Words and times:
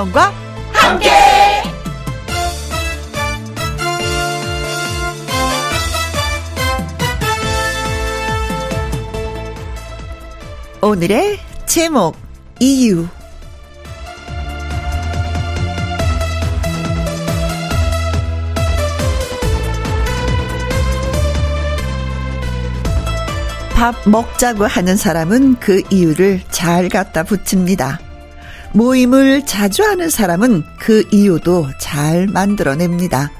김혜영과 0.00 0.32
함께. 0.72 1.10
오늘의 10.80 11.38
제목 11.66 12.16
이유 12.58 13.06
밥 23.74 23.94
먹자고 24.06 24.64
하는 24.66 24.96
사람은 24.96 25.56
그 25.56 25.82
이유를 25.90 26.40
잘 26.50 26.88
갖다 26.88 27.22
붙입니다. 27.22 27.98
모임을 28.72 29.46
자주 29.46 29.82
하는 29.82 30.10
사람은 30.10 30.64
그 30.78 31.04
이유도 31.12 31.68
잘 31.80 32.26
만들어냅니다. 32.26 33.30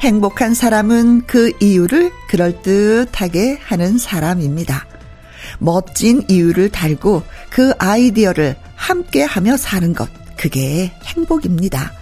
행복한 0.00 0.54
사람은 0.54 1.26
그 1.26 1.52
이유를 1.60 2.10
그럴듯하게 2.28 3.58
하는 3.62 3.98
사람입니다. 3.98 4.86
멋진 5.58 6.22
이유를 6.28 6.70
달고 6.70 7.22
그 7.50 7.72
아이디어를 7.78 8.56
함께 8.74 9.22
하며 9.22 9.56
사는 9.56 9.92
것, 9.92 10.08
그게 10.36 10.92
행복입니다. 11.04 11.92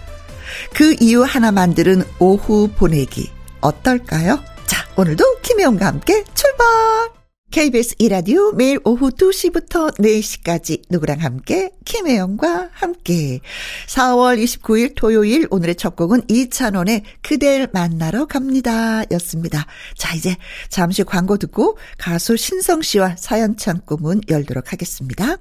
그 0.73 0.95
이유 0.99 1.23
하나 1.23 1.51
만드는 1.51 2.03
오후 2.19 2.69
보내기, 2.75 3.31
어떨까요? 3.61 4.43
자, 4.65 4.85
오늘도 4.95 5.41
김혜영과 5.41 5.85
함께 5.85 6.23
출발! 6.33 7.16
KBS 7.57 7.95
이라디오 7.97 8.51
매일 8.51 8.79
오후 8.85 9.09
2시부터 9.09 9.91
4시까지 9.97 10.83
누구랑 10.91 11.21
함께 11.21 11.71
김혜영과 11.85 12.69
함께 12.71 13.39
4월 13.87 14.37
29일 14.37 14.93
토요일 14.95 15.47
오늘의 15.49 15.73
첫 15.73 15.95
곡은 15.95 16.29
이찬원의 16.29 17.01
그댈 17.23 17.67
만나러 17.73 18.27
갑니다 18.27 19.01
였습니다. 19.09 19.65
자 19.97 20.13
이제 20.13 20.35
잠시 20.69 21.03
광고 21.03 21.37
듣고 21.37 21.79
가수 21.97 22.37
신성 22.37 22.83
씨와 22.83 23.15
사연 23.17 23.57
창고 23.57 23.97
문 23.97 24.21
열도록 24.29 24.71
하겠습니다. 24.71 25.37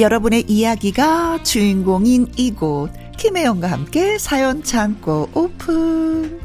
여러분의 0.00 0.44
이야기가 0.46 1.42
주인공인 1.42 2.28
이곳 2.36 2.90
김혜영과 3.16 3.68
함께 3.68 4.16
사연 4.18 4.62
창고 4.62 5.28
오픈 5.34 6.38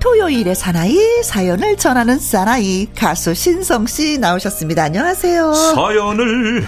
토요일의 0.00 0.54
사나이 0.56 0.96
사연을 1.22 1.76
전하는 1.76 2.18
사나이 2.18 2.88
가수 2.94 3.34
신성 3.34 3.86
씨 3.86 4.18
나오셨습니다. 4.18 4.82
안녕하세요. 4.84 5.52
사연을 5.52 6.66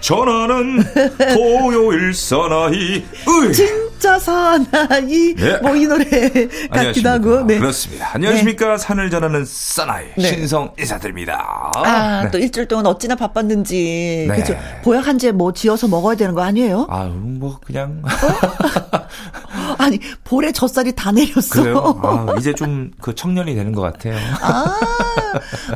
전하는 0.00 0.82
토요일 1.34 2.14
사나이. 2.14 3.04
으이. 3.28 3.89
진짜 4.00 4.18
사나이. 4.18 5.34
네. 5.34 5.58
뭐이 5.60 5.86
노래 5.86 6.04
같기도. 6.72 7.08
하고. 7.10 7.42
네. 7.42 7.58
그렇습니다. 7.58 8.08
안녕하십니까. 8.14 8.78
산을 8.78 9.10
전하는 9.10 9.44
사나이 9.44 10.06
네. 10.16 10.22
신성 10.24 10.72
인사드립니다. 10.78 11.70
아, 11.76 12.22
네. 12.24 12.30
또 12.30 12.38
일주일 12.38 12.66
동안 12.66 12.86
어찌나 12.86 13.14
바빴는지. 13.14 14.24
네. 14.26 14.36
그죠. 14.36 14.56
보약 14.82 15.06
한 15.06 15.18
제 15.20 15.32
뭐 15.32 15.52
지어서 15.52 15.86
먹어야 15.86 16.16
되는 16.16 16.34
거 16.34 16.40
아니에요? 16.42 16.86
아유, 16.88 17.10
뭐, 17.12 17.60
그냥. 17.62 18.00
아니, 19.84 19.98
볼에 20.24 20.52
젖살이 20.52 20.94
다 20.94 21.12
내렸어. 21.12 21.62
그래요? 21.62 22.00
아, 22.02 22.34
이제 22.38 22.54
좀 22.54 22.90
그 23.00 23.14
청년이 23.14 23.54
되는 23.54 23.72
것 23.72 23.80
같아요. 23.80 24.16
아, 24.42 24.78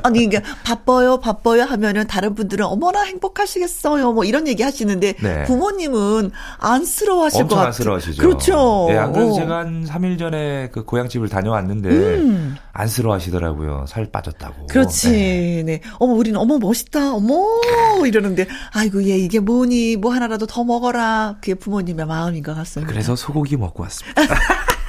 아니, 0.03 0.25
이게 0.25 0.42
바빠요, 0.65 1.19
바빠요 1.19 1.62
하면은 1.62 2.06
다른 2.06 2.34
분들은 2.34 2.64
어머나 2.64 3.03
행복하시겠어요. 3.03 4.12
뭐 4.12 4.25
이런 4.25 4.47
얘기 4.48 4.62
하시는데 4.62 5.14
네. 5.22 5.44
부모님은 5.44 6.31
안쓰러워 6.59 7.25
하실 7.25 7.43
것 7.44 7.50
같아요. 7.50 7.66
안쓰러워하시죠. 7.66 8.22
그렇죠. 8.22 8.88
예, 8.91 8.97
안 8.97 9.12
그래도 9.12 9.32
어. 9.32 9.34
제가 9.34 9.59
한 9.59 9.84
3일 9.84 10.19
전에 10.19 10.69
그 10.72 10.84
고향 10.84 11.09
집을 11.09 11.28
다녀왔는데, 11.28 11.88
음. 11.88 12.56
안쓰러워하시더라고요. 12.72 13.87
살 13.88 14.10
빠졌다고. 14.10 14.66
그렇지. 14.66 15.10
네. 15.10 15.62
네. 15.64 15.81
어머, 15.98 16.12
우리는 16.14 16.38
어머, 16.38 16.59
멋있다. 16.59 17.14
어머, 17.14 17.44
이러는데, 18.06 18.47
아이고, 18.72 19.04
얘 19.04 19.16
이게 19.16 19.41
뭐니, 19.41 19.97
뭐 19.97 20.12
하나라도 20.12 20.47
더 20.47 20.64
먹어라. 20.64 21.37
그게 21.41 21.54
부모님의 21.54 22.06
마음인 22.06 22.43
것 22.43 22.54
같습니다. 22.54 22.93
그래서 22.93 23.16
소고기 23.16 23.56
먹고 23.56 23.82
왔 23.82 23.94
습니다. 23.94 24.22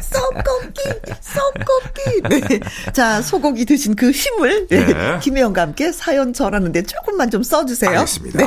썩고기, 0.00 0.80
썩고기. 1.20 2.22
네. 2.28 2.60
자, 2.92 3.20
소고기 3.20 3.64
드신 3.64 3.96
그 3.96 4.10
힘을, 4.10 4.66
네. 4.68 4.86
네. 4.86 5.18
김혜영과 5.20 5.62
함께 5.62 5.92
사연 5.92 6.32
전하는데 6.32 6.82
조금만 6.82 7.30
좀 7.30 7.42
써주세요. 7.42 7.90
알겠습니다. 7.90 8.38
네. 8.38 8.46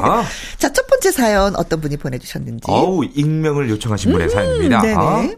자, 0.58 0.72
첫 0.72 0.88
번째 0.88 1.12
사연 1.12 1.56
어떤 1.56 1.82
분이 1.82 1.98
보내주셨는지. 1.98 2.64
어우, 2.68 3.06
익명을 3.14 3.70
요청하신 3.70 4.12
분의 4.12 4.30
사연입니다. 4.30 4.82
네네. 4.82 5.36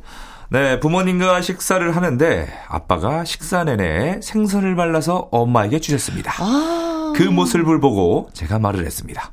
네, 0.50 0.80
부모님과 0.82 1.42
식사를 1.42 1.96
하는데 1.96 2.54
아빠가 2.68 3.24
식사 3.24 3.64
내내 3.64 4.20
생선을 4.22 4.76
발라서 4.76 5.30
엄마에게 5.32 5.80
주셨습니다. 5.80 6.34
아. 6.40 7.14
그 7.16 7.24
모습을 7.24 7.80
보고 7.80 8.30
제가 8.34 8.60
말을 8.60 8.86
했습니다. 8.86 9.32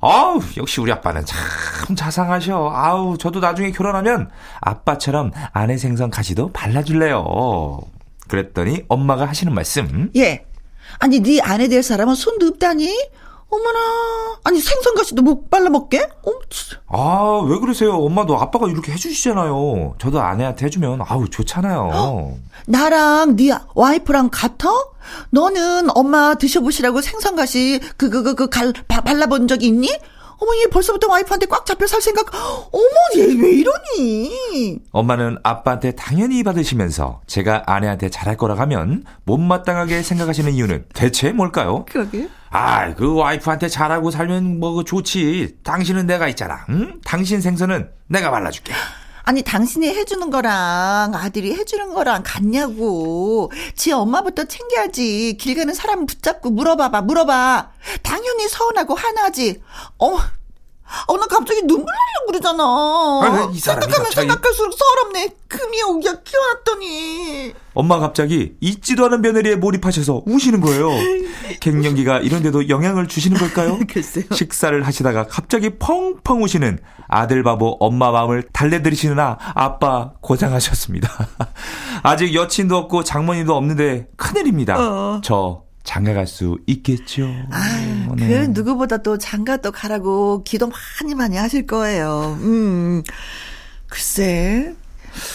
아우, 0.00 0.40
역시 0.56 0.80
우리 0.80 0.92
아빠는 0.92 1.24
참 1.24 1.96
자상하셔. 1.96 2.70
아우, 2.72 3.18
저도 3.18 3.40
나중에 3.40 3.70
결혼하면 3.72 4.30
아빠처럼 4.60 5.32
아내 5.52 5.76
생선 5.76 6.10
가시도 6.10 6.52
발라줄래요. 6.52 7.80
그랬더니 8.28 8.84
엄마가 8.88 9.26
하시는 9.26 9.52
말씀. 9.52 10.10
예. 10.16 10.44
아니, 11.00 11.20
네 11.20 11.40
아내 11.40 11.68
될 11.68 11.82
사람은 11.82 12.14
손도 12.14 12.46
없다니? 12.46 13.10
어머나. 13.50 13.78
아니, 14.44 14.60
생선가시도 14.60 15.22
못 15.22 15.48
발라먹게? 15.48 16.00
어, 16.00 16.30
진짜. 16.50 16.80
아, 16.86 17.42
왜 17.46 17.58
그러세요? 17.58 17.94
엄마도 17.96 18.36
아빠가 18.38 18.66
이렇게 18.68 18.92
해주시잖아요. 18.92 19.94
저도 19.98 20.20
아내한테 20.20 20.66
해주면, 20.66 21.00
아우, 21.06 21.28
좋잖아요. 21.28 22.36
나랑 22.66 23.36
네 23.36 23.50
와이프랑 23.74 24.28
같아? 24.30 24.68
너는 25.30 25.88
엄마 25.96 26.34
드셔보시라고 26.34 27.00
생선가시 27.00 27.80
그 27.96 28.10
그 28.10 28.22
그 28.22 28.34
그갈 28.34 28.72
발라본 28.88 29.48
적이 29.48 29.68
있니? 29.68 29.88
어머 30.40 30.54
얘 30.60 30.66
벌써부터 30.70 31.08
와이프한테 31.08 31.46
꽉 31.46 31.64
잡혀 31.66 31.86
살 31.86 32.00
생각. 32.02 32.26
어머 32.34 32.84
얘 33.16 33.24
왜 33.34 33.50
이러니? 33.52 34.80
엄마는 34.92 35.38
아빠한테 35.42 35.92
당연히 35.92 36.42
받으시면서 36.44 37.22
제가 37.26 37.64
아내한테 37.66 38.08
잘할 38.10 38.36
거라 38.36 38.54
하면 38.58 39.04
못마땅하게 39.24 40.02
생각하시는 40.02 40.52
이유는 40.52 40.84
대체 40.94 41.32
뭘까요? 41.32 41.86
그러게. 41.88 42.28
아, 42.50 42.94
그 42.94 43.14
와이프한테 43.14 43.68
잘하고 43.68 44.10
살면 44.10 44.58
뭐 44.60 44.84
좋지. 44.84 45.58
당신은 45.62 46.06
내가 46.06 46.28
있잖아. 46.28 46.64
응? 46.70 47.00
당신 47.04 47.40
생선은 47.40 47.90
내가 48.06 48.30
발라줄게. 48.30 48.72
아니 49.24 49.42
당신이 49.42 49.86
해주는 49.88 50.30
거랑 50.30 51.14
아들이 51.14 51.52
해주는 51.52 51.92
거랑 51.92 52.22
같냐고. 52.24 53.52
지 53.76 53.92
엄마부터 53.92 54.44
챙겨야지. 54.44 55.36
길 55.38 55.54
가는 55.54 55.74
사람 55.74 56.06
붙잡고 56.06 56.50
물어봐봐 56.50 57.02
물어봐. 57.02 57.70
당연히 58.02 58.48
서운하고 58.48 58.94
화나지. 58.94 59.60
어머. 59.98 60.18
어, 61.06 61.16
나 61.16 61.26
갑자기 61.26 61.60
눈물 61.62 61.84
나려고 61.86 62.26
그러잖아. 62.28 62.62
아, 62.64 63.50
이 63.52 63.58
사람이 63.58 63.82
생각하면 63.82 63.90
갑자기- 64.04 64.14
생각할수록 64.28 64.72
서럽네. 64.74 65.28
금이 65.48 65.82
오기야 65.82 66.14
키워놨더니. 66.24 67.54
엄마 67.74 67.98
갑자기 68.00 68.54
잊지도 68.60 69.04
않은 69.06 69.20
며느리에 69.22 69.56
몰입하셔서 69.56 70.22
우시는 70.26 70.60
거예요. 70.60 70.88
갱년기가 71.60 72.18
이런데도 72.20 72.68
영향을 72.68 73.06
주시는 73.08 73.38
걸까요? 73.38 73.78
글쎄요. 73.90 74.24
식사를 74.32 74.84
하시다가 74.86 75.26
갑자기 75.26 75.70
펑펑 75.78 76.42
우시는 76.42 76.78
아들 77.06 77.42
바보 77.42 77.76
엄마 77.80 78.10
마음을 78.10 78.42
달래드리시느라 78.52 79.38
아빠 79.54 80.12
고생하셨습니다. 80.20 81.08
아직 82.02 82.34
여친도 82.34 82.76
없고 82.76 83.04
장모님도 83.04 83.54
없는데 83.56 84.08
큰일입니다. 84.16 84.76
어. 84.78 85.20
저 85.22 85.62
장가 85.88 86.12
갈 86.12 86.26
수 86.26 86.58
있겠죠? 86.66 87.24
아유, 87.50 88.14
네. 88.16 88.28
그 88.28 88.34
누구보다 88.50 88.98
또 88.98 89.16
장가 89.16 89.56
또 89.56 89.72
가라고 89.72 90.42
기도 90.44 90.68
많이 91.00 91.14
많이 91.14 91.38
하실 91.38 91.66
거예요. 91.66 92.36
음. 92.42 93.02
글쎄. 93.88 94.74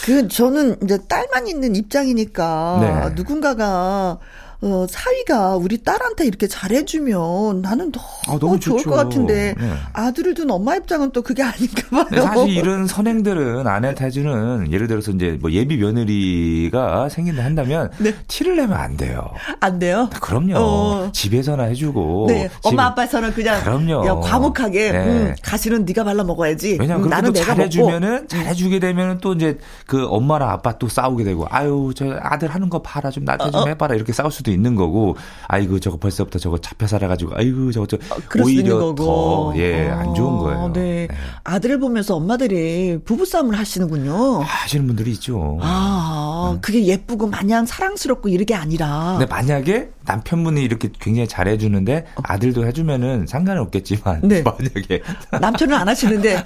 그 0.06 0.28
저는 0.28 0.78
이제 0.84 1.00
딸만 1.10 1.48
있는 1.48 1.76
입장이니까 1.76 3.10
네. 3.10 3.16
누군가가 3.16 4.20
어, 4.66 4.86
사위가 4.90 5.58
우리 5.58 5.84
딸한테 5.84 6.26
이렇게 6.26 6.48
잘해주면 6.48 7.62
나는 7.62 7.92
너무, 7.92 8.06
아, 8.28 8.40
너무 8.40 8.58
좋을 8.60 8.78
좋죠. 8.78 8.90
것 8.92 8.96
같은데 8.96 9.54
네. 9.60 9.74
아들을 9.92 10.34
둔 10.36 10.50
엄마 10.52 10.76
입장은 10.78 11.12
또 11.12 11.22
그게 11.22 11.44
아닌가 11.44 12.06
봐요. 12.06 12.22
사실 12.22 12.50
이런 12.56 12.88
선행들은 12.88 13.68
아내한테 13.68 14.06
해주는 14.06 14.72
예를 14.72 14.88
들어서 14.88 15.12
이제 15.12 15.38
뭐 15.42 15.52
예비 15.52 15.76
며느리가 15.76 17.10
생긴다 17.10 17.44
한다면 17.44 17.92
네. 17.98 18.14
티를 18.30 18.56
내면 18.56 18.78
안 18.78 18.96
돼요. 18.96 19.32
안 19.60 19.80
돼요? 19.80 20.10
그럼요. 20.22 20.54
어. 20.58 21.10
집에서나 21.12 21.64
해주고 21.64 22.28
네. 22.30 22.50
엄마 22.64 22.86
아빠에서는 22.86 23.34
그냥 23.34 23.62
그럼요. 23.64 24.08
야, 24.08 24.16
과묵하게 24.16 24.92
네. 24.94 24.98
음, 25.06 25.36
가시는 25.42 25.84
네가 25.84 26.06
발라 26.06 26.24
먹어야지. 26.24 26.78
왜냐면 26.80 27.04
음, 27.04 27.10
나는 27.10 27.34
내가 27.34 27.48
잘해주면은 27.48 28.12
먹고. 28.14 28.28
잘해주게 28.28 28.80
되면은 28.80 29.18
또 29.20 29.34
이제 29.34 29.58
그 29.88 30.06
엄마랑 30.08 30.50
아빠 30.50 30.78
또 30.78 30.88
싸우게 30.88 31.26
되고 31.26 31.46
아유 31.50 31.92
저 31.96 32.18
아들 32.22 32.48
하는 32.48 32.70
거 32.70 32.82
봐라 32.82 33.12
좀 33.12 33.26
나한테 33.26 33.52
좀 33.52 33.56
어, 33.56 33.64
어. 33.64 33.68
해봐라 33.68 33.96
이렇게 33.96 34.14
싸울 34.14 34.32
수도 34.32 34.53
있는 34.54 34.76
거고 34.76 35.16
아이고 35.48 35.80
저거 35.80 35.98
벌써부터 35.98 36.40
저거 36.40 36.58
잡혀 36.58 36.88
살아가지고 36.88 37.34
아이고 37.36 37.72
저거 37.72 37.88
저 37.88 37.98
어, 37.98 38.18
오히려 38.44 38.94
더 38.96 39.54
예안 39.58 40.14
좋은 40.14 40.38
거예요. 40.40 40.60
어, 40.60 40.74
네. 40.74 41.08
네. 41.08 41.16
아들을 41.44 41.80
보면서 41.80 42.16
엄마들이 42.16 43.00
부부싸움을 43.04 43.58
하시는군요. 43.58 44.42
아, 44.42 44.46
하시는 44.46 44.86
분들이 44.88 45.12
있죠. 45.12 45.60
아 45.62 46.52
네. 46.54 46.60
그게 46.62 46.86
예쁘고 46.86 47.28
마냥 47.28 47.66
사랑스럽고 47.66 48.30
이런 48.30 48.46
게 48.46 48.56
아니라. 48.56 49.18
근데 49.18 49.26
만약에 49.26 49.90
남편분이 50.06 50.62
이렇게 50.62 50.90
굉장히 51.00 51.28
잘해주는데 51.28 52.06
아들도 52.24 52.66
해주면은 52.66 53.26
상관은 53.28 53.62
없겠지만 53.64 54.22
네. 54.24 54.44
만약에 54.46 55.02
남편은 55.40 55.76
안 55.76 55.88
하시는데 55.88 56.44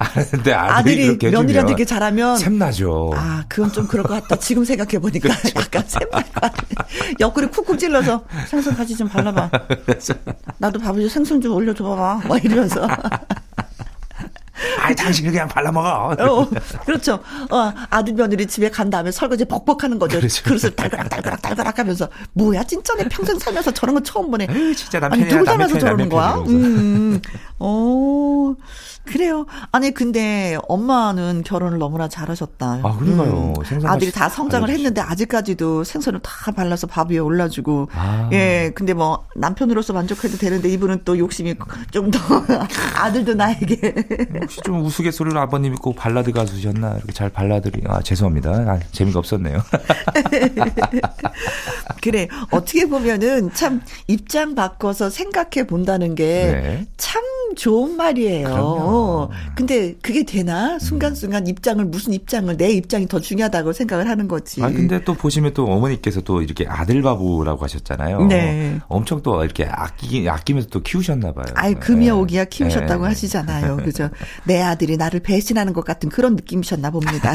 아들이, 0.54 0.54
아들이 0.54 1.32
며느리한테 1.32 1.72
이렇게 1.72 1.86
잘하면 1.86 2.38
샘나죠. 2.38 3.12
아 3.16 3.44
그건 3.48 3.72
좀 3.72 3.88
그럴 3.88 4.06
것 4.06 4.14
같다. 4.22 4.38
지금 4.40 4.64
생각해 4.64 5.00
보니까 5.00 5.30
그렇죠. 5.38 5.60
약간 5.60 5.84
샘날 5.88 6.24
것 6.24 6.34
같아. 6.34 6.64
옆구리 7.20 7.48
쿡쿡 7.48 7.80
찔러 7.80 7.97
서 8.02 8.24
생선 8.48 8.76
같이 8.76 8.96
좀 8.96 9.08
발라봐. 9.08 9.50
나도 10.58 10.80
밥을 10.80 11.02
좀 11.02 11.10
생선 11.10 11.42
좀 11.42 11.54
올려줘봐. 11.54 12.22
막 12.28 12.46
이러면서. 12.46 12.88
아이, 14.82 14.96
당신이 14.96 15.30
그냥 15.30 15.48
발라 15.48 15.72
먹어. 15.72 16.16
어, 16.18 16.50
그렇죠. 16.86 17.20
어, 17.50 17.74
아들 17.90 18.14
며느리 18.14 18.48
집에 18.48 18.70
간 18.70 18.90
다음에 18.90 19.12
설거지 19.12 19.46
벅벅하는 19.46 20.00
거죠. 20.00 20.18
그렇죠. 20.18 20.44
그릇을 20.44 20.76
달그락, 20.76 21.10
달그락, 21.10 21.42
달그락 21.42 21.80
하면서. 21.80 22.08
뭐야, 22.34 22.64
진짜 22.64 22.96
내 22.96 23.04
평생 23.08 23.38
살면서 23.38 23.72
저런 23.72 23.96
거 23.96 24.02
처음 24.02 24.32
보네. 24.32 24.48
에이, 24.50 24.76
진짜 24.76 25.00
남편이 25.00 25.24
아니, 25.24 25.32
누구 25.32 25.46
닮아서 25.46 25.78
저러는 25.78 26.10
거야? 26.10 26.36
음. 26.48 27.22
어. 27.60 28.54
그래요. 29.06 29.46
아니 29.72 29.92
근데 29.94 30.58
엄마는 30.68 31.44
결혼을 31.46 31.78
너무나 31.78 32.10
잘하셨다. 32.10 32.82
아 32.84 32.98
그런가요? 32.98 33.54
음. 33.58 33.86
아들이 33.86 34.12
다 34.12 34.28
성장을 34.28 34.68
했는데 34.70 35.00
아직까지도 35.02 35.84
생선을 35.86 36.20
다 36.22 36.52
발라서 36.52 36.88
밥 36.88 37.10
위에 37.12 37.18
올라주고. 37.20 37.88
아. 37.94 38.30
예. 38.34 38.72
근데 38.76 38.94
뭐 38.94 39.26
남편으로서 39.36 39.94
만족해도 39.94 40.38
되는데 40.38 40.68
이분은 40.70 41.02
또 41.06 41.18
욕심이 41.18 41.56
좀 41.92 42.12
더 42.12 42.20
아들도 42.96 43.34
나에게. 43.34 43.94
혹시 44.42 44.60
좀 44.64 44.84
우스갯소리로 44.86 45.40
아버님이 45.40 45.78
꼭 45.78 45.96
발라드 45.96 46.32
가수셨나 46.34 46.96
이렇게 46.98 47.14
잘 47.14 47.30
발라드리. 47.30 47.84
아 47.88 48.02
죄송합니다. 48.02 48.52
아, 48.52 48.80
재미가 48.92 49.20
없었네요. 49.20 49.62
그래 52.02 52.28
어떻게 52.52 52.86
보면은 52.86 53.52
참 53.54 53.82
입장 54.08 54.56
바꿔서 54.56 55.10
생각해 55.10 55.68
본다는 55.68 56.16
게참 56.16 56.52
네. 56.54 56.86
좋은 57.56 57.96
말이에요. 57.98 58.48
그럼요. 58.48 59.30
근데 59.56 59.96
그게 60.02 60.24
되나? 60.24 60.80
순간순간 60.80 61.44
음. 61.44 61.48
입장을 61.48 61.84
무슨 61.86 62.14
입장을 62.14 62.56
내 62.58 62.72
입장이 62.72 63.08
더 63.08 63.20
중요하다고 63.20 63.74
생각을 63.74 64.08
하는 64.08 64.28
거지. 64.28 64.64
아 64.64 64.70
근데 64.70 65.04
또 65.04 65.14
보시면 65.14 65.54
또 65.54 65.66
어머니께서 65.66 66.22
또 66.22 66.42
이렇게 66.42 66.66
아들 66.68 67.02
바보라고 67.02 67.64
하셨잖아요. 67.64 68.26
네. 68.26 68.80
엄청 68.88 69.22
또 69.22 69.44
이렇게 69.44 69.66
아끼 69.66 70.28
아끼면서 70.30 70.70
또 70.70 70.82
키우셨나 70.82 71.34
봐요. 71.34 71.46
아이 71.56 71.74
금이야 71.76 72.14
오기야 72.14 72.46
키우셨다고 72.46 73.04
네. 73.04 73.10
하시잖아요. 73.10 73.78
그죠? 73.84 74.10
내 74.46 74.62
아들이 74.62 74.98
나를 74.98 75.20
배신하는 75.20 75.74
것 75.74 75.84
같은 75.86 76.10
그런 76.10 76.36
느낌이셨나 76.36 76.92
봅니다. 76.92 77.34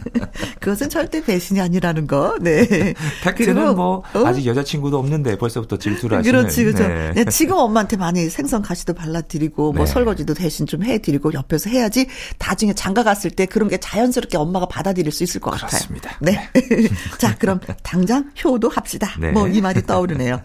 그것은 0.60 0.88
절대 0.88 1.22
배신이 1.22 1.60
아니라는 1.60 2.06
거. 2.06 2.36
네. 2.40 2.94
팩트는 3.22 3.76
뭐 3.76 4.02
어? 4.14 4.24
아직 4.24 4.46
여자친구도 4.46 4.98
없는데 4.98 5.36
벌써부터 5.36 5.78
질투를 5.78 6.18
하시는. 6.18 6.38
그렇지, 6.38 6.64
그렇죠. 6.64 6.88
네. 6.88 7.12
네. 7.14 7.24
지금 7.26 7.56
엄마한테 7.56 7.96
많이 7.96 8.28
생선 8.28 8.62
가시도 8.62 8.94
발라드리 8.94 9.43
고 9.48 9.72
뭐 9.74 9.84
네. 9.84 9.92
설거지도 9.92 10.34
대신 10.34 10.66
좀 10.66 10.84
해드리고 10.84 11.32
옆에서 11.32 11.68
해야지 11.70 12.06
나중에 12.38 12.72
장가 12.74 13.02
갔을 13.02 13.30
때 13.30 13.46
그런 13.46 13.68
게 13.68 13.76
자연스럽게 13.78 14.36
엄마가 14.36 14.66
받아들일 14.66 15.10
수 15.12 15.24
있을 15.24 15.40
것 15.40 15.50
그렇습니다. 15.52 16.10
같아요. 16.10 16.20
네. 16.20 16.50
네. 16.68 16.88
자, 17.18 17.34
그럼 17.38 17.60
당장 17.82 18.30
효도 18.44 18.68
합시다. 18.68 19.08
네. 19.18 19.32
뭐이 19.32 19.60
말이 19.60 19.82
떠오르네요. 19.86 20.40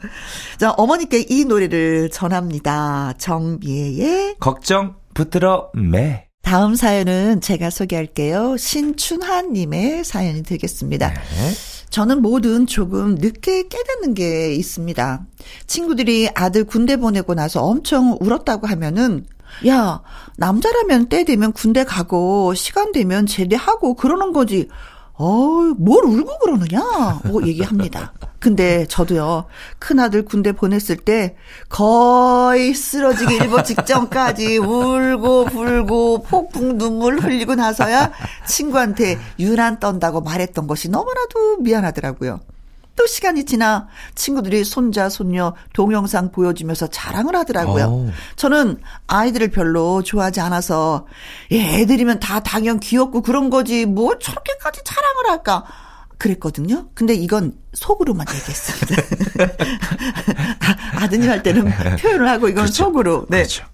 자, 0.57 0.72
어머니께 0.72 1.25
이 1.30 1.46
노래를 1.46 2.10
전합니다. 2.12 3.13
정미애의 3.18 4.36
걱정 4.40 4.96
붙들어 5.13 5.69
매. 5.74 6.25
다음 6.42 6.75
사연은 6.75 7.42
제가 7.42 7.69
소개할게요. 7.69 8.56
신춘하님의 8.57 10.04
사연이 10.04 10.42
되겠습니다. 10.44 11.10
네. 11.10 11.52
저는 11.89 12.21
뭐든 12.21 12.68
조금 12.68 13.15
늦게 13.15 13.68
깨닫는 13.68 14.13
게 14.13 14.53
있습니다. 14.53 15.25
친구들이 15.68 16.30
아들 16.36 16.63
군대 16.63 16.97
보내고 16.97 17.33
나서 17.33 17.62
엄청 17.63 18.18
울었다고 18.19 18.68
하면은 18.68 19.25
야, 19.68 20.01
남자라면 20.38 21.09
때 21.09 21.24
되면 21.24 21.51
군대 21.51 21.83
가고 21.83 22.53
시간 22.53 22.91
되면 22.91 23.25
제대하고 23.25 23.95
그러는 23.95 24.31
거지. 24.31 24.68
어, 25.13 25.27
뭘 25.77 26.06
울고 26.06 26.39
그러느냐? 26.39 27.21
뭐 27.25 27.45
얘기합니다. 27.45 28.13
근데 28.39 28.86
저도요, 28.86 29.45
큰아들 29.80 30.24
군대 30.24 30.53
보냈을 30.53 30.95
때 30.97 31.36
거의 31.68 32.74
쓰러지기 32.74 33.36
일보 33.36 33.63
직전까지 33.63 34.57
울고 34.57 35.45
불고 35.45 36.24
폭풍 36.24 36.77
눈물 36.77 37.19
흘리고 37.19 37.56
나서야 37.56 38.12
친구한테 38.47 39.18
유난 39.39 39.80
떤다고 39.80 40.21
말했던 40.21 40.68
것이 40.68 40.89
너무나도 40.89 41.57
미안하더라고요. 41.57 42.39
또 42.95 43.07
시간이 43.07 43.45
지나 43.45 43.87
친구들이 44.14 44.66
손자, 44.66 45.07
손녀 45.07 45.56
동영상 45.71 46.31
보여주면서 46.31 46.87
자랑을 46.87 47.33
하더라고요. 47.37 47.85
오. 47.85 48.09
저는 48.35 48.81
아이들을 49.07 49.52
별로 49.52 50.04
좋아하지 50.04 50.42
않아서 50.42 51.07
애들이면 51.49 52.19
다 52.19 52.42
당연 52.42 52.81
귀엽고 52.81 53.21
그런 53.21 53.49
거지 53.49 53.85
뭐 53.85 54.19
저렇게까지 54.19 54.81
자랑을 54.83 55.30
할까. 55.30 55.64
그랬거든요. 56.19 56.90
근데 56.94 57.14
이건 57.16 57.54
속으로만 57.73 58.28
얘기했습니다. 58.30 59.04
아 60.99 61.09
드님 61.09 61.30
할 61.30 61.42
때는 61.42 61.71
표현을 61.97 62.28
하고 62.28 62.49
이건 62.49 62.66
그렇죠. 62.66 62.83
속으로. 62.83 63.26
네. 63.30 63.38
그렇죠. 63.38 63.66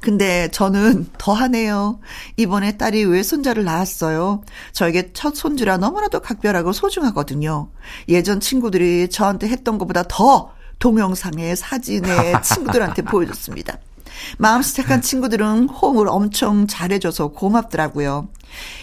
근데 0.00 0.48
저는 0.48 1.06
더하네요. 1.18 1.98
이번에 2.36 2.76
딸이 2.76 3.04
외손자를 3.04 3.64
낳았어요. 3.64 4.42
저에게 4.72 5.12
첫 5.12 5.34
손주라 5.34 5.78
너무나도 5.78 6.20
각별하고 6.20 6.72
소중하거든요. 6.72 7.70
예전 8.08 8.40
친구들이 8.40 9.08
저한테 9.10 9.48
했던 9.48 9.76
것보다 9.76 10.04
더 10.08 10.52
동영상에 10.78 11.56
사진에 11.56 12.40
친구들한테 12.42 13.02
보여줬습니다. 13.02 13.78
마음씨 14.38 14.76
착한 14.76 15.02
친구들은 15.02 15.68
호응을 15.68 16.08
엄청 16.08 16.66
잘해줘서 16.66 17.28
고맙더라고요. 17.28 18.28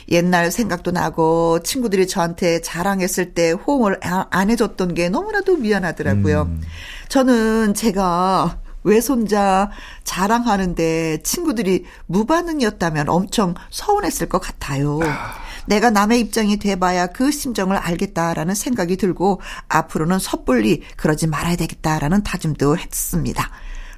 옛날 0.10 0.52
생각도 0.52 0.92
나고 0.92 1.60
친구들이 1.64 2.08
저한테 2.08 2.62
자랑했을 2.62 3.34
때 3.34 3.52
호응을 3.52 4.00
안 4.02 4.50
해줬던 4.50 4.94
게 4.94 5.10
너무나도 5.10 5.58
미안하더라고요. 5.58 6.44
음. 6.44 6.62
저는 7.10 7.74
제가 7.74 8.60
외손자 8.84 9.72
자랑하는데 10.04 11.24
친구들이 11.24 11.86
무반응이었다면 12.06 13.10
엄청 13.10 13.56
서운했을 13.72 14.30
것 14.30 14.40
같아요. 14.40 15.00
내가 15.66 15.90
남의 15.90 16.20
입장이 16.20 16.58
돼봐야 16.58 17.08
그 17.08 17.32
심정을 17.32 17.78
알겠다라는 17.78 18.54
생각이 18.54 18.98
들고 18.98 19.42
앞으로는 19.68 20.20
섣불리 20.20 20.84
그러지 20.96 21.26
말아야 21.28 21.56
되겠다라는 21.56 22.24
다짐도 22.24 22.78
했습니다. 22.78 23.50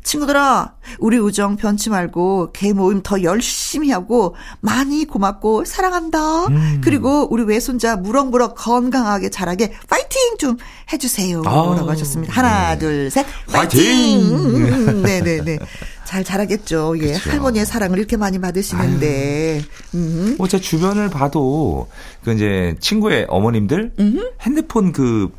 친구들아, 0.08 0.74
우리 1.00 1.18
우정 1.18 1.58
변치 1.58 1.90
말고 1.90 2.54
개 2.54 2.72
모임 2.72 3.02
더 3.04 3.22
열심히 3.24 3.92
하고 3.92 4.36
많이 4.62 5.06
고맙고 5.06 5.66
사랑한다. 5.66 6.48
음. 6.48 6.82
그리고 6.82 7.28
우리 7.30 7.44
외손자 7.44 7.98
무럭무럭 7.98 8.56
건강하게 8.56 9.30
자라게 9.30 9.74
파이팅 9.90 10.38
좀 10.40 10.56
해주세요. 10.94 11.44
라고 11.44 11.90
하셨습니다. 11.90 12.34
하나, 12.34 12.74
네. 12.74 12.80
둘, 12.80 13.12
셋. 13.12 13.26
파이팅! 13.52 15.04
네네 15.04 15.44
네. 15.44 15.60
잘 16.06 16.24
자라겠죠. 16.24 16.96
예. 17.00 17.12
그쵸. 17.14 17.30
할머니의 17.32 17.66
사랑을 17.66 18.00
이렇게 18.00 18.16
많이 18.16 18.40
받으시는데. 18.40 19.62
음. 19.94 20.36
뭐, 20.38 20.48
제 20.48 20.58
주변을 20.58 21.10
봐도, 21.10 21.90
그, 22.24 22.32
이제, 22.32 22.78
친구의 22.80 23.26
어머님들, 23.28 23.92
음흠. 24.00 24.32
핸드폰 24.42 24.94
그, 24.94 25.30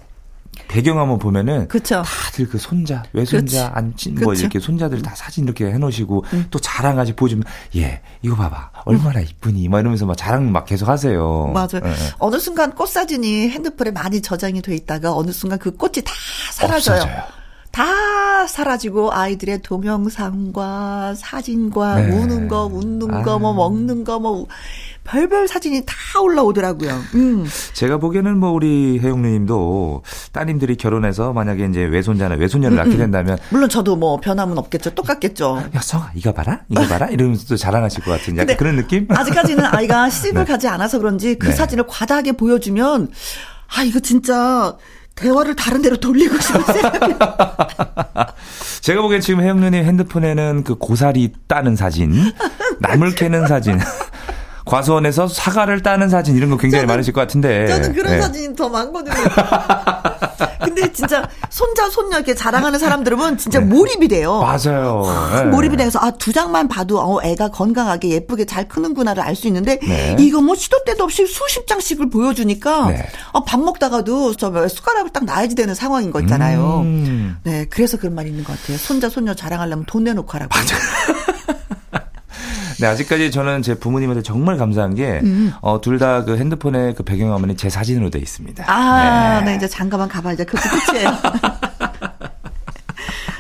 배경화면 0.67 1.19
보면은 1.19 1.69
그쵸. 1.69 2.03
다들 2.05 2.49
그 2.49 2.59
손자, 2.59 3.03
외손자, 3.13 3.71
안친 3.75 4.17
뭐 4.17 4.35
이렇게 4.35 4.59
손자들 4.59 5.03
다 5.03 5.15
사진 5.15 5.45
이렇게 5.45 5.67
해놓으시고 5.67 6.25
음. 6.33 6.47
또 6.51 6.59
자랑까지 6.59 7.15
보여주면 7.15 7.45
예 7.77 8.01
이거 8.23 8.35
봐봐 8.37 8.71
얼마나 8.85 9.21
이쁘니 9.21 9.69
막 9.69 9.81
이러면서 9.81 10.07
막 10.07 10.17
자랑 10.17 10.51
막 10.51 10.67
계속 10.67 10.89
하세요. 10.89 11.51
맞아요. 11.55 11.81
네. 11.83 11.95
어느 12.19 12.39
순간 12.39 12.75
꽃 12.75 12.89
사진이 12.89 13.51
핸드폰에 13.51 13.91
많이 13.91 14.21
저장이 14.21 14.61
돼 14.63 14.75
있다가 14.75 15.15
어느 15.15 15.31
순간 15.31 15.59
그 15.59 15.71
꽃이 15.77 16.03
다 16.05 16.13
사라져요. 16.53 16.97
없어져요. 16.97 17.39
다 17.71 18.47
사라지고 18.47 19.13
아이들의 19.13 19.63
동영상과 19.63 21.15
사진과 21.15 22.01
네. 22.01 22.13
우는 22.13 22.49
거, 22.49 22.65
웃는 22.65 23.15
아. 23.15 23.23
거, 23.23 23.39
뭐 23.39 23.53
먹는 23.53 24.05
거, 24.05 24.19
뭐 24.19 24.47
별별 25.09 25.49
사진이 25.49 25.83
다 25.87 26.21
올라오더라고요. 26.21 27.03
음. 27.15 27.47
제가 27.73 27.97
보기에는 27.97 28.37
뭐 28.37 28.51
우리 28.51 28.99
혜용님도 29.01 30.03
따님들이 30.33 30.77
결혼해서 30.77 31.33
만약에 31.33 31.67
이제 31.67 31.83
외손자나 31.85 32.35
외손녀를 32.35 32.77
음, 32.77 32.79
낳게 32.79 32.91
음. 32.91 32.99
된다면 32.99 33.39
물론 33.49 33.71
저도 33.71 33.97
뭐 33.97 34.21
변함은 34.21 34.59
없겠죠. 34.59 34.91
똑같겠죠. 34.91 35.65
야 35.75 35.81
성아 35.81 36.11
이거 36.15 36.33
봐라, 36.33 36.61
이거 36.69 36.87
봐라 36.87 37.07
이러면서 37.09 37.47
또 37.49 37.57
자랑하실 37.57 38.05
것 38.05 38.11
같은 38.11 38.37
약간 38.37 38.57
그런 38.57 38.77
느낌? 38.77 39.07
아직까지는 39.09 39.65
아이가 39.65 40.11
시집을 40.11 40.45
네. 40.45 40.53
가지 40.53 40.69
않아서 40.69 40.99
그런지 40.99 41.37
그 41.37 41.47
네. 41.47 41.53
사진을 41.53 41.87
과다하게 41.87 42.33
보여주면 42.33 43.11
아 43.77 43.83
이거 43.83 44.01
진짜 44.01 44.77
대화를 45.15 45.57
다른 45.57 45.83
데로 45.83 45.97
돌리고 45.97 46.39
싶은 46.39 46.63
생각이 46.63 47.15
제가 48.83 49.03
보기엔 49.03 49.21
지금 49.21 49.43
혜영 49.43 49.61
누님 49.61 49.85
핸드폰에는 49.85 50.65
그 50.65 50.77
고사리 50.77 51.33
따는 51.47 51.77
사진, 51.77 52.13
나물 52.79 53.15
캐는 53.15 53.47
사진, 53.49 53.79
과수원에서 54.69 55.27
사과를 55.29 55.83
따는 55.83 56.09
사진 56.09 56.37
이런 56.37 56.51
거 56.51 56.57
굉장히 56.57 56.83
저는, 56.83 56.93
많으실 56.93 57.13
것 57.13 57.21
같은데. 57.23 57.67
저는 57.67 57.95
그런 57.95 58.13
네. 58.13 58.21
사진이 58.21 58.55
더 58.55 58.69
많거든요. 58.69 59.15
근데 60.63 60.93
진짜 60.93 61.27
손자 61.51 61.89
손녀 61.89 62.17
이렇게 62.19 62.35
자랑하는 62.35 62.79
사람들은 62.79 63.39
진짜 63.39 63.59
네. 63.59 63.65
몰입이 63.65 64.07
돼요. 64.09 64.41
맞아요. 64.41 65.03
네. 65.35 65.45
몰입이 65.45 65.77
돼서 65.77 65.99
아 66.03 66.11
두 66.19 66.33
장만 66.33 66.69
봐도 66.69 66.99
어 67.01 67.23
애가 67.23 67.49
건강하게 67.51 68.09
예쁘게 68.11 68.45
잘 68.45 68.67
크는구나를 68.69 69.23
알 69.23 69.35
수 69.39 69.47
있는데 69.47 69.79
네. 69.79 70.17
이거 70.19 70.41
뭐 70.41 70.55
시도 70.57 70.83
때도 70.85 71.05
없이 71.05 71.25
수십 71.27 71.67
장씩을 71.67 72.11
보여주니까 72.11 72.89
네. 72.89 73.07
어, 73.33 73.45
밥 73.45 73.61
먹다가도 73.61 74.35
저 74.35 74.69
숟가락을 74.69 75.11
딱 75.11 75.25
놔야지 75.25 75.55
되는 75.55 75.75
상황인 75.77 76.11
거 76.11 76.21
있잖아요. 76.21 76.81
음. 76.81 77.37
네, 77.45 77.67
그래서 77.71 77.97
그런 77.97 78.15
말이 78.17 78.29
있는 78.31 78.43
것 78.43 78.61
같아요. 78.61 78.77
손자 78.79 79.09
손녀 79.09 79.33
자랑하려면 79.35 79.85
돈 79.87 80.05
내놓고 80.05 80.31
하라고. 80.33 80.51
맞아. 80.59 80.77
네, 82.81 82.87
아직까지 82.87 83.31
저는 83.31 83.63
제 83.63 83.75
부모님한테 83.75 84.23
정말 84.23 84.57
감사한 84.57 84.95
게, 84.95 85.21
음. 85.23 85.53
어, 85.61 85.81
둘 85.81 85.99
다 85.99 86.25
그 86.25 86.37
핸드폰에 86.37 86.95
그 86.95 87.03
배경화면이 87.03 87.57
제 87.57 87.69
사진으로 87.69 88.11
돼 88.11 88.19
있습니다. 88.19 88.65
아, 88.71 89.41
네, 89.41 89.51
네 89.51 89.57
이제 89.57 89.67
잠깐만 89.69 90.09
가봐. 90.09 90.33
이제 90.35 90.45
그것도 90.45 90.69
끝이에요. 90.87 91.11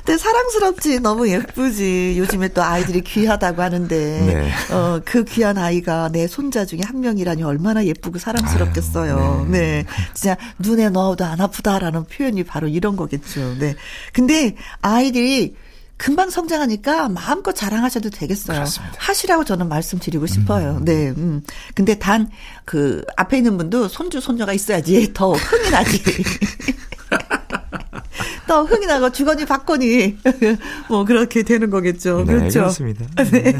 근데 0.04 0.16
사랑스럽지 0.16 1.00
너무 1.00 1.28
예쁘지 1.28 2.14
요즘에 2.16 2.48
또 2.48 2.62
아이들이 2.62 3.02
귀하다고 3.02 3.60
하는데 3.60 3.96
네. 4.26 4.50
어, 4.74 5.00
그 5.04 5.22
귀한 5.24 5.58
아이가 5.58 6.08
내 6.10 6.26
손자 6.26 6.64
중에 6.64 6.80
한 6.82 7.00
명이라니 7.00 7.42
얼마나 7.42 7.84
예쁘고 7.84 8.18
사랑스럽겠어요. 8.18 9.18
아유, 9.18 9.46
네. 9.50 9.58
네. 9.58 9.84
진짜 10.14 10.36
눈에 10.60 10.88
넣어도 10.88 11.26
안 11.26 11.42
아프다라는 11.42 12.04
표현이 12.04 12.44
바로 12.44 12.68
이런 12.68 12.96
거겠죠. 12.96 13.56
네. 13.58 13.74
근데 14.14 14.54
아이들이 14.80 15.54
금방 15.98 16.30
성장하니까 16.30 17.08
마음껏 17.10 17.52
자랑하셔도 17.52 18.10
되겠어요. 18.10 18.56
그렇습니다. 18.56 18.94
하시라고 18.98 19.44
저는 19.44 19.68
말씀드리고 19.68 20.26
싶어요. 20.26 20.76
음. 20.78 20.84
네. 20.84 21.10
음. 21.10 21.42
근데 21.74 21.98
단 21.98 22.28
그 22.68 23.02
앞에 23.16 23.38
있는 23.38 23.56
분도 23.56 23.88
손주 23.88 24.20
손녀가 24.20 24.52
있어야지 24.52 25.10
더 25.14 25.32
흥이 25.32 25.70
나지. 25.70 26.02
더 28.46 28.62
흥이 28.64 28.84
나고 28.84 29.10
주거니 29.10 29.46
받거니 29.46 30.18
뭐 30.90 31.06
그렇게 31.06 31.42
되는 31.42 31.70
거겠죠. 31.70 32.24
네, 32.26 32.34
그렇죠. 32.34 32.58
그렇습니다. 32.60 33.06
네. 33.32 33.58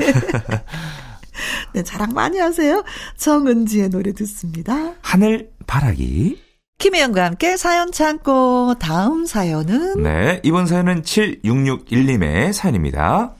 네, 1.72 1.82
자랑 1.82 2.12
많이 2.12 2.38
하세요. 2.38 2.84
정은지의 3.16 3.88
노래 3.88 4.12
듣습니다. 4.12 4.92
하늘 5.00 5.48
바라기. 5.66 6.38
김혜영과 6.78 7.24
함께 7.24 7.56
사연 7.56 7.90
참고 7.90 8.76
다음 8.78 9.26
사연은 9.26 10.00
네, 10.00 10.40
이번 10.44 10.68
사연은 10.68 11.02
7661님의 11.02 12.52
사연입니다. 12.52 13.32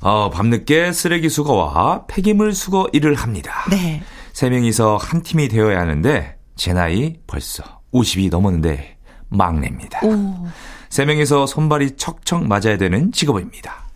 어, 0.00 0.30
밤늦게 0.30 0.92
쓰레기 0.92 1.28
수거와 1.28 2.06
폐기물 2.06 2.54
수거 2.54 2.88
일을 2.92 3.16
합니다. 3.16 3.64
네. 3.68 4.00
세 4.32 4.48
명이서 4.48 4.96
한 4.96 5.24
팀이 5.24 5.48
되어야 5.48 5.80
하는데 5.80 6.36
제 6.54 6.72
나이 6.72 7.16
벌써 7.26 7.64
50이 7.92 8.30
넘었는데 8.30 8.96
막내입니다. 9.28 10.06
오. 10.06 10.46
세 10.88 11.04
명이서 11.04 11.46
손발이 11.46 11.96
척척 11.96 12.46
맞아야 12.46 12.76
되는 12.76 13.10
직업입니다. 13.10 13.88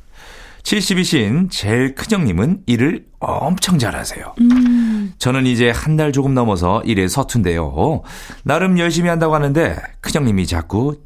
70이신 0.64 1.52
제일 1.52 1.94
큰형님은 1.94 2.64
일을 2.66 3.06
엄청 3.20 3.78
잘하세요. 3.78 4.34
음. 4.40 4.91
저는 5.22 5.46
이제 5.46 5.70
한 5.70 5.96
달 5.96 6.10
조금 6.10 6.34
넘어서 6.34 6.82
일에 6.84 7.06
서툰데요. 7.06 8.02
나름 8.42 8.76
열심히 8.80 9.08
한다고 9.08 9.36
하는데 9.36 9.76
큰형님이 10.00 10.48
자꾸 10.48 10.96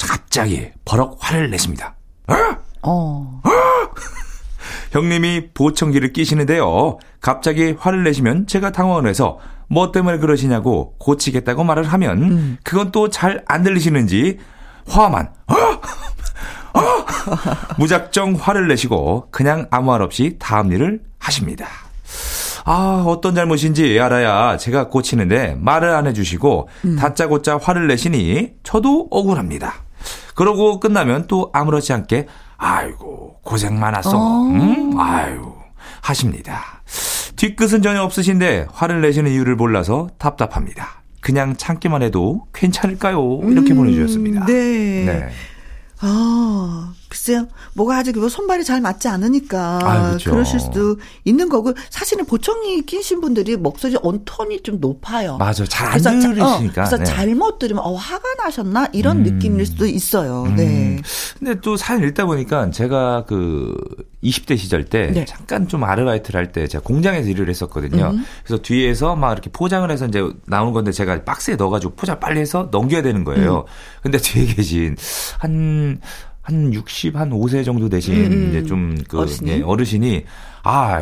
갑자기 0.00 0.70
버럭 0.86 1.18
화를 1.20 1.50
내십니다. 1.50 1.94
어? 2.28 2.34
어. 2.80 3.40
어? 3.44 3.50
형님이 4.92 5.50
보청기를 5.52 6.14
끼시는데요. 6.14 6.96
갑자기 7.20 7.74
화를 7.78 8.02
내시면 8.02 8.46
제가 8.46 8.72
당황을 8.72 9.06
해서 9.10 9.38
뭐 9.68 9.92
때문에 9.92 10.16
그러시냐고 10.16 10.94
고치겠다고 10.98 11.62
말을 11.62 11.84
하면 11.84 12.22
음. 12.22 12.56
그건 12.64 12.90
또 12.92 13.10
잘 13.10 13.42
안 13.46 13.62
들리시는지 13.62 14.38
화만 14.88 15.28
어? 15.48 15.54
어? 16.80 17.04
무작정 17.76 18.36
화를 18.40 18.68
내시고 18.68 19.28
그냥 19.30 19.66
아무 19.70 19.88
말 19.90 20.00
없이 20.00 20.36
다음 20.38 20.72
일을 20.72 21.02
하십니다. 21.18 21.66
아, 22.64 23.04
어떤 23.06 23.34
잘못인지 23.34 23.98
알아야 24.00 24.56
제가 24.56 24.88
고치는데 24.88 25.56
말을 25.60 25.90
안 25.90 26.06
해주시고 26.06 26.68
음. 26.84 26.96
다짜고짜 26.96 27.58
화를 27.58 27.86
내시니 27.86 28.52
저도 28.62 29.08
억울합니다. 29.10 29.74
그러고 30.34 30.80
끝나면 30.80 31.26
또 31.26 31.50
아무렇지 31.52 31.92
않게 31.92 32.26
아이고 32.56 33.36
고생 33.42 33.78
많았어. 33.78 34.16
어. 34.16 34.42
음? 34.48 34.98
아유 34.98 35.52
하십니다. 36.02 36.82
뒤끝은 37.36 37.82
전혀 37.82 38.02
없으신데 38.02 38.66
화를 38.72 39.00
내시는 39.00 39.30
이유를 39.30 39.56
몰라서 39.56 40.08
답답합니다. 40.18 41.02
그냥 41.20 41.56
참기만 41.56 42.02
해도 42.02 42.46
괜찮을까요? 42.54 43.40
이렇게 43.44 43.72
음, 43.72 43.76
보내주셨습니다. 43.76 44.46
네. 44.46 45.04
네. 45.04 45.28
아, 46.00 46.92
글쎄요. 47.10 47.48
뭐가 47.74 47.98
아직 47.98 48.16
뭐 48.18 48.28
손발이 48.28 48.62
잘 48.64 48.80
맞지 48.80 49.08
않으니까 49.08 49.80
아, 49.82 50.06
그렇죠. 50.10 50.30
그러실 50.30 50.60
수도 50.60 50.96
있는 51.24 51.48
거고 51.48 51.74
사실은 51.90 52.24
보청이 52.24 52.82
끼신 52.82 53.20
분들이 53.20 53.56
목소리 53.56 53.96
언톤이 54.00 54.62
좀 54.62 54.78
높아요. 54.80 55.36
맞아요. 55.36 55.66
잘 55.68 55.90
안 55.90 56.20
들으시니까. 56.20 56.46
어, 56.82 56.84
그래서 56.86 56.96
네. 56.98 57.04
잘못 57.04 57.58
들으면 57.58 57.82
어 57.84 57.94
화가 57.94 58.22
나셨나 58.44 58.88
이런 58.92 59.18
음. 59.18 59.22
느낌일 59.24 59.66
수도 59.66 59.86
있어요. 59.86 60.44
음. 60.44 60.54
네. 60.56 61.02
근데 61.38 61.60
또 61.60 61.76
사연 61.76 62.02
읽다 62.04 62.26
보니까 62.26 62.70
제가 62.70 63.24
그 63.26 63.74
20대 64.22 64.56
시절 64.56 64.84
때 64.84 65.10
네. 65.12 65.24
잠깐 65.24 65.66
좀 65.66 65.82
아르바이트를 65.82 66.38
할 66.38 66.52
때 66.52 66.66
제가 66.68 66.84
공장에서 66.84 67.28
일을 67.28 67.48
했었거든요. 67.48 68.10
음. 68.14 68.24
그래서 68.44 68.62
뒤에서 68.62 69.16
막 69.16 69.32
이렇게 69.32 69.50
포장을 69.50 69.90
해서 69.90 70.06
이제 70.06 70.22
나오는 70.46 70.72
건데 70.72 70.92
제가 70.92 71.24
박스에 71.24 71.56
넣어가지고 71.56 71.94
포장 71.96 72.20
빨리 72.20 72.38
해서 72.40 72.68
넘겨야 72.70 73.02
되는 73.02 73.24
거예요. 73.24 73.58
음. 73.58 73.64
근데 74.02 74.18
뒤에 74.18 74.46
계신 74.46 74.96
한 75.38 76.00
한 76.42 76.72
60, 76.72 77.16
한 77.16 77.30
5세 77.30 77.64
정도 77.64 77.88
되신 77.88 78.14
음, 78.14 78.32
음. 78.32 78.48
이제 78.48 78.62
좀그 78.64 79.18
어르신이? 79.18 79.50
예, 79.50 79.62
어르신이 79.62 80.24
아 80.62 81.00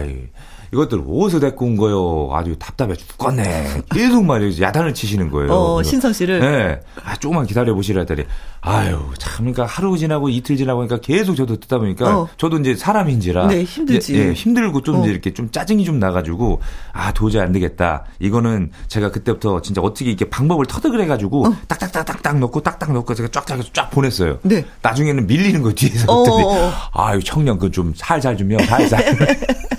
이것들 0.72 1.02
어디서 1.08 1.40
데리고 1.40 1.64
온 1.64 1.76
거요? 1.76 2.28
아주 2.32 2.56
답답해 2.58 2.94
죽겠네. 2.94 3.82
계속 3.90 4.24
말이죠. 4.24 4.62
야단을 4.62 4.92
치시는 4.92 5.30
거예요. 5.30 5.52
어, 5.52 5.82
신성 5.82 6.12
씨를? 6.12 6.40
네. 6.40 6.80
아, 7.04 7.16
조금만 7.16 7.46
기다려 7.46 7.74
보시라 7.74 8.00
했더니, 8.00 8.24
아유, 8.60 8.98
참, 9.18 9.38
그러니까 9.38 9.64
하루 9.64 9.96
지나고 9.96 10.28
이틀 10.28 10.56
지나고 10.56 10.80
그러니까 10.80 11.00
계속 11.00 11.36
저도 11.36 11.56
듣다 11.60 11.78
보니까, 11.78 12.18
어. 12.18 12.28
저도 12.36 12.58
이제 12.58 12.74
사람인지라. 12.74 13.46
네, 13.46 13.64
힘들지. 13.64 14.14
예, 14.16 14.28
예 14.28 14.32
힘들고 14.32 14.82
좀 14.82 14.96
어. 14.96 15.00
이제 15.00 15.10
이렇게 15.10 15.32
좀 15.32 15.50
짜증이 15.50 15.84
좀 15.84 15.98
나가지고, 15.98 16.60
아, 16.92 17.12
도저히 17.12 17.42
안 17.42 17.52
되겠다. 17.52 18.04
이거는 18.18 18.70
제가 18.88 19.10
그때부터 19.10 19.62
진짜 19.62 19.80
어떻게 19.80 20.10
이렇게 20.10 20.28
방법을 20.28 20.66
터득을 20.66 21.00
해가지고, 21.02 21.46
어. 21.46 21.56
딱딱딱딱딱 21.68 22.38
넣고 22.40 22.62
딱딱 22.62 22.92
넣고 22.92 23.14
제가 23.14 23.28
쫙쫙 23.30 23.58
해서 23.58 23.68
쫙 23.72 23.90
보냈어요. 23.90 24.38
네. 24.42 24.64
나중에는 24.82 25.26
밀리는 25.26 25.62
거 25.62 25.72
뒤에서. 25.72 26.12
어, 26.12 26.22
어, 26.22 26.66
어. 26.66 26.72
아유, 26.92 27.22
청년 27.22 27.58
그 27.58 27.68
좀 27.78 27.92
살살 27.94 28.36
좀 28.36 28.50
해, 28.50 28.58
살살. 28.64 29.04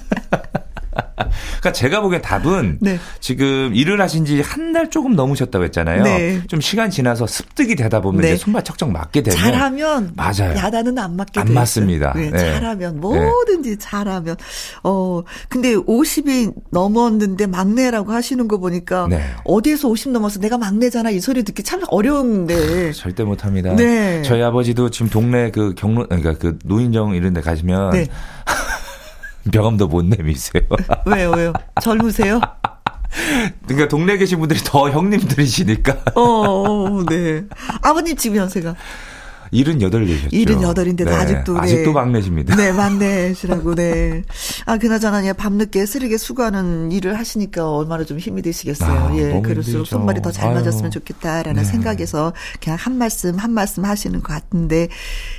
그러니까 1.20 1.72
제가 1.74 2.02
보기엔 2.02 2.22
답은 2.22 2.78
네. 2.82 2.98
지금 3.20 3.74
일을 3.76 4.00
하신 4.02 4.26
지 4.26 4.40
한 4.42 4.70
달 4.74 4.90
조금 4.90 5.16
넘으셨다고 5.16 5.66
했잖아요. 5.66 6.04
네. 6.04 6.42
좀 6.48 6.62
시간 6.62 6.90
지나서 6.92 7.26
습득이 7.26 7.76
되다 7.76 8.02
보면 8.02 8.22
네. 8.22 8.30
이제 8.34 8.38
손발 8.38 8.64
척척 8.64 8.92
맞게 8.92 9.24
되면 9.24 9.38
잘하면 9.38 10.14
맞아요. 10.16 10.56
야단은 10.56 10.98
안 11.00 11.16
맞게 11.16 11.40
안 11.40 11.54
맞습니다. 11.54 12.14
네, 12.16 12.30
네. 12.30 12.38
잘하면 12.38 13.00
뭐든지 13.00 13.78
잘하면 13.80 14.36
어 14.84 15.24
근데 15.50 15.76
50이 15.76 16.54
넘었는데 16.72 17.48
막내라고 17.48 18.12
하시는 18.12 18.48
거 18.48 18.58
보니까 18.60 19.08
네. 19.10 19.24
어디에서 19.44 19.88
50 19.88 20.12
넘어서 20.12 20.40
내가 20.40 20.58
막내잖아 20.60 21.10
이 21.10 21.20
소리 21.20 21.44
듣기 21.44 21.64
참 21.64 21.82
어려운데 21.88 22.92
절대 22.92 23.24
못 23.24 23.44
합니다. 23.46 23.76
네. 23.76 24.22
저희 24.22 24.42
아버지도 24.44 24.90
지금 24.92 25.10
동네 25.10 25.50
그 25.52 25.74
경로 25.76 26.06
그러니까 26.08 26.34
그 26.34 26.60
노인정 26.66 27.16
이런 27.16 27.34
데 27.34 27.42
가시면 27.42 27.92
네. 29.44 29.52
병감도 29.52 29.88
못 29.88 30.06
내미세요. 30.06 30.64
왜요, 31.06 31.32
왜요? 31.32 31.54
젊으세요? 31.82 32.40
그러니까 33.66 33.88
동네에 33.88 34.18
계신 34.18 34.40
분들이 34.40 34.60
더 34.64 34.90
형님들이시니까. 34.90 35.98
어, 36.16 36.22
어, 36.22 37.06
네. 37.06 37.44
아버님 37.82 38.16
지금 38.16 38.38
연세가? 38.38 38.76
78이셨죠. 39.54 40.32
78인데 40.32 41.06
네. 41.06 41.12
아직도. 41.12 41.54
네. 41.54 41.60
아직도 41.60 41.94
막내십니다. 41.94 42.56
네, 42.56 42.72
막내시라고, 42.72 43.76
네. 43.76 44.24
아, 44.66 44.78
그나저나, 44.78 45.34
밤늦게 45.34 45.86
쓰르게 45.86 46.18
수고하는 46.18 46.92
일을 46.92 47.18
하시니까 47.18 47.70
얼마나 47.72 48.04
좀 48.04 48.20
힘이 48.20 48.42
되시겠어요. 48.42 48.92
아, 48.92 49.16
예, 49.18 49.42
그럴수록 49.42 49.88
손발이 49.88 50.22
더 50.22 50.32
잘 50.32 50.54
맞았으면 50.54 50.92
좋겠다라는 50.92 51.64
네. 51.64 51.70
생각에서 51.70 52.34
그냥 52.62 52.78
한 52.80 52.98
말씀, 52.98 53.36
한 53.38 53.52
말씀 53.52 53.84
하시는 53.86 54.22
것 54.22 54.34
같은데, 54.34 54.88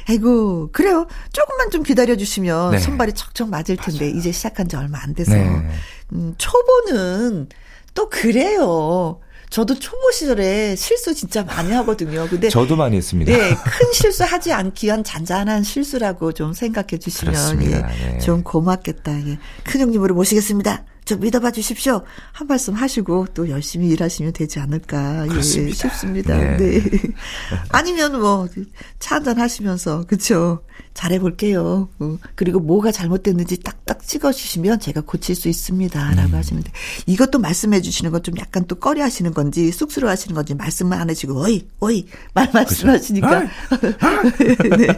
아이고, 0.09 0.71
그래요. 0.73 1.07
조금만 1.33 1.71
좀 1.71 1.83
기다려주시면 1.83 2.73
네. 2.73 2.79
손발이 2.79 3.13
척척 3.15 3.49
맞을 3.49 3.77
텐데, 3.77 4.07
맞아. 4.07 4.19
이제 4.19 4.33
시작한 4.33 4.69
지 4.69 4.77
얼마 4.77 5.03
안 5.03 5.15
돼서. 5.15 5.33
네. 5.33 5.69
음, 6.13 6.35
초보는 6.37 7.49
또 7.95 8.09
그래요. 8.09 9.21
저도 9.51 9.77
초보 9.79 10.11
시절에 10.13 10.77
실수 10.77 11.13
진짜 11.13 11.43
많이 11.43 11.73
하거든요. 11.73 12.27
근데 12.29 12.49
저도 12.49 12.77
많이 12.77 12.97
했습니다. 12.97 13.33
네, 13.33 13.51
큰 13.51 13.93
실수 13.93 14.23
하지 14.23 14.53
않기 14.53 14.87
위한 14.87 15.03
잔잔한 15.03 15.65
실수라고 15.65 16.33
좀 16.33 16.53
생각해 16.53 16.99
주시면 16.99 17.63
예, 17.63 17.69
네. 17.69 18.19
좀 18.21 18.45
고맙겠다. 18.45 19.13
예. 19.27 19.39
큰 19.65 19.81
형님으로 19.81 20.15
모시겠습니다. 20.15 20.85
좀 21.11 21.19
믿어봐 21.19 21.51
주십시오. 21.51 22.03
한 22.31 22.47
말씀 22.47 22.73
하시고 22.75 23.27
또 23.35 23.49
열심히 23.49 23.89
일하시면 23.89 24.33
되지 24.33 24.61
않을까 24.61 25.27
예, 25.37 25.43
싶습니다. 25.43 26.37
네. 26.37 26.57
네. 26.57 26.83
아니면 27.71 28.21
뭐 28.21 28.47
차 29.01 29.17
한잔 29.17 29.41
하시면서 29.41 30.05
그렇죠. 30.07 30.63
잘해볼게요. 30.95 31.89
어, 31.99 32.19
그리고 32.35 32.61
뭐가 32.61 32.93
잘못됐는지 32.93 33.61
딱딱 33.61 34.07
찍어주시면 34.07 34.79
제가 34.81 35.01
고칠 35.01 35.35
수 35.35 35.49
있습니다. 35.49 36.15
라고 36.15 36.29
음. 36.29 36.35
하시는데 36.35 36.71
이것도 37.07 37.39
말씀해 37.39 37.81
주시는 37.81 38.11
건좀 38.13 38.37
약간 38.39 38.67
또 38.67 38.77
꺼려 38.77 39.03
하시는 39.03 39.33
건지 39.33 39.73
쑥스러워 39.73 40.11
하시는 40.11 40.35
건지 40.35 40.55
말씀만 40.55 41.01
안 41.01 41.11
해주고 41.11 41.43
어이, 41.43 41.67
어이, 41.81 42.07
말 42.35 42.51
말씀하시니까. 42.53 43.49
네. 44.79 44.89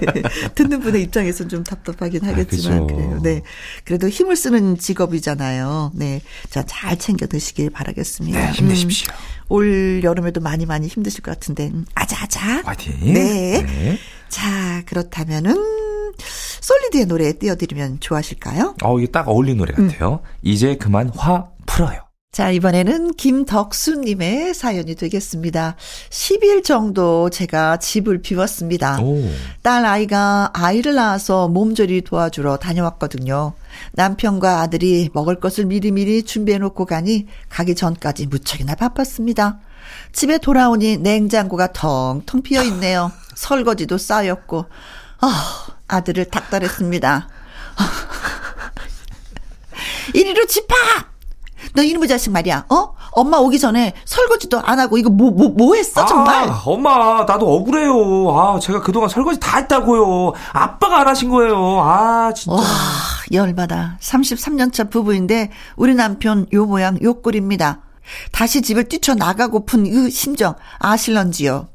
듣는 0.57 0.81
분의 0.81 1.03
입장에서는 1.05 1.49
좀 1.49 1.65
답답하긴 1.65 2.25
아, 2.25 2.29
하겠지만. 2.29 2.83
아, 2.83 2.87
그래요. 2.87 3.21
네. 3.23 3.43
그래도 3.85 4.09
힘을 4.09 4.35
쓰는 4.35 4.77
직업이잖아요. 4.79 5.93
네. 6.03 6.21
자, 6.51 6.65
잘 6.67 6.99
챙겨 6.99 7.27
드시길 7.27 7.71
바라겠습니다. 7.71 8.39
네, 8.39 8.53
힘내십시오. 8.53 9.13
음, 9.13 9.45
올 9.49 10.01
여름에도 10.03 10.41
많이 10.41 10.67
많이 10.67 10.89
힘드실 10.89 11.23
것 11.23 11.31
같은데. 11.31 11.69
음, 11.69 11.85
아자아자. 11.95 12.63
화이팅. 12.65 13.13
네. 13.13 13.63
네. 13.63 13.99
자, 14.29 14.83
그렇다면은 14.87 15.55
솔리드의 16.61 17.07
노래 17.07 17.33
띄워드리면 17.33 18.01
좋아하실까요? 18.01 18.77
어, 18.83 18.99
이게 18.99 19.11
딱 19.11 19.29
어울리는 19.29 19.59
노래 19.59 19.73
같아요. 19.75 20.21
음. 20.25 20.29
이제 20.43 20.77
그만 20.77 21.11
화 21.15 21.47
풀어요. 21.67 22.01
자, 22.33 22.51
이번에는 22.51 23.13
김덕수님의 23.13 24.55
사연이 24.55 24.95
되겠습니다. 24.95 25.77
10일 26.09 26.65
정도 26.65 27.29
제가 27.29 27.77
집을 27.77 28.23
비웠습니다. 28.23 29.03
오. 29.03 29.23
딸 29.61 29.85
아이가 29.85 30.49
아이를 30.55 30.95
낳아서 30.95 31.49
몸조리 31.49 32.01
도와주러 32.01 32.57
다녀왔거든요. 32.57 33.53
남편과 33.93 34.63
아들이 34.63 35.11
먹을 35.13 35.41
것을 35.41 35.67
미리미리 35.67 36.23
준비해놓고 36.23 36.87
가니 36.87 37.27
가기 37.51 37.75
전까지 37.75 38.29
무척이나 38.29 38.77
바빴습니다. 38.77 39.61
집에 40.13 40.39
돌아오니 40.39 40.97
냉장고가 40.97 41.75
텅텅 41.75 42.41
비어 42.41 42.63
있네요. 42.63 43.13
설거지도 43.37 43.99
쌓였고, 43.99 44.65
아, 45.21 45.67
아들을 45.87 46.25
닥달했습니다. 46.31 47.29
이리로 50.15 50.47
집합! 50.47 51.12
너 51.75 51.83
이놈의 51.83 52.09
자식 52.09 52.31
말이야, 52.31 52.67
어? 52.69 52.95
엄마 53.13 53.39
오기 53.39 53.59
전에 53.59 53.93
설거지도 54.05 54.61
안 54.61 54.81
하고 54.81 54.99
이거 54.99 55.11
뭐, 55.11 55.31
뭐, 55.31 55.49
뭐 55.51 55.75
했어, 55.75 56.05
정말? 56.07 56.49
아, 56.49 56.63
엄마, 56.65 57.25
나도 57.25 57.47
억울해요. 57.55 58.37
아, 58.37 58.59
제가 58.59 58.81
그동안 58.81 59.09
설거지 59.09 59.39
다 59.41 59.59
했다고요. 59.59 60.33
아빠가 60.53 61.01
안 61.01 61.09
하신 61.09 61.29
거예요. 61.31 61.81
아, 61.83 62.33
진짜. 62.35 62.57
와, 62.57 62.63
열받아. 63.33 63.99
33년차 64.01 64.91
부부인데 64.91 65.51
우리 65.77 65.95
남편 65.95 66.47
요 66.53 66.67
모양 66.67 66.99
요 67.03 67.15
꼴입니다. 67.21 67.81
다시 68.33 68.63
집을 68.63 68.89
뛰쳐나가고픈 68.89 69.91
그 69.91 70.11
심정 70.11 70.55
아실런지요. 70.79 71.69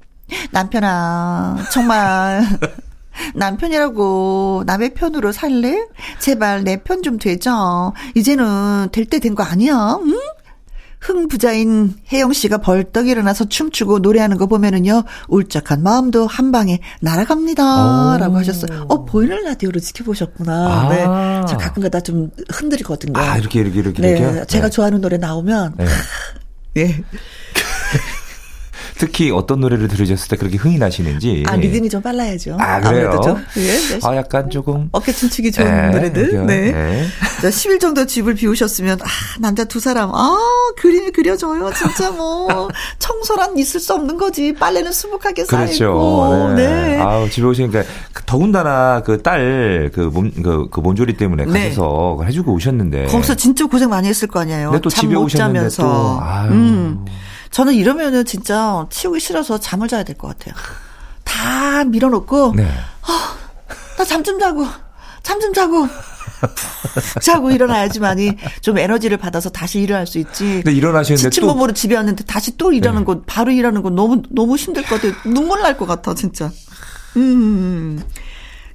남편아, 0.51 1.57
정말. 1.71 2.45
남편이라고 3.35 4.63
남의 4.65 4.93
편으로 4.93 5.31
살래? 5.31 5.85
제발 6.19 6.63
내 6.63 6.77
편 6.83 7.01
좀 7.03 7.17
되죠. 7.19 7.93
이제는 8.15 8.89
될 8.91 9.05
때 9.07 9.19
된 9.19 9.35
거 9.35 9.43
아니야? 9.43 9.97
응? 10.01 10.19
흥 10.99 11.27
부자인 11.27 11.93
혜영 12.11 12.33
씨가 12.33 12.57
벌떡 12.57 13.07
일어나서 13.07 13.45
춤추고 13.45 13.99
노래하는 13.99 14.35
거 14.37 14.47
보면은요, 14.47 15.03
울적한 15.27 15.83
마음도 15.83 16.25
한 16.25 16.51
방에 16.51 16.79
날아갑니다. 17.01 18.15
오. 18.15 18.17
라고 18.17 18.37
하셨어요. 18.37 18.85
어, 18.89 19.05
보이는 19.05 19.43
라디오로 19.43 19.79
지켜보셨구나. 19.79 20.53
아. 20.53 20.89
네. 20.89 21.03
저 21.47 21.55
가끔 21.55 21.83
가다 21.83 21.99
좀 22.01 22.31
흔들리거든요. 22.51 23.13
아, 23.19 23.37
이렇게, 23.37 23.59
이렇게, 23.59 23.79
이렇게. 23.79 24.01
네. 24.01 24.17
이렇게? 24.17 24.45
제가 24.47 24.65
네. 24.65 24.69
좋아하는 24.71 24.99
노래 24.99 25.17
나오면, 25.17 25.75
네. 25.77 25.85
네. 26.73 27.03
특히 28.97 29.31
어떤 29.31 29.59
노래를 29.59 29.87
들으셨을 29.87 30.27
때 30.29 30.35
그렇게 30.35 30.57
흥이 30.57 30.77
나시는지. 30.77 31.43
아, 31.47 31.55
리듬이 31.55 31.89
좀 31.89 32.01
빨라야죠. 32.01 32.57
아, 32.59 32.81
그래요? 32.81 33.19
좀. 33.23 33.37
예, 33.57 33.77
네. 33.77 33.99
아, 34.03 34.15
약간 34.15 34.49
조금. 34.49 34.89
어깨 34.91 35.11
춤추기 35.11 35.51
좋은 35.51 35.67
네, 35.67 35.89
노래들. 35.89 36.45
네. 36.45 36.71
네. 36.71 37.07
자, 37.41 37.49
10일 37.49 37.79
정도 37.79 38.05
집을 38.05 38.33
비우셨으면, 38.35 38.99
아, 39.01 39.05
남자 39.39 39.63
두 39.63 39.79
사람, 39.79 40.09
아, 40.13 40.37
그림이 40.77 41.11
그려져요. 41.11 41.71
진짜 41.73 42.11
뭐, 42.11 42.67
청소란 42.99 43.57
있을 43.57 43.79
수 43.79 43.93
없는 43.93 44.17
거지. 44.17 44.53
빨래는 44.53 44.91
수북하게 44.91 45.45
쌓이고. 45.45 45.65
그렇죠. 45.65 46.53
네. 46.55 46.67
네. 46.67 46.97
아우, 46.99 47.29
집에 47.29 47.45
오시니까, 47.45 47.83
그 48.13 48.23
더군다나 48.25 49.03
그 49.05 49.21
딸, 49.21 49.91
그 49.93 50.01
몸, 50.01 50.31
그, 50.31 50.67
그 50.69 50.79
몸조리 50.79 51.17
때문에 51.17 51.45
네. 51.45 51.69
가셔서 51.69 52.19
해주고 52.25 52.53
오셨는데. 52.53 53.05
거기서 53.05 53.35
진짜 53.35 53.65
고생 53.65 53.89
많이 53.89 54.07
했을 54.07 54.27
거 54.27 54.39
아니에요. 54.39 54.71
네, 54.71 54.79
또 54.81 54.89
집에 54.89 55.15
오셨는데 55.15 55.69
자면서. 55.69 55.83
또, 55.83 56.19
아유. 56.21 56.51
음. 56.51 57.05
저는 57.51 57.73
이러면은 57.73 58.25
진짜 58.25 58.85
치우기 58.89 59.19
싫어서 59.19 59.59
잠을 59.59 59.87
자야 59.87 60.03
될 60.03 60.17
것 60.17 60.27
같아요. 60.37 60.55
다 61.23 61.83
밀어놓고, 61.83 62.53
네. 62.55 62.63
아, 63.01 63.35
나잠 63.97 64.23
좀 64.23 64.39
자고, 64.39 64.65
잠 65.23 65.39
좀 65.39 65.53
자고, 65.53 65.87
푹 65.87 67.21
자고 67.21 67.51
일어나야지만이 67.51 68.31
좀 68.61 68.77
에너지를 68.77 69.17
받아서 69.17 69.49
다시 69.49 69.79
일을 69.81 69.95
할 69.95 70.05
수 70.07 70.19
있지. 70.19 70.61
근데 70.63 70.71
일어나시는데 70.73 71.21
지친 71.29 71.45
몸으로 71.47 71.73
집에 71.73 71.95
왔는데 71.95 72.23
다시 72.25 72.57
또 72.57 72.71
일하는 72.71 72.99
네. 73.01 73.05
거, 73.05 73.21
바로 73.25 73.51
일하는 73.51 73.81
거 73.81 73.89
너무, 73.89 74.21
너무 74.29 74.55
힘들 74.55 74.83
것 74.83 75.01
같아요. 75.01 75.13
눈물 75.25 75.61
날 75.61 75.75
것 75.77 75.85
같아, 75.87 76.13
진짜. 76.13 76.51
음. 77.15 78.01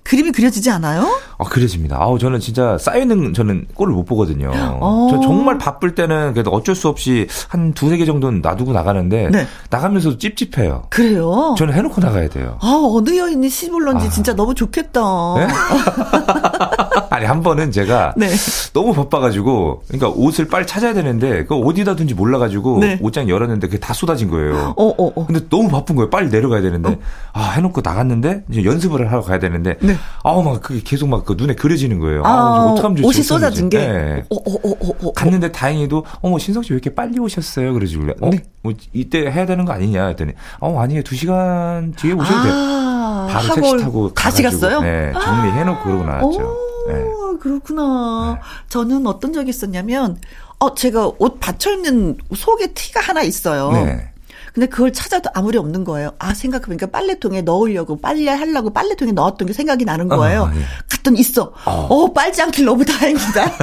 그림이 0.05 0.33
그려지지 0.33 0.71
않아요? 0.71 1.09
아, 1.39 1.45
그려집니다. 1.45 1.97
아우, 1.99 2.19
저는 2.19 2.41
진짜 2.41 2.77
쌓이는 2.79 3.35
저는 3.35 3.67
꼴을 3.75 3.93
못 3.95 4.05
보거든요. 4.05 4.51
어. 4.55 5.09
저 5.11 5.21
정말 5.21 5.59
바쁠 5.59 5.95
때는 5.95 6.33
그래도 6.33 6.51
어쩔 6.51 6.75
수 6.75 6.89
없이 6.89 7.27
한 7.49 7.73
두세 7.73 7.97
개 7.97 8.05
정도는 8.05 8.41
놔두고 8.43 8.73
나가는데 8.73 9.31
네. 9.31 9.47
나가면서도 9.71 10.19
찝찝해요. 10.19 10.85
그래요? 10.91 11.55
저는 11.57 11.75
해놓고 11.75 12.01
나가야 12.01 12.29
돼요. 12.29 12.59
아, 12.61 12.81
어느 12.85 13.17
여인이 13.17 13.49
시불런지 13.49 14.07
아. 14.07 14.11
진짜 14.11 14.35
너무 14.35 14.55
좋겠다. 14.55 15.01
네? 15.37 15.47
아니, 17.11 17.27
한 17.27 17.43
번은 17.43 17.71
제가 17.73 18.15
네. 18.17 18.29
너무 18.73 18.93
바빠가지고 18.95 19.85
그러니까 19.87 20.09
옷을 20.09 20.49
빨리 20.49 20.67
찾아야 20.67 20.95
되는데 20.95 21.45
그 21.45 21.55
어디다 21.55 21.95
둔지 21.97 22.15
몰라가지고 22.15 22.79
네. 22.81 22.99
옷장 23.01 23.29
열었는데 23.29 23.69
그게 23.69 23.79
다 23.79 23.93
쏟아진 23.93 24.31
거예요. 24.31 24.75
어, 24.77 24.89
어, 24.89 25.13
어. 25.15 25.27
근데 25.27 25.47
너무 25.49 25.69
바쁜 25.69 25.95
거예요. 25.97 26.11
빨리 26.11 26.29
내려가야 26.29 26.61
되는데 26.63 26.91
어. 26.91 26.97
아, 27.33 27.51
해놓고 27.53 27.83
나갔는데 27.85 28.45
이제 28.51 28.65
연습을 28.65 29.11
하러 29.11 29.23
가야 29.23 29.39
되는데 29.39 29.77
네. 29.93 29.99
아우 30.25 30.43
막 30.43 30.61
그게 30.63 30.81
계속 30.83 31.09
막 31.09 31.25
그 31.25 31.35
눈에 31.39 31.55
그려지는 31.55 31.99
거예요. 32.01 32.23
아, 32.25 32.73
어떡하면 32.73 32.97
좋지? 32.99 33.07
옷이 33.09 33.23
쏟아진 33.25 33.69
게. 33.69 33.79
네. 33.79 34.25
어, 34.31 34.37
어, 34.37 34.55
어, 34.55 34.71
어, 34.71 35.09
어, 35.09 35.13
갔는데 35.13 35.53
다행히도 35.53 36.05
어머 36.21 36.39
신성 36.39 36.63
씨 36.63 36.73
왜 36.73 36.77
이렇게 36.77 36.95
빨리 36.95 37.19
오셨어요? 37.19 37.73
그러지길래 37.75 38.15
어, 38.21 38.31
네. 38.31 38.43
뭐 38.63 38.73
이때 38.93 39.21
해야 39.31 39.47
되는 39.47 39.65
거 39.65 39.73
아니냐 39.73 40.07
했더니 40.09 40.33
어 40.61 40.81
아니에요 40.81 41.03
두 41.03 41.15
시간 41.17 41.93
뒤에 41.97 42.13
오셔도 42.13 42.39
아, 42.39 42.43
돼요. 42.43 43.33
바로 43.33 43.55
택시 43.55 43.77
타고 43.85 44.13
다시 44.15 44.43
갔어요? 44.43 44.81
네 44.81 45.13
정리해 45.13 45.65
놓고 45.65 45.79
아, 45.81 45.83
그러고 45.85 46.05
나왔죠. 46.05 46.57
네. 46.89 46.95
그렇구나. 47.41 48.35
네. 48.37 48.41
저는 48.69 49.07
어떤 49.07 49.33
적이 49.33 49.51
있었냐면, 49.51 50.19
어, 50.59 50.75
제가 50.75 51.11
옷 51.19 51.39
받쳐 51.41 51.73
입는 51.73 52.17
속에 52.35 52.69
티가 52.73 53.01
하나 53.01 53.23
있어요. 53.23 53.73
네. 53.73 54.12
근데 54.53 54.67
그걸 54.67 54.93
찾아도 54.93 55.31
아무리 55.33 55.57
없는 55.57 55.85
거예요. 55.85 56.13
아, 56.19 56.35
생각해보니까 56.35 56.89
빨래통에 56.89 57.41
넣으려고, 57.43 57.99
빨래 57.99 58.31
하려고 58.31 58.71
빨래통에 58.71 59.13
넣었던 59.13 59.47
게 59.47 59.55
생각이 59.55 59.85
나는 59.87 60.09
거예요. 60.09 60.43
어, 60.43 60.53
예. 60.55 60.61
갔더니 60.91 61.21
있어. 61.21 61.55
어. 61.65 61.87
어, 61.89 62.13
빨지 62.13 62.43
않길 62.43 62.67
너무 62.67 62.85
다행이다. 62.85 63.53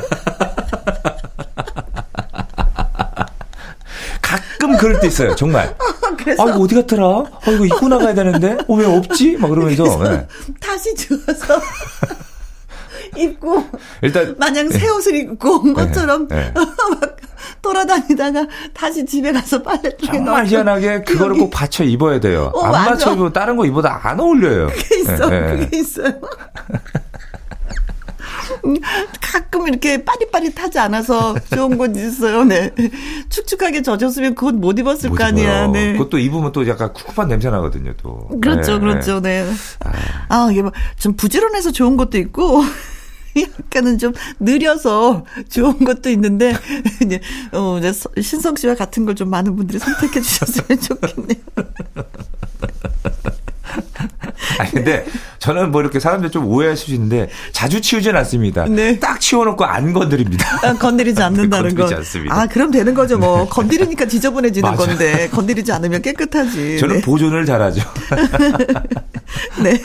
가끔 4.22 4.78
그럴 4.78 5.00
때 5.00 5.08
있어요, 5.08 5.36
정말. 5.36 5.76
그래서 6.18 6.44
아, 6.44 6.50
이거 6.50 6.60
어디 6.60 6.74
갔더라? 6.76 7.06
아, 7.06 7.52
이거 7.52 7.66
입고 7.66 7.88
나가야 7.88 8.16
되는데? 8.16 8.58
어, 8.68 8.74
왜 8.74 8.86
없지? 8.86 9.38
막 9.38 9.50
그러면서. 9.50 9.84
네. 10.04 10.28
다시 10.60 10.96
주워서. 10.96 11.62
입고 13.18 13.66
일단 14.04 14.36
마냥 14.38 14.70
새 14.70 14.88
옷을 14.88 15.16
입고 15.16 15.62
온 15.62 15.74
네. 15.74 15.86
것처럼 15.86 16.28
네, 16.28 16.36
네. 16.36 16.52
막 16.54 17.18
돌아다니다가 17.62 18.48
다시 18.74 19.06
집에 19.06 19.32
가서 19.32 19.62
빨래통에 19.62 20.18
정말 20.18 20.46
희한하게 20.46 21.04
그거를 21.04 21.38
꼭 21.38 21.50
받쳐 21.50 21.84
입어야 21.84 22.20
돼요. 22.20 22.52
어, 22.54 22.66
안 22.66 22.72
맞아. 22.72 22.90
받쳐 22.92 23.14
입으면 23.14 23.34
다른 23.34 23.56
거 23.56 23.66
입어도 23.66 23.88
안 23.88 24.20
어울려요. 24.20 24.68
그게 24.68 25.00
있어. 25.00 25.30
네, 25.30 25.40
네. 25.42 25.60
그게 25.60 25.78
있어요. 25.78 26.14
가끔 29.22 29.68
이렇게 29.68 30.04
빠릿빠릿하지 30.04 30.80
않아서 30.80 31.36
좋은 31.54 31.78
곳 31.78 31.96
있어요. 31.96 32.44
네. 32.44 32.72
축축하게 33.30 33.82
젖었으면 33.82 34.36
그건 34.36 34.60
못 34.60 34.78
입었을 34.80 35.12
거 35.12 35.24
아니야. 35.24 35.68
네. 35.68 35.94
그것도 35.94 36.18
입으면 36.18 36.52
또 36.52 36.68
약간 36.68 36.94
쿡쿡한 36.94 37.28
냄새 37.28 37.50
나거든요, 37.50 37.94
또. 38.02 38.28
그렇죠, 38.42 38.74
네. 38.74 38.80
그렇죠. 38.80 39.22
네. 39.22 39.46
아, 39.80 39.92
아 40.30 40.50
이게 40.52 40.62
뭐좀 40.62 41.16
부지런해서 41.16 41.72
좋은 41.72 41.98
것도 41.98 42.18
있고 42.18 42.64
약간은 43.38 43.98
좀 43.98 44.14
느려서 44.40 45.26
좋은 45.50 45.80
것도 45.84 46.10
있는데 46.10 46.54
이제 47.06 47.20
어 47.52 47.78
이제 47.78 47.92
신성 48.22 48.56
씨와 48.56 48.76
같은 48.76 49.06
걸 49.06 49.16
좀 49.16 49.30
많은 49.30 49.56
분들이 49.56 49.80
선택해 49.80 50.22
주셨으면 50.22 50.80
좋겠네요. 50.80 51.40
아니 54.58 54.72
근데 54.72 55.06
저는 55.40 55.72
뭐 55.72 55.82
이렇게 55.82 56.00
사람들 56.00 56.32
좀 56.32 56.46
오해하실 56.48 56.86
수 56.88 56.94
있는데 56.94 57.30
자주 57.52 57.82
치우진 57.82 58.16
않습니다. 58.16 58.66
네. 58.66 58.98
딱 59.00 59.20
치워놓고 59.20 59.66
안 59.66 59.94
건드립니다. 59.94 60.60
아, 60.64 60.74
건드리지 60.74 61.22
않는다는 61.22 61.76
거. 61.76 61.94
않습니다. 61.96 62.36
아 62.36 62.48
그럼 62.48 62.72
되는 62.72 62.94
거죠 62.94 63.18
뭐 63.18 63.48
건드리니까 63.48 64.06
지저분해지는 64.08 64.76
건데 64.76 65.30
건드리지 65.30 65.72
않으면 65.72 66.02
깨끗하지. 66.02 66.78
저는 66.80 66.96
네. 66.96 67.02
보존을 67.02 67.46
잘하죠. 67.46 67.82
네. 69.64 69.82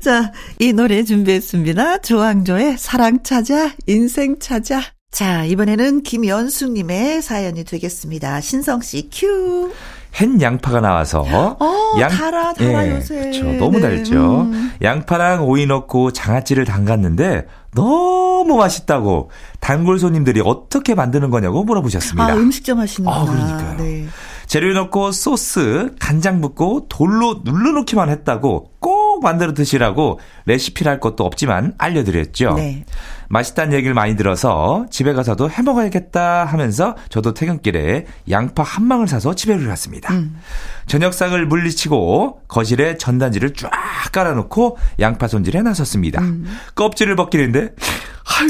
자, 0.00 0.32
이 0.58 0.72
노래 0.72 1.02
준비했습니다. 1.04 1.98
조항조의 1.98 2.76
사랑 2.78 3.22
찾아, 3.22 3.72
인생 3.86 4.38
찾아. 4.38 4.82
자, 5.10 5.44
이번에는 5.44 6.02
김연숙님의 6.02 7.22
사연이 7.22 7.64
되겠습니다. 7.64 8.40
신성 8.40 8.80
씨 8.82 9.08
큐. 9.12 9.72
햇 10.20 10.40
양파가 10.40 10.80
나와서 10.80 11.20
어, 11.20 12.00
양 12.00 12.10
달아 12.10 12.52
달아 12.54 12.86
예, 12.86 12.96
요새 12.96 13.20
그렇죠. 13.20 13.44
너무 13.52 13.78
네. 13.78 13.80
달죠. 13.80 14.42
음. 14.42 14.72
양파랑 14.82 15.46
오이 15.48 15.66
넣고 15.66 16.12
장아찌를 16.12 16.64
담갔는데 16.64 17.46
너무 17.74 18.56
맛있다고 18.56 19.30
단골 19.60 19.98
손님들이 19.98 20.40
어떻게 20.44 20.94
만드는 20.94 21.30
거냐고 21.30 21.64
물어보셨습니다. 21.64 22.32
아, 22.32 22.34
음식점 22.34 22.78
하시는구나. 22.80 23.20
아, 23.20 23.24
그러니까요. 23.24 23.76
네. 23.76 24.06
재료 24.46 24.72
넣고 24.72 25.12
소스, 25.12 25.94
간장 26.00 26.40
붓고 26.40 26.86
돌로 26.88 27.42
눌러놓기만 27.44 28.08
했다고 28.08 28.70
꼭 28.80 28.97
만들어 29.20 29.54
드시라고 29.54 30.20
레시피를 30.46 30.90
할 30.90 31.00
것도 31.00 31.24
없지만 31.24 31.74
알려드렸죠. 31.78 32.54
네. 32.54 32.84
맛있다는 33.28 33.74
얘기를 33.74 33.94
많이 33.94 34.16
들어서 34.16 34.86
집에 34.90 35.12
가서도 35.12 35.50
해 35.50 35.62
먹어야겠다 35.62 36.44
하면서 36.46 36.96
저도 37.10 37.34
퇴근길에 37.34 38.06
양파 38.30 38.62
한 38.62 38.84
망을 38.84 39.06
사서 39.06 39.34
집에 39.34 39.56
갔습니다. 39.58 40.14
음. 40.14 40.38
저녁상을 40.86 41.46
물리치고 41.46 42.42
거실에 42.48 42.96
전단지를 42.96 43.54
쫙 43.54 43.70
깔아놓고 44.12 44.78
양파 45.00 45.28
손질에 45.28 45.62
나섰습니다. 45.62 46.22
음. 46.22 46.46
껍질을 46.74 47.16
벗기는데 47.16 47.60
아유, 47.60 48.48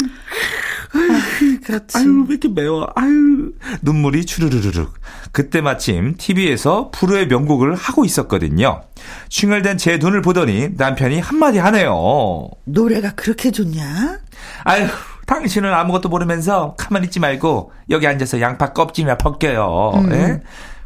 아유, 0.95 1.61
그렇지. 1.65 1.99
아유, 1.99 2.25
왜 2.29 2.35
이렇게 2.35 2.49
매워? 2.49 2.89
아유, 2.95 3.53
눈물이 3.83 4.25
주르르르륵. 4.27 4.95
그때 5.33 5.61
마침 5.61 6.15
TV에서 6.17 6.91
프로의 6.93 7.27
명곡을 7.29 7.75
하고 7.75 8.05
있었거든요. 8.05 8.83
충혈된 9.29 9.79
제 9.79 9.99
눈을 9.99 10.23
보더니 10.23 10.71
남편이 10.77 11.21
한마디 11.21 11.59
하네요. 11.59 12.49
노래가 12.65 13.13
그렇게 13.13 13.51
좋냐? 13.51 14.19
아유, 14.65 14.87
당신은 15.27 15.73
아무것도 15.73 16.09
모르면서 16.09 16.75
가만히 16.79 17.07
있지 17.07 17.21
말고 17.21 17.73
여기 17.91 18.07
앉아서 18.07 18.41
양파 18.41 18.73
껍질이나 18.73 19.19
벗겨요. 19.19 19.93
음. 19.97 20.13
예? 20.13 20.41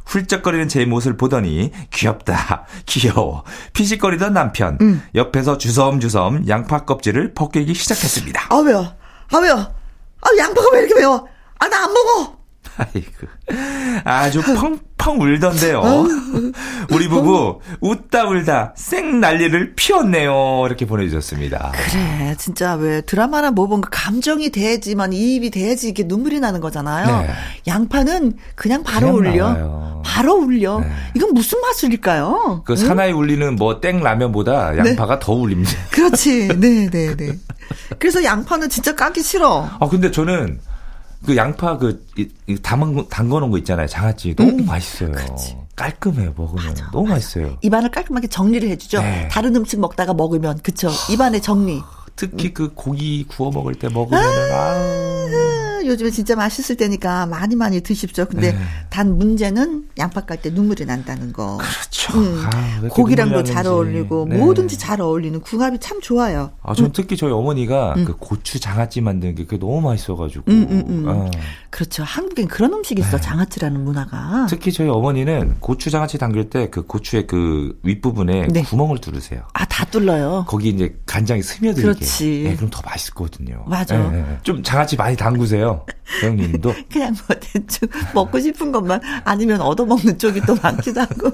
훌쩍거리는 0.05 0.67
제 0.69 0.85
모습을 0.85 1.17
보더니 1.17 1.71
귀엽다, 1.91 2.67
귀여워, 2.87 3.45
피식거리던 3.73 4.33
남편 4.33 4.77
음. 4.81 5.01
옆에서 5.15 5.59
주섬주섬 5.59 6.49
양파 6.49 6.85
껍질을 6.85 7.35
벗기기 7.35 7.73
시작했습니다. 7.73 8.47
아 8.51 8.57
왜요? 8.57 8.93
아 9.33 9.39
왜요? 9.39 9.73
아 10.23 10.29
양파가 10.39 10.69
왜 10.73 10.81
이렇게 10.81 10.95
매워? 11.01 11.29
아 11.59 11.69
나 11.69 11.85
안 11.85 11.93
먹어. 11.93 12.42
아이고. 12.77 13.27
아주 14.05 14.41
펑펑 14.43 15.21
울던데요. 15.21 15.79
어? 15.81 16.07
우리 16.91 17.07
부부 17.09 17.61
웃다 17.81 18.25
울다 18.29 18.73
생 18.77 19.21
난리를 19.21 19.75
피웠네요. 19.75 20.65
이렇게 20.67 20.87
보내주셨습니다. 20.87 21.73
그래. 21.75 22.35
진짜 22.39 22.75
왜 22.75 23.01
드라마나 23.03 23.51
뭐 23.51 23.67
뭔가 23.67 23.89
감정이 23.91 24.51
돼야지만 24.51 25.13
이입이 25.13 25.51
돼야지 25.51 25.89
이게 25.89 26.05
눈물이 26.05 26.41
나는 26.41 26.61
거잖아요. 26.61 27.23
네. 27.27 27.31
양파는 27.67 28.35
그냥 28.55 28.83
바로 28.83 29.13
그냥 29.13 29.33
울려. 29.33 29.49
나와요. 29.53 30.03
바로 30.05 30.35
울려. 30.37 30.81
네. 30.81 30.91
이건 31.15 31.35
무슨 31.35 31.61
마술일까요? 31.61 32.63
그 32.65 32.73
응? 32.73 32.77
사나이 32.77 33.13
울리는 33.13 33.57
뭐 33.57 33.81
땡 33.81 34.01
라면보다 34.03 34.79
양파가 34.79 35.19
네. 35.19 35.21
더 35.27 35.33
울립니다. 35.33 35.73
그렇지. 35.91 36.49
네, 36.59 36.89
네, 36.91 37.17
네. 37.17 37.39
그래서 37.99 38.23
양파는 38.23 38.69
진짜 38.71 38.95
까기 38.95 39.23
싫어. 39.23 39.69
아, 39.81 39.89
근데 39.89 40.11
저는 40.11 40.61
그 41.25 41.37
양파 41.37 41.79
그 41.79 42.05
담은 42.63 43.09
담궈 43.09 43.41
놓은 43.41 43.51
거 43.51 43.59
있잖아요. 43.59 43.87
장아찌 43.87 44.35
너무 44.35 44.51
음, 44.51 44.67
맛있어요. 44.67 45.13
그치. 45.13 45.57
깔끔해요. 45.77 46.35
먹으면 46.37 46.65
맞아, 46.67 46.91
너무 46.91 47.05
맞아. 47.05 47.15
맛있어요. 47.15 47.57
입안을 47.63 47.91
깔끔하게 47.91 48.27
정리를 48.27 48.69
해주죠. 48.71 49.01
네. 49.01 49.29
다른 49.29 49.55
음식 49.57 49.81
먹다가 49.81 50.15
먹으면 50.15 50.59
그쵸. 50.63 50.91
입안에 51.11 51.41
정리. 51.41 51.81
특히 52.15 52.49
음. 52.49 52.55
그 52.55 52.73
고기 52.75 53.25
구워 53.27 53.51
먹을 53.51 53.75
때 53.75 53.89
먹으면은 53.89 54.53
아, 54.53 54.55
아 54.55 55.12
요즘에 55.87 56.11
진짜 56.11 56.37
맛있을 56.37 56.77
때니까 56.77 57.27
많이 57.27 57.57
많이 57.57 57.81
드십시오. 57.81 58.25
근데 58.27 58.53
네. 58.53 58.59
단 58.91 59.17
문제는 59.19 59.87
양파 59.99 60.21
깔 60.23 60.43
때 60.43 60.51
눈물이 60.51 60.87
난다는 60.87 61.33
거. 61.33 61.59
그렇죠. 61.59 62.19
음. 62.19 62.43
아, 62.53 62.89
고기랑도 62.89 63.45
잘 63.45 63.67
어울리고 63.67 64.27
네. 64.29 64.39
뭐든지 64.39 64.79
잘 64.79 65.01
어울리는 65.01 65.41
궁합이 65.41 65.79
참 65.79 66.01
좋아요. 66.01 66.51
아, 66.63 66.75
전 66.75 66.87
음. 66.87 66.91
특히 66.93 67.17
저희 67.17 67.31
어머니가 67.31 67.95
음. 67.97 68.05
그 68.05 68.17
고추 68.17 68.59
장아찌 68.59 69.01
만드는 69.01 69.35
게 69.37 69.45
그게 69.45 69.59
너무 69.59 69.81
맛있어가지고. 69.83 70.45
음, 70.49 70.67
음, 70.71 70.85
음. 70.89 71.09
아. 71.09 71.31
그렇죠. 71.71 72.03
한국엔 72.03 72.49
그런 72.49 72.73
음식이 72.73 73.01
있어. 73.03 73.17
네. 73.19 73.23
장아찌라는 73.23 73.85
문화가. 73.85 74.47
특히 74.49 74.73
저희 74.73 74.89
어머니는 74.89 75.57
고추 75.61 75.91
장아찌 75.91 76.19
담글 76.19 76.51
때그 76.51 76.87
고추의 76.87 77.27
그 77.27 77.79
윗부분에 77.83 78.49
네. 78.49 78.63
구멍을 78.63 78.99
뚫으세요. 78.99 79.43
아, 79.53 79.65
다 79.67 79.85
뚫려요. 79.85 80.45
거기 80.49 80.71
이제 80.71 80.97
간장이 81.07 81.43
스며들게. 81.43 81.83
그렇지. 81.83 82.43
네, 82.45 82.57
그럼 82.57 82.71
더 82.71 82.83
맛있거든요. 82.85 83.65
맞아. 83.69 83.97
네, 83.97 84.23
네. 84.23 84.39
좀 84.43 84.63
장아찌 84.63 84.97
많이 84.97 85.17
담그세요. 85.17 85.72
형님도. 86.21 86.75
그냥 86.91 87.15
뭐 87.27 87.37
대충 87.41 87.89
먹고 88.15 88.41
싶은 88.41 88.73
것만 88.73 89.01
아니면 89.25 89.61
얻어먹는 89.61 90.19
쪽이 90.19 90.43
또 90.47 90.57
많기도 90.63 91.01
하고. 91.01 91.31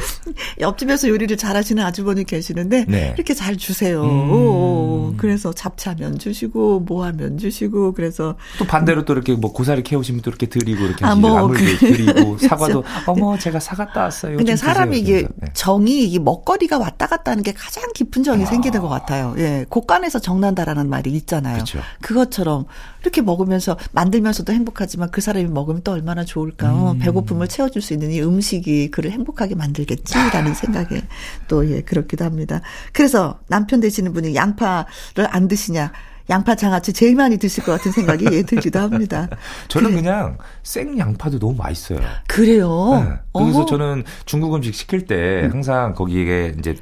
옆집에서 0.60 1.08
요리를 1.08 1.36
잘하시는 1.36 1.82
아주머니 1.82 2.24
계시는데 2.24 2.86
네. 2.88 3.12
이렇게 3.16 3.34
잘 3.34 3.56
주세요. 3.56 4.02
음. 4.02 5.16
그래서 5.16 5.52
잡채하면 5.52 6.18
주시고 6.18 6.80
뭐하면 6.80 7.38
주시고 7.38 7.92
그래서 7.92 8.36
또 8.58 8.66
반대로 8.66 9.04
또 9.04 9.12
이렇게 9.12 9.34
뭐 9.34 9.52
고사리 9.52 9.82
캐오시면 9.82 10.22
또 10.22 10.30
이렇게 10.30 10.46
드리고 10.46 10.84
이렇게 10.84 11.04
아, 11.04 11.14
뭐, 11.14 11.34
나물도 11.34 11.64
그, 11.64 11.78
드리고 11.78 12.38
사과도 12.46 12.84
어머 13.06 13.38
제가 13.38 13.60
사과 13.60 13.92
따왔어요. 13.92 14.36
근데 14.36 14.56
사람이 14.56 14.98
이게 14.98 15.22
네. 15.22 15.48
정이 15.52 16.04
이 16.04 16.18
먹거리가 16.18 16.78
왔다 16.78 17.06
갔다 17.06 17.32
하는 17.32 17.42
게 17.42 17.52
가장 17.52 17.84
깊은 17.94 18.22
정이 18.22 18.44
아. 18.44 18.46
생기는 18.46 18.80
것 18.80 18.88
같아요. 18.88 19.34
예, 19.38 19.66
곳간에서 19.68 20.18
정난다라는 20.18 20.88
말이 20.88 21.10
있잖아요. 21.10 21.54
그렇죠. 21.54 21.80
그것처럼 22.00 22.66
이렇게 23.02 23.22
먹으면서 23.22 23.69
만들면서도 23.92 24.52
행복하지만 24.52 25.10
그 25.10 25.20
사람이 25.20 25.46
먹으면 25.46 25.82
또 25.82 25.92
얼마나 25.92 26.24
좋을까. 26.24 26.92
음. 26.92 26.98
배고픔을 26.98 27.48
채워줄 27.48 27.82
수 27.82 27.92
있는 27.92 28.10
이 28.10 28.20
음식이 28.20 28.90
그를 28.90 29.10
행복하게 29.10 29.54
만들겠지라는 29.54 30.54
생각에 30.54 31.02
또 31.48 31.68
예, 31.70 31.80
그렇기도 31.82 32.24
합니다. 32.24 32.60
그래서 32.92 33.40
남편 33.48 33.80
되시는 33.80 34.12
분이 34.12 34.34
양파를 34.34 35.26
안 35.28 35.48
드시냐. 35.48 35.92
양파 36.28 36.54
장아찌 36.54 36.92
제일 36.92 37.16
많이 37.16 37.38
드실 37.38 37.64
것 37.64 37.72
같은 37.72 37.90
생각이 37.90 38.24
예, 38.30 38.42
들기도 38.42 38.78
합니다. 38.78 39.28
저는 39.66 39.90
그래. 39.90 40.02
그냥 40.02 40.38
생 40.62 40.96
양파도 40.96 41.40
너무 41.40 41.54
맛있어요. 41.56 42.00
그래요? 42.28 43.02
네. 43.04 43.16
그래서 43.32 43.66
저는 43.66 44.04
중국 44.26 44.54
음식 44.54 44.74
시킬 44.74 45.06
때 45.06 45.48
항상 45.50 45.92
거기에 45.94 46.54
이제 46.58 46.76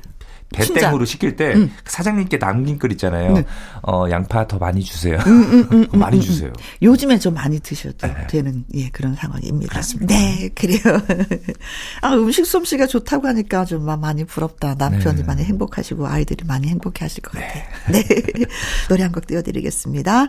배땡으로 0.55 1.05
시킬 1.05 1.37
때 1.37 1.53
음. 1.55 1.71
사장님께 1.85 2.39
남긴 2.39 2.79
글 2.79 2.91
있잖아요. 2.93 3.33
네. 3.35 3.45
어, 3.83 4.07
양파 4.11 4.47
더 4.47 4.57
많이 4.59 4.83
주세요. 4.83 5.19
음, 5.27 5.43
음, 5.43 5.69
음, 5.73 5.87
음 5.93 5.99
많이 5.99 6.21
주세요. 6.23 6.51
요즘에 6.81 7.19
좀 7.19 7.35
많이 7.35 7.61
드셔도 7.61 8.07
네. 8.07 8.27
되는 8.29 8.65
예, 8.75 8.89
그런 8.89 9.15
상황입니다. 9.15 9.71
그렇습니다. 9.71 10.15
네, 10.15 10.49
그래요. 10.55 10.81
아, 12.01 12.15
음식 12.15 12.47
솜씨가 12.47 12.87
좋다고 12.87 13.29
하니까 13.29 13.67
좀 13.67 13.85
많이 14.01 14.25
부럽다. 14.25 14.75
남편이 14.75 15.19
네. 15.19 15.23
많이 15.25 15.45
행복하시고 15.45 16.07
아이들이 16.07 16.45
많이 16.47 16.69
행복해 16.69 17.05
하실 17.05 17.23
것 17.23 17.33
같아요. 17.33 17.63
네. 17.91 18.03
네. 18.03 18.45
노래 18.89 19.03
한 19.03 19.13
곡 19.19 19.27
띄워드리겠습니다. 19.27 20.27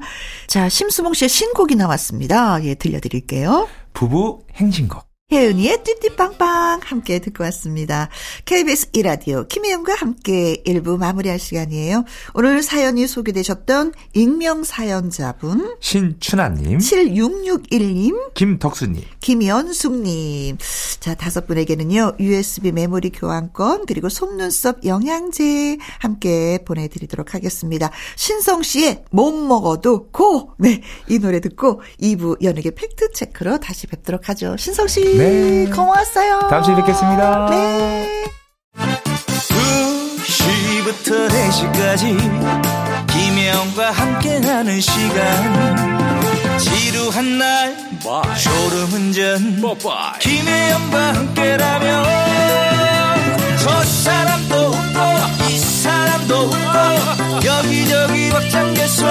자, 0.47 0.69
심수봉 0.69 1.13
씨의 1.13 1.29
신곡이 1.29 1.75
나왔습니다. 1.75 2.63
예, 2.63 2.75
들려드릴게요. 2.75 3.67
부부 3.93 4.43
행진곡. 4.55 5.08
혜은이의 5.31 5.83
띠띠빵빵 5.83 6.79
함께 6.83 7.19
듣고 7.19 7.43
왔습니다. 7.43 8.09
KBS 8.45 8.89
이라디오 8.93 9.45
김혜영과 9.45 9.93
함께 9.93 10.55
1부 10.65 10.97
마무리할 10.97 11.37
시간이에요. 11.37 12.03
오늘 12.33 12.63
사연이 12.63 13.05
소개되셨던 13.05 13.93
익명 14.15 14.63
사연자분 14.63 15.75
신춘하님 15.79 16.79
7661님 16.79 18.33
김덕수님 18.33 19.03
김연숙님 19.19 20.57
자 20.99 21.13
다섯 21.13 21.45
분에게는요 21.45 22.13
USB 22.19 22.71
메모리 22.71 23.11
교환권 23.11 23.85
그리고 23.85 24.09
속눈썹 24.09 24.83
영양제 24.83 25.77
함께 25.99 26.57
보내드리도록 26.65 27.35
하겠습니다. 27.35 27.91
신성씨의 28.15 29.03
못 29.11 29.31
먹어도 29.31 30.09
고! 30.09 30.53
네, 30.57 30.81
이 31.07 31.19
노래 31.19 31.39
듣고 31.39 31.81
2부 32.01 32.43
연예계 32.43 32.71
팩트체크로 32.71 33.59
다시 33.59 33.85
뵙도록 33.85 34.27
하죠. 34.29 34.57
신성씨 34.57 35.18
네. 35.19 35.65
고마웠어요. 35.65 36.47
다음 36.49 36.63
주에 36.63 36.75
뵙겠습니다. 36.75 37.49
네. 37.49 38.23
2시부터 40.29 41.27
4시까지 41.27 43.07
김혜영과 43.07 43.91
함께하는 43.91 44.79
시간 44.79 46.57
지루한 46.57 47.37
날 47.37 47.75
졸음운전 48.41 49.61
김혜영과 50.21 51.13
함께라면 51.15 52.05
저 53.61 53.83
사람도 53.83 54.55
웃고 54.55 55.49
이 55.49 55.57
사람도 55.57 56.33
웃고 56.45 57.45
여기저기 57.45 58.29
벅장개소 58.29 59.05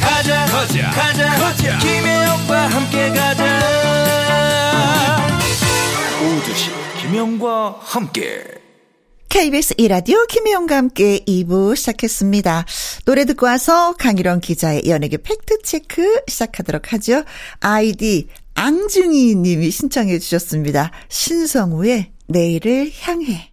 가자 0.00 0.46
가자 0.46 0.90
가자, 0.92 1.30
가자. 1.38 1.78
김혜영과 1.78 2.68
함께 2.68 3.10
가자 3.10 4.01
김영과 7.12 7.76
함께 7.78 8.42
KBS 9.28 9.74
이라디오 9.76 10.24
김혜영과 10.24 10.78
함께 10.78 11.18
2부 11.28 11.76
시작했습니다. 11.76 12.64
노래 13.04 13.26
듣고 13.26 13.44
와서 13.44 13.94
강일원 13.98 14.40
기자의 14.40 14.84
연예계 14.86 15.18
팩트체크 15.18 16.22
시작하도록 16.26 16.94
하죠. 16.94 17.24
아이디 17.60 18.28
앙증이 18.54 19.34
님이 19.34 19.70
신청해 19.70 20.20
주셨습니다. 20.20 20.90
신성우의 21.10 22.12
내일을 22.28 22.90
향해. 23.02 23.52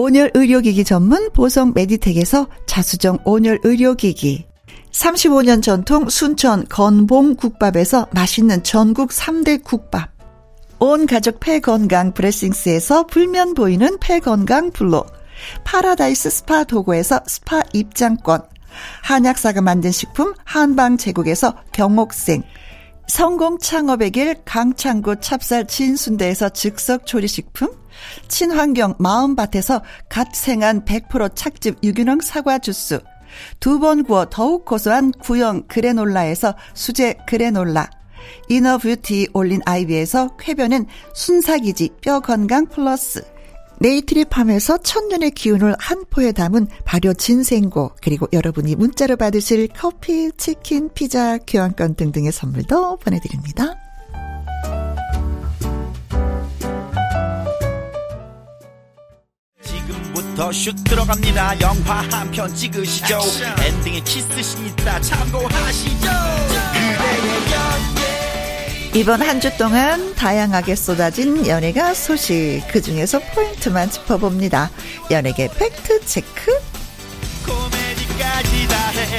온열 0.00 0.30
의료기기 0.32 0.84
전문 0.84 1.28
보성 1.32 1.72
메디텍에서 1.74 2.46
자수정 2.66 3.18
온열 3.24 3.58
의료기기. 3.64 4.46
35년 4.92 5.60
전통 5.60 6.08
순천 6.08 6.68
건봉 6.68 7.34
국밥에서 7.34 8.06
맛있는 8.12 8.62
전국 8.62 9.10
3대 9.10 9.64
국밥. 9.64 10.10
온 10.78 11.06
가족 11.06 11.40
폐건강 11.40 12.14
브레싱스에서 12.14 13.06
불면 13.06 13.54
보이는 13.54 13.98
폐건강 13.98 14.70
블로. 14.70 15.04
파라다이스 15.64 16.30
스파 16.30 16.62
도구에서 16.62 17.22
스파 17.26 17.60
입장권. 17.72 18.42
한약사가 19.02 19.62
만든 19.62 19.90
식품 19.90 20.32
한방 20.44 20.96
제국에서 20.96 21.56
경옥생. 21.72 22.44
성공 23.08 23.58
창업의 23.58 24.12
길 24.12 24.36
강창구 24.44 25.16
찹쌀 25.18 25.66
진순대에서 25.66 26.50
즉석 26.50 27.04
조리식품 27.04 27.77
친환경 28.28 28.94
마음밭에서 28.98 29.82
갓 30.08 30.34
생한 30.34 30.84
100% 30.84 31.34
착즙 31.34 31.78
유기농 31.82 32.20
사과 32.20 32.58
주스. 32.58 33.00
두 33.60 33.78
번 33.78 34.04
구워 34.04 34.26
더욱 34.28 34.64
고소한 34.64 35.12
구형 35.12 35.62
그래놀라에서 35.68 36.54
수제 36.74 37.18
그래놀라. 37.26 37.88
inner 38.48 38.78
beauty 38.78 39.28
올린 39.32 39.60
아이비에서 39.64 40.36
쾌변은 40.38 40.86
순삭이지 41.14 41.90
뼈 42.00 42.20
건강 42.20 42.66
플러스. 42.66 43.22
네이트리팜에서 43.80 44.78
천년의 44.78 45.30
기운을 45.30 45.76
한 45.78 46.04
포에 46.10 46.32
담은 46.32 46.66
발효 46.84 47.14
진생고 47.14 47.92
그리고 48.02 48.26
여러분이 48.32 48.74
문자로 48.74 49.16
받으실 49.16 49.68
커피, 49.68 50.32
치킨, 50.36 50.90
피자, 50.92 51.38
교환권 51.38 51.94
등등의 51.94 52.32
선물도 52.32 52.96
보내드립니다. 52.96 53.76
더 60.38 60.52
슛 60.52 60.84
들어갑니다. 60.84 61.60
영화 61.60 61.94
한 62.12 62.30
편 62.30 62.54
찍으시죠. 62.54 63.18
엔딩에 63.66 64.00
키스신 64.00 64.66
있다 64.66 65.00
참고하시죠. 65.00 66.08
이번 68.94 69.20
한 69.22 69.40
주 69.40 69.50
동안 69.56 70.14
다양하게 70.14 70.74
쏟아진 70.76 71.44
연예가 71.46 71.92
소식. 71.94 72.62
그 72.70 72.80
중에서 72.80 73.18
포인트만 73.34 73.90
짚어봅니다. 73.90 74.70
연예계 75.10 75.48
팩트 75.58 76.04
체크. 76.06 76.52
코미디까지 77.44 78.68
다해. 78.68 79.18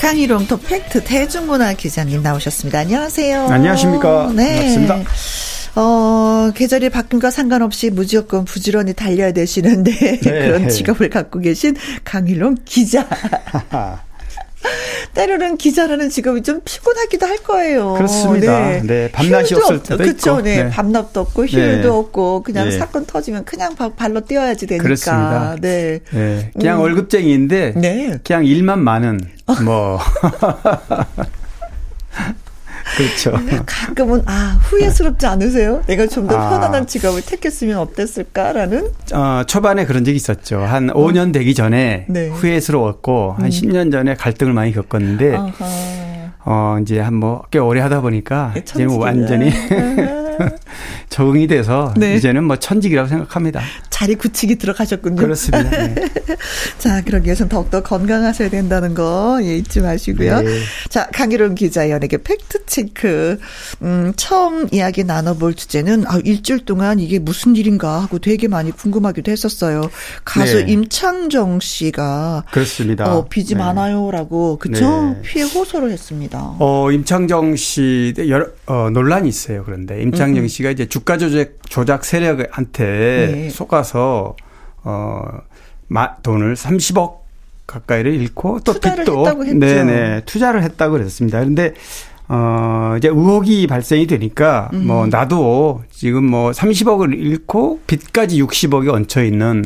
강일홍 0.00 0.48
더 0.48 0.56
팩트 0.56 1.04
대중문화 1.04 1.74
기자님 1.74 2.22
나오셨습니다. 2.22 2.80
안녕하세요. 2.80 3.46
안녕하십니까. 3.48 4.32
네. 4.34 4.56
반갑습니다. 4.76 5.41
어, 5.74 6.50
계절이 6.54 6.90
바뀐과 6.90 7.30
상관없이 7.30 7.90
무조건 7.90 8.44
부지런히 8.44 8.92
달려야 8.92 9.32
되시는데 9.32 9.92
네. 10.20 10.20
그런 10.20 10.68
직업을 10.68 11.08
갖고 11.10 11.40
계신 11.40 11.76
강일롱 12.04 12.56
기자. 12.64 13.08
때로는 15.14 15.56
기자라는 15.56 16.08
직업이 16.08 16.42
좀 16.42 16.60
피곤하기도 16.64 17.26
할 17.26 17.38
거예요. 17.38 17.94
그렇습니다. 17.94 18.60
네, 18.60 18.82
네 18.84 19.10
밤낮이 19.10 19.54
없을 19.54 19.82
때도 19.82 19.98
그렇죠. 19.98 20.40
네. 20.40 20.64
네. 20.64 20.70
밤낮도 20.70 21.20
없고 21.20 21.46
휴일도 21.46 21.82
네. 21.82 21.88
없고 21.88 22.42
그냥 22.42 22.68
네. 22.68 22.78
사건 22.78 23.04
터지면 23.04 23.44
그냥 23.44 23.74
발로 23.74 24.20
뛰어야지 24.20 24.66
되니까. 24.66 24.82
그렇습니다. 24.84 25.56
네. 25.60 26.00
네. 26.10 26.50
그냥 26.56 26.78
음. 26.78 26.82
월급쟁이인데 26.82 27.74
네. 27.76 28.18
그냥 28.24 28.44
일만 28.44 28.82
많은 28.82 29.20
뭐 29.64 29.98
그렇죠. 32.96 33.32
가끔은 33.66 34.22
아 34.26 34.58
후회스럽지 34.62 35.26
않으세요? 35.26 35.82
내가 35.86 36.06
좀더 36.06 36.36
아. 36.36 36.50
편안한 36.50 36.86
직업을 36.86 37.22
택했으면 37.22 37.78
어땠을까라는? 37.78 38.90
어, 39.14 39.42
초반에 39.46 39.84
그런 39.86 40.04
적이 40.04 40.16
있었죠. 40.16 40.60
한 40.60 40.90
어. 40.90 40.94
5년 40.94 41.32
되기 41.32 41.54
전에 41.54 42.06
네. 42.08 42.28
후회스러웠고 42.28 43.32
한 43.38 43.44
음. 43.46 43.50
10년 43.50 43.90
전에 43.92 44.14
갈등을 44.14 44.52
많이 44.52 44.72
겪었는데 44.72 45.34
아하. 45.36 45.52
어 46.44 46.78
이제 46.82 46.98
한 46.98 47.14
뭐 47.14 47.42
꽤 47.52 47.58
오래 47.60 47.80
하다 47.80 48.00
보니까 48.00 48.50
네, 48.54 48.60
이제는 48.60 48.96
완전히 48.98 49.50
적응이 51.08 51.46
돼서 51.46 51.92
네. 51.96 52.14
이제는 52.16 52.44
뭐 52.44 52.56
천직이라고 52.56 53.08
생각합니다. 53.08 53.60
자리 53.90 54.14
굳히기 54.16 54.56
들어가셨군요. 54.56 55.16
그렇습니다. 55.16 55.70
네. 55.70 55.94
자, 56.78 57.02
그러기 57.02 57.26
위해서 57.26 57.46
더욱더 57.46 57.82
건강하셔야 57.82 58.50
된다는 58.50 58.94
거 58.94 59.38
예, 59.42 59.56
잊지 59.56 59.80
마시고요. 59.80 60.40
네. 60.40 60.58
자, 60.88 61.08
강희론 61.12 61.54
기자 61.54 61.88
연예계 61.88 62.18
팩트체크. 62.22 63.38
음, 63.82 64.12
처음 64.16 64.66
이야기 64.72 65.04
나눠볼 65.04 65.54
주제는 65.54 66.04
아, 66.08 66.18
일주일 66.24 66.64
동안 66.64 66.98
이게 66.98 67.18
무슨 67.18 67.54
일인가 67.54 68.02
하고 68.02 68.18
되게 68.18 68.48
많이 68.48 68.72
궁금하기도 68.72 69.30
했었어요. 69.30 69.82
가수 70.24 70.64
네. 70.64 70.72
임창정 70.72 71.60
씨가 71.60 72.44
그렇습니다. 72.50 73.12
어, 73.12 73.26
빚이 73.28 73.54
네. 73.54 73.60
많아요라고 73.60 74.58
그쵸? 74.58 75.14
네. 75.14 75.22
피해 75.22 75.44
호소를 75.44 75.90
했습니다. 75.90 76.56
어, 76.58 76.90
임창정 76.90 77.56
씨 77.56 78.14
여러 78.28 78.46
어, 78.66 78.90
논란이 78.90 79.28
있어요. 79.28 79.62
그런데 79.64 80.02
임창 80.02 80.21
정 80.26 80.36
음. 80.36 80.48
씨가 80.48 80.70
이제 80.70 80.86
주가 80.86 81.16
조작 81.16 81.52
조작 81.68 82.04
세력한테 82.04 82.84
네. 83.32 83.50
속아서 83.50 84.36
어 84.84 85.22
마, 85.88 86.16
돈을 86.16 86.54
30억 86.54 87.18
가까이를 87.66 88.14
잃고 88.14 88.60
또 88.60 88.72
빚도 88.74 89.24
네네 89.58 90.22
투자를 90.26 90.62
했다고 90.62 90.92
그랬습니다. 90.92 91.38
그런데 91.40 91.74
어 92.28 92.94
이제 92.98 93.08
의혹이 93.08 93.66
발생이 93.66 94.06
되니까 94.06 94.70
음. 94.72 94.86
뭐 94.86 95.06
나도 95.06 95.82
지금 95.90 96.24
뭐 96.24 96.50
30억을 96.50 97.12
잃고 97.18 97.80
빚까지 97.86 98.42
60억이 98.42 98.88
얹혀 98.88 99.24
있는 99.24 99.64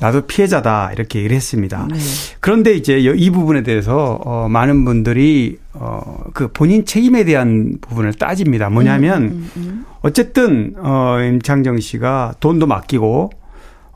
나도 0.00 0.22
피해자다 0.22 0.92
이렇게 0.92 1.20
얘기를 1.20 1.36
했습니다. 1.36 1.86
네. 1.90 1.96
그런데 2.40 2.74
이제 2.74 2.98
이 2.98 3.30
부분에 3.30 3.62
대해서 3.62 4.20
어 4.24 4.48
많은 4.48 4.84
분들이 4.84 5.58
어그 5.72 6.48
본인 6.52 6.84
책임에 6.84 7.24
대한 7.24 7.78
부분을 7.80 8.14
따집니다. 8.14 8.68
뭐냐면 8.70 9.22
음, 9.22 9.28
음, 9.28 9.50
음. 9.56 9.86
어쨌든 10.02 10.74
어 10.78 11.18
임창정 11.20 11.80
씨가 11.80 12.34
돈도 12.40 12.66
맡기고 12.66 13.30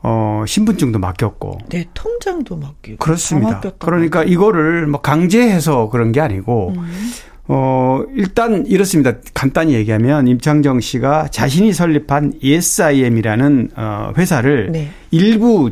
어 0.03 0.43
신분증도 0.47 0.97
맡겼고 0.99 1.59
네, 1.69 1.85
통장도 1.93 2.57
맡기고 2.57 2.97
그렇습니다. 2.97 3.61
그러니까 3.79 4.23
이거를 4.23 4.87
뭐 4.87 5.01
강제해서 5.01 5.89
그런 5.89 6.11
게 6.11 6.21
아니고 6.21 6.73
음. 6.75 7.11
어, 7.53 8.03
일단 8.15 8.65
이렇습니다. 8.65 9.13
간단히 9.33 9.73
얘기하면 9.73 10.25
임창정 10.25 10.79
씨가 10.79 11.27
자신이 11.27 11.73
설립한 11.73 12.35
ESIM이라는 12.39 13.71
어, 13.75 14.13
회사를 14.17 14.71
네. 14.71 14.91
일부 15.11 15.69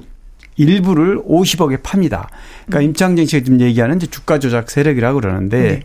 일부를 0.60 1.22
50억에 1.24 1.82
팝니다. 1.82 2.30
그러니까 2.66 2.80
음. 2.80 2.84
임창정 2.90 3.26
씨가 3.26 3.44
지금 3.44 3.62
얘기하는 3.62 3.96
이제 3.96 4.08
주가 4.08 4.40
조작 4.40 4.70
세력이라고 4.70 5.22
그러는데 5.22 5.62
네. 5.62 5.80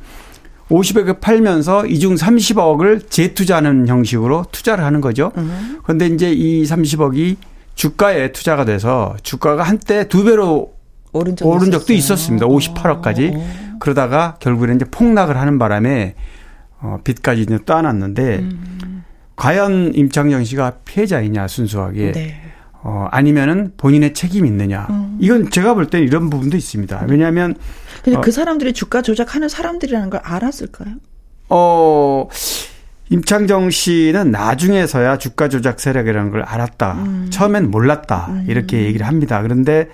50억에 0.69 1.21
팔면서 1.21 1.87
이중 1.87 2.15
30억을 2.17 3.09
재투자하는 3.09 3.87
형식으로 3.87 4.47
투자를 4.51 4.85
하는 4.85 5.01
거죠. 5.01 5.31
음. 5.37 5.81
그런데 5.85 6.07
이제 6.09 6.33
이 6.33 6.65
30억이 6.65 7.37
주가에 7.75 8.33
투자가 8.33 8.65
돼서 8.65 9.17
주가가 9.23 9.63
한때 9.63 10.09
두 10.09 10.25
배로 10.25 10.75
오른, 11.13 11.37
적 11.37 11.47
오른 11.47 11.71
적도 11.71 11.93
있었습니다. 11.93 12.47
58억까지. 12.47 13.35
오. 13.35 13.45
그러다가 13.79 14.37
결국에는 14.41 14.77
이제 14.77 14.85
폭락을 14.91 15.37
하는 15.37 15.59
바람에 15.59 16.15
어, 16.81 16.99
빚까지 17.05 17.43
이제 17.43 17.59
떠안았는데 17.65 18.39
음. 18.39 19.05
과연 19.37 19.93
임창정 19.95 20.45
씨가 20.45 20.79
피해자이냐 20.85 21.47
순수하게 21.47 22.13
네. 22.13 22.41
어, 22.87 23.09
아니면은 23.11 23.73
본인의 23.79 24.13
책임이 24.13 24.47
있느냐. 24.47 24.87
음. 24.91 25.17
이건 25.19 25.51
제가 25.51 25.73
볼 25.73 25.87
때는 25.87 26.07
이런 26.07 26.29
부분도 26.29 26.57
있습니다. 26.59 27.07
왜냐하면. 27.09 27.55
근데 28.03 28.19
어, 28.19 28.21
그 28.21 28.31
사람들이 28.31 28.75
주가 28.75 29.01
조작하는 29.01 29.49
사람들이라는 29.49 30.11
걸 30.11 30.21
알았을까요? 30.23 30.97
어, 31.49 32.29
임창정 33.09 33.71
씨는 33.71 34.31
나중에서야 34.31 35.17
주가 35.17 35.49
조작 35.49 35.81
세력이라는 35.81 36.31
걸 36.31 36.43
알았다. 36.43 36.93
음. 36.93 37.27
처음엔 37.31 37.71
몰랐다. 37.71 38.27
음. 38.29 38.45
이렇게 38.49 38.85
얘기를 38.85 39.07
합니다. 39.07 39.41
그런데 39.41 39.89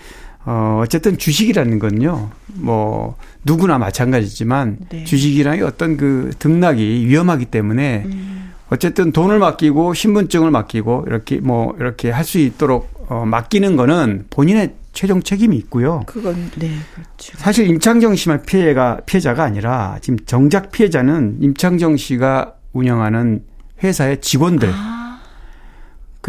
어, 0.45 0.81
어쨌든 0.83 1.17
주식이라는 1.17 1.79
건요, 1.79 2.31
뭐, 2.55 3.17
누구나 3.45 3.79
마찬가지지만 3.79 4.79
네. 4.89 5.05
주식이라는 5.05 5.65
어떤 5.65 5.97
그 5.97 6.33
등락이 6.41 7.07
위험하기 7.07 7.45
때문에 7.45 8.03
음. 8.07 8.50
어쨌든 8.71 9.13
돈을 9.13 9.39
맡기고 9.39 9.95
신분증을 9.95 10.51
맡기고 10.51 11.05
이렇게 11.09 11.41
뭐 11.41 11.75
이렇게 11.79 12.11
할 12.11 12.25
수 12.25 12.39
있도록 12.39 12.89
어 13.09 13.25
맡기는 13.27 13.75
거는 13.75 14.27
본인의 14.31 14.75
최종 14.93 15.21
책임이 15.23 15.57
있고요. 15.57 16.03
그건 16.07 16.51
네, 16.57 16.71
그렇죠. 16.95 17.33
사실 17.37 17.67
임창정 17.69 18.15
씨만 18.15 18.43
피해가 18.43 19.01
피해자가 19.07 19.43
아니라 19.43 19.99
지금 20.01 20.19
정작 20.27 20.71
피해자는 20.71 21.39
임창정 21.41 21.97
씨가 21.97 22.55
운영하는 22.73 23.43
회사의 23.83 24.21
직원들 24.21 24.71
아. 24.73 25.10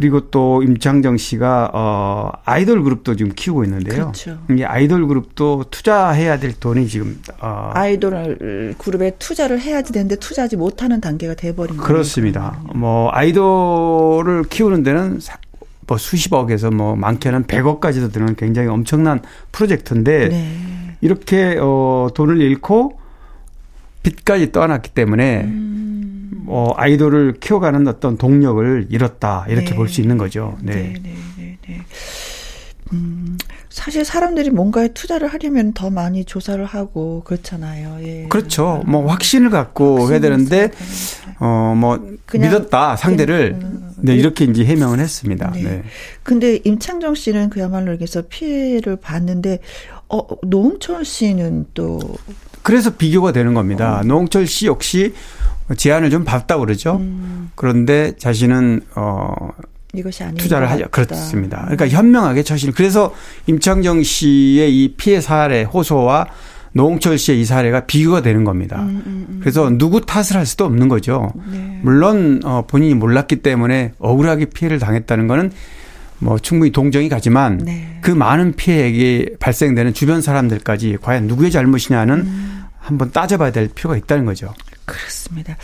그리고 0.01 0.31
또 0.31 0.63
임창정 0.63 1.17
씨가 1.17 1.69
어 1.75 2.31
아이돌 2.43 2.81
그룹도 2.81 3.15
지금 3.15 3.33
키우고 3.35 3.65
있는데요. 3.65 4.05
그렇죠. 4.05 4.39
이 4.49 4.63
아이돌 4.63 5.05
그룹도 5.05 5.65
투자해야 5.69 6.39
될 6.39 6.59
돈이 6.59 6.87
지금 6.87 7.21
어 7.39 7.69
아이돌 7.75 8.73
그룹에 8.79 9.11
투자를 9.19 9.61
해야지 9.61 9.93
되는데 9.93 10.15
투자하지 10.15 10.57
못하는 10.57 10.99
단계가 11.01 11.35
돼 11.35 11.53
버린 11.53 11.77
거예요. 11.77 11.87
그렇습니다. 11.87 12.59
뭐 12.73 13.11
아이돌을 13.11 14.45
키우는 14.49 14.81
데는 14.81 15.19
뭐 15.85 15.97
수십억에서 15.99 16.71
뭐 16.71 16.95
많게는 16.95 17.43
백억까지도 17.43 18.09
드는 18.09 18.35
굉장히 18.35 18.69
엄청난 18.69 19.21
프로젝트인데 19.51 20.29
네. 20.29 20.97
이렇게 21.01 21.59
어 21.61 22.07
돈을 22.15 22.41
잃고 22.41 22.99
빚까지 24.01 24.51
떠안았기 24.51 24.95
때문에 24.95 25.43
음. 25.43 26.00
어, 26.47 26.71
아이돌을 26.75 27.35
키워가는 27.39 27.87
어떤 27.87 28.17
동력을 28.17 28.87
잃었다 28.89 29.45
이렇게 29.47 29.71
네. 29.71 29.75
볼수 29.75 30.01
있는 30.01 30.17
거죠. 30.17 30.57
네. 30.61 30.73
네, 30.73 30.93
네, 31.01 31.15
네. 31.37 31.57
네. 31.67 31.81
음, 32.93 33.37
사실 33.69 34.03
사람들이 34.03 34.49
뭔가에 34.49 34.89
투자를 34.89 35.29
하려면 35.29 35.73
더 35.73 35.89
많이 35.89 36.25
조사를 36.25 36.63
하고 36.65 37.23
그렇잖아요. 37.23 37.97
예. 38.01 38.25
그렇죠. 38.29 38.83
뭐 38.85 39.05
확신을 39.07 39.49
갖고 39.49 40.11
해야 40.11 40.19
되는데 40.19 40.71
어뭐 41.39 42.17
믿었다 42.33 42.97
상대를 42.97 43.57
음, 43.61 43.93
네 43.99 44.15
이렇게 44.15 44.45
이제 44.45 44.65
해명을 44.65 44.99
했습니다. 44.99 45.51
네. 45.55 45.63
네. 45.63 45.83
근데 46.23 46.59
임창정 46.65 47.15
씨는 47.15 47.49
그야말로 47.49 47.93
여기서 47.93 48.23
피해를 48.27 48.97
봤는데 48.97 49.59
어 50.09 50.27
노홍철 50.43 51.05
씨는 51.05 51.67
또 51.73 51.99
그래서 52.61 52.91
비교가 52.95 53.31
되는 53.31 53.53
겁니다. 53.53 53.99
어. 53.99 54.03
노홍철 54.03 54.47
씨 54.47 54.67
역시 54.67 55.13
제안을 55.75 56.09
좀 56.09 56.23
받았다고 56.23 56.65
그러죠. 56.65 56.97
음. 56.97 57.51
그런데 57.55 58.13
자신은 58.17 58.81
어 58.95 59.33
이것이 59.93 60.23
아닌 60.23 60.37
투자를 60.37 60.69
하죠. 60.71 60.85
그렇습니다. 60.89 61.61
그러니까 61.63 61.87
현명하게 61.87 62.43
처신. 62.43 62.71
그래서 62.71 63.13
임창정 63.47 64.03
씨의 64.03 64.83
이 64.83 64.93
피해 64.95 65.19
사례 65.19 65.63
호소와 65.63 66.27
노홍철 66.73 67.17
씨의 67.17 67.41
이 67.41 67.45
사례가 67.45 67.85
비교가 67.85 68.21
되는 68.21 68.43
겁니다. 68.45 68.81
음, 68.81 69.03
음, 69.05 69.25
음. 69.29 69.37
그래서 69.41 69.69
누구 69.69 70.05
탓을 70.05 70.35
할 70.35 70.45
수도 70.45 70.63
없는 70.65 70.87
거죠. 70.87 71.33
네. 71.51 71.79
물론 71.83 72.39
어 72.45 72.63
본인이 72.65 72.93
몰랐기 72.93 73.37
때문에 73.37 73.91
억울하게 73.99 74.45
피해를 74.45 74.79
당했다는 74.79 75.27
거는 75.27 75.51
뭐 76.19 76.37
충분히 76.39 76.71
동정이 76.71 77.09
가지만 77.09 77.57
네. 77.57 77.97
그 78.01 78.11
많은 78.11 78.53
피해액이 78.53 79.37
발생되는 79.39 79.93
주변 79.93 80.21
사람들까지 80.21 80.99
과연 81.01 81.27
누구의 81.27 81.51
잘못이냐는 81.51 82.19
음. 82.19 82.63
한번 82.79 83.11
따져봐야 83.11 83.51
될 83.51 83.67
필요가 83.67 83.97
있다는 83.97 84.25
거죠. 84.25 84.53
그렇습니다. 84.91 85.55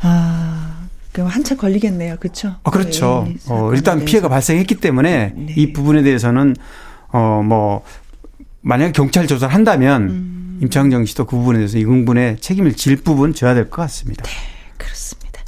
아, 0.00 0.86
그럼 1.12 1.28
한참 1.28 1.56
걸리겠네요. 1.58 2.16
그렇죠? 2.18 2.56
어, 2.62 2.70
그렇죠. 2.70 3.24
네, 3.28 3.36
어, 3.48 3.72
일단 3.74 4.04
피해가 4.04 4.28
발생했기 4.28 4.76
때문에 4.76 5.32
네. 5.34 5.54
이 5.56 5.72
부분에 5.72 6.02
대해서는 6.02 6.54
어, 7.12 7.42
뭐 7.44 7.82
만약에 8.62 8.92
경찰 8.92 9.26
조사를 9.26 9.54
한다면 9.54 10.02
음. 10.02 10.58
임창정 10.62 11.04
씨도 11.06 11.26
그 11.26 11.36
부분에 11.36 11.58
대해서 11.58 11.78
이공분의 11.78 12.38
책임을 12.40 12.74
질 12.74 12.96
부분 12.96 13.34
져야 13.34 13.54
될 13.54 13.70
것 13.70 13.82
같습니다. 13.82 14.22
네, 14.24 14.30
그렇습니다. 14.76 15.42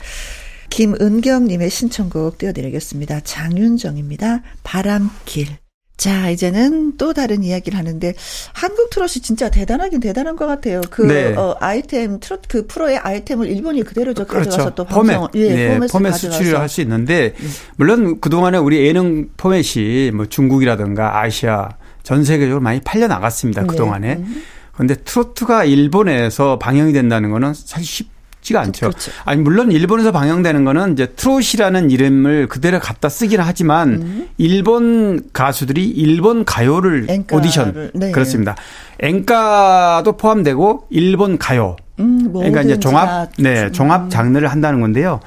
김은경님의 0.70 1.70
신청곡 1.70 2.38
띄워드리겠습니다. 2.38 3.20
장윤정입니다. 3.20 4.42
바람길. 4.62 5.48
자, 5.98 6.30
이제는 6.30 6.96
또 6.96 7.12
다른 7.12 7.42
이야기를 7.42 7.76
하는데 7.76 8.14
한국 8.52 8.88
트롯이 8.90 9.14
진짜 9.20 9.50
대단하긴 9.50 9.98
대단한 9.98 10.36
것 10.36 10.46
같아요. 10.46 10.80
그 10.90 11.02
네. 11.02 11.34
어, 11.34 11.56
아이템 11.58 12.20
트롯 12.20 12.42
그 12.48 12.66
프로의 12.68 12.98
아이템을 12.98 13.48
일본이 13.48 13.82
그대로 13.82 14.14
저 14.14 14.24
그렇죠. 14.24 14.50
가져가서 14.50 14.74
또 14.76 14.84
방송 14.84 15.16
포맷. 15.16 15.34
예, 15.34 15.54
네, 15.54 15.86
포맷 15.88 16.14
수출을 16.14 16.58
할 16.58 16.68
수 16.68 16.80
있는데 16.82 17.34
네. 17.36 17.46
물론 17.76 18.20
그동안에 18.20 18.58
우리 18.58 18.86
예능 18.86 19.28
포맷이 19.36 20.12
뭐 20.14 20.26
중국이라든가 20.26 21.20
아시아 21.20 21.68
전 22.04 22.22
세계적으로 22.24 22.60
많이 22.60 22.80
팔려 22.80 23.08
나갔습니다. 23.08 23.64
그동안에. 23.66 24.14
네. 24.14 24.24
그런데 24.72 24.94
트로트가 24.94 25.64
일본에서 25.64 26.60
방영이 26.60 26.92
된다는 26.92 27.30
거는 27.30 27.54
사실 27.54 27.84
쉽 27.84 28.17
쉽지가 28.48 28.60
않죠. 28.60 28.88
그렇죠. 28.88 29.12
아니 29.24 29.40
물론 29.40 29.70
일본에서 29.70 30.12
방영되는 30.12 30.64
거는 30.64 30.92
이제 30.92 31.06
트롯이라는 31.06 31.90
이름을 31.90 32.48
그대로 32.48 32.78
갖다 32.80 33.08
쓰기는 33.08 33.44
하지만 33.44 33.88
음. 33.90 34.28
일본 34.38 35.22
가수들이 35.32 35.84
일본 35.84 36.44
가요를 36.44 37.06
엔카를, 37.08 37.38
오디션 37.38 37.90
네. 37.94 38.10
그렇습니다. 38.10 38.56
엔카도 39.00 40.16
포함되고 40.16 40.86
일본 40.90 41.38
가요. 41.38 41.76
음, 42.00 42.32
그러니까 42.32 42.62
이제 42.62 42.78
종합 42.78 43.30
네 43.38 43.70
종합 43.72 44.10
장르를 44.10 44.48
한다는 44.48 44.80
건데요. 44.80 45.20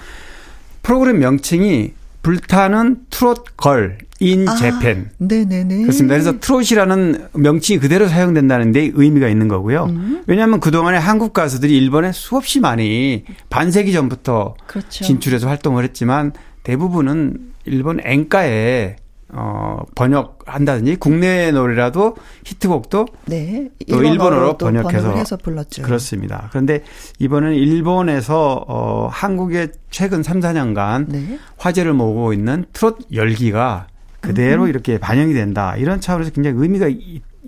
프로그램 0.83 1.19
명칭이 1.19 1.93
불타는 2.23 2.97
트롯 3.09 3.57
걸 3.57 3.97
인 4.21 4.47
아, 4.47 4.55
재팬. 4.55 5.09
네네네. 5.17 5.81
그렇습니다. 5.81 6.13
그래서 6.13 6.39
트롯이라는 6.39 7.29
명칭이 7.33 7.79
그대로 7.79 8.07
사용된다는 8.07 8.71
데 8.71 8.91
의미가 8.93 9.27
있는 9.27 9.47
거고요. 9.47 9.85
음. 9.85 10.23
왜냐하면 10.27 10.59
그동안에 10.59 10.97
한국 10.97 11.33
가수들이 11.33 11.75
일본에 11.75 12.11
수없이 12.11 12.59
많이 12.59 13.25
반세기 13.49 13.91
전부터 13.91 14.53
그렇죠. 14.67 15.03
진출해서 15.03 15.47
활동을 15.47 15.83
했지만 15.83 16.33
대부분은 16.61 17.51
일본 17.65 17.99
앵가에 18.03 18.97
어, 19.33 19.79
번역한다든지 19.95 20.97
국내 20.97 21.51
노래라도 21.51 22.15
히트곡도 22.45 23.07
네, 23.25 23.69
또 23.89 24.03
일본어로 24.03 24.57
번역해서 24.57 25.15
해서 25.15 25.37
불렀죠. 25.37 25.83
그렇습니다. 25.83 26.49
그런데 26.51 26.83
이번에는 27.17 27.55
일본에서 27.55 28.65
어, 28.67 29.07
한국의 29.09 29.69
최근 29.89 30.21
3, 30.21 30.41
4년간 30.41 31.05
네. 31.07 31.39
화제를 31.57 31.93
모으고 31.93 32.33
있는 32.33 32.65
트롯 32.73 32.99
열기가 33.13 33.87
그대로 34.21 34.63
음. 34.63 34.69
이렇게 34.69 34.97
반영이 34.97 35.33
된다. 35.33 35.75
이런 35.75 35.99
차원에서 35.99 36.31
굉장히 36.31 36.57
의미가 36.59 36.85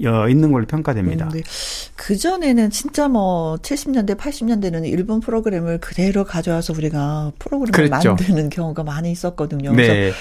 어, 0.05 0.28
있는 0.28 0.51
걸로 0.51 0.65
평가됩니다. 0.65 1.30
네. 1.30 1.41
그 1.95 2.17
전에는 2.17 2.71
진짜 2.71 3.07
뭐 3.07 3.57
70년대, 3.57 4.17
80년대는 4.17 4.88
일본 4.88 5.19
프로그램을 5.19 5.78
그대로 5.80 6.24
가져와서 6.24 6.74
우리가 6.74 7.32
프로그램을 7.38 7.89
그랬죠. 7.89 8.09
만드는 8.09 8.49
경우가 8.49 8.84
많이 8.84 9.11
있었거든요. 9.11 9.71
네. 9.74 9.88
그래서 9.88 10.17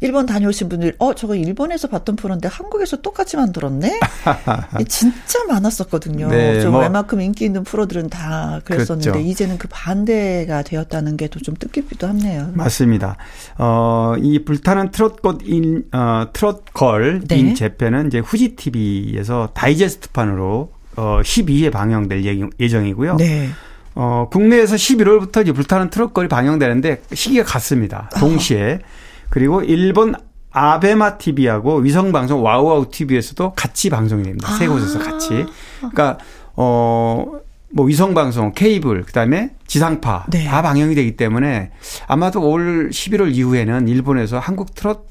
일본 0.00 0.26
다녀오신 0.26 0.68
분들, 0.68 0.94
어, 0.98 1.14
저거 1.14 1.34
일본에서 1.34 1.88
봤던 1.88 2.16
프로인데 2.16 2.48
한국에서 2.48 2.98
똑같이 2.98 3.36
만들었네? 3.36 3.98
진짜 4.86 5.44
많았었거든요. 5.48 6.28
네, 6.28 6.60
좀 6.60 6.72
뭐, 6.72 6.82
웬만큼 6.82 7.20
인기 7.20 7.44
있는 7.44 7.64
프로들은 7.64 8.08
다 8.08 8.60
그랬었는데, 8.64 9.10
그렇죠. 9.10 9.28
이제는 9.28 9.58
그 9.58 9.66
반대가 9.70 10.62
되었다는 10.62 11.16
게더 11.16 11.41
좀 11.41 11.56
뜻깊기도 11.56 12.06
합네요. 12.06 12.50
맞습니다. 12.54 13.16
어, 13.58 14.14
이 14.18 14.44
불타는 14.44 14.92
트롯걸 14.92 15.40
인, 15.44 15.84
어, 15.92 16.26
트롯걸 16.32 17.22
네. 17.26 17.36
인 17.36 17.54
재팬은 17.54 18.08
이제 18.08 18.20
후지TV에서 18.20 19.50
다이제스트판으로 19.54 20.72
어, 20.96 21.20
12회 21.22 21.72
방영될 21.72 22.52
예정이고요. 22.58 23.16
네. 23.16 23.48
어, 23.94 24.28
국내에서 24.30 24.76
11월부터 24.76 25.42
이제 25.42 25.52
불타는 25.52 25.90
트롯걸이 25.90 26.28
방영되는데 26.28 27.02
시기가 27.12 27.44
같습니다. 27.44 28.08
동시에. 28.18 28.74
어. 28.74 28.78
그리고 29.30 29.62
일본 29.62 30.14
아베마 30.50 31.18
TV하고 31.18 31.76
위성 31.78 32.12
방송 32.12 32.42
와우와우 32.44 32.90
TV에서도 32.90 33.52
같이 33.54 33.90
방송이 33.90 34.22
됩니다. 34.22 34.48
아. 34.50 34.56
세 34.56 34.66
곳에서 34.66 34.98
같이. 34.98 35.46
그러니까 35.80 36.18
어 36.54 37.38
뭐 37.70 37.84
위성 37.86 38.14
방송, 38.14 38.52
케이블, 38.52 39.02
그다음에 39.02 39.50
지상파 39.66 40.26
네. 40.30 40.44
다 40.44 40.62
방영이 40.62 40.94
되기 40.94 41.16
때문에 41.16 41.70
아마도 42.06 42.48
올 42.48 42.90
11월 42.90 43.34
이후에는 43.34 43.88
일본에서 43.88 44.38
한국 44.38 44.74
트롯 44.74 45.06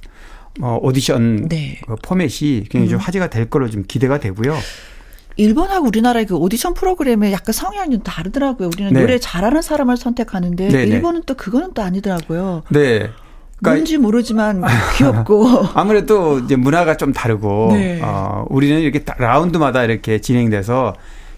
어, 0.59 0.79
오디션 0.81 1.47
네. 1.49 1.79
그 1.85 1.95
포맷이 2.01 2.63
굉장히 2.69 2.87
음. 2.87 2.89
좀 2.89 2.99
화제가 2.99 3.29
될 3.29 3.47
거로 3.49 3.69
좀 3.69 3.83
기대가 3.87 4.19
되고요. 4.19 4.57
일본하고 5.35 5.85
우리나라의 5.85 6.25
그 6.25 6.35
오디션 6.35 6.73
프로그램에 6.73 7.31
약간 7.31 7.53
성향이 7.53 7.91
좀 7.91 8.03
다르더라고요. 8.03 8.69
우리는 8.73 8.91
네. 8.91 9.01
노래 9.01 9.19
잘하는 9.19 9.61
사람을 9.61 9.95
선택하는데 9.95 10.69
네네. 10.69 10.85
네. 10.85 10.95
일본은 10.95 11.21
또 11.27 11.35
그거는 11.35 11.73
또 11.75 11.83
아니더라고요. 11.83 12.63
네. 12.71 13.11
그러니까 13.57 13.71
뭔지 13.71 13.97
모르지만 13.97 14.63
귀엽고 14.97 15.67
아무래도 15.73 16.39
이제 16.39 16.55
문화가 16.55 16.95
좀 16.95 17.11
다르고 17.11 17.69
네. 17.73 17.99
어 18.03 18.45
우리는 18.49 18.79
이렇게 18.79 19.03
라운드마다 19.17 19.83
이렇게 19.83 20.19
진행돼서 20.19 20.95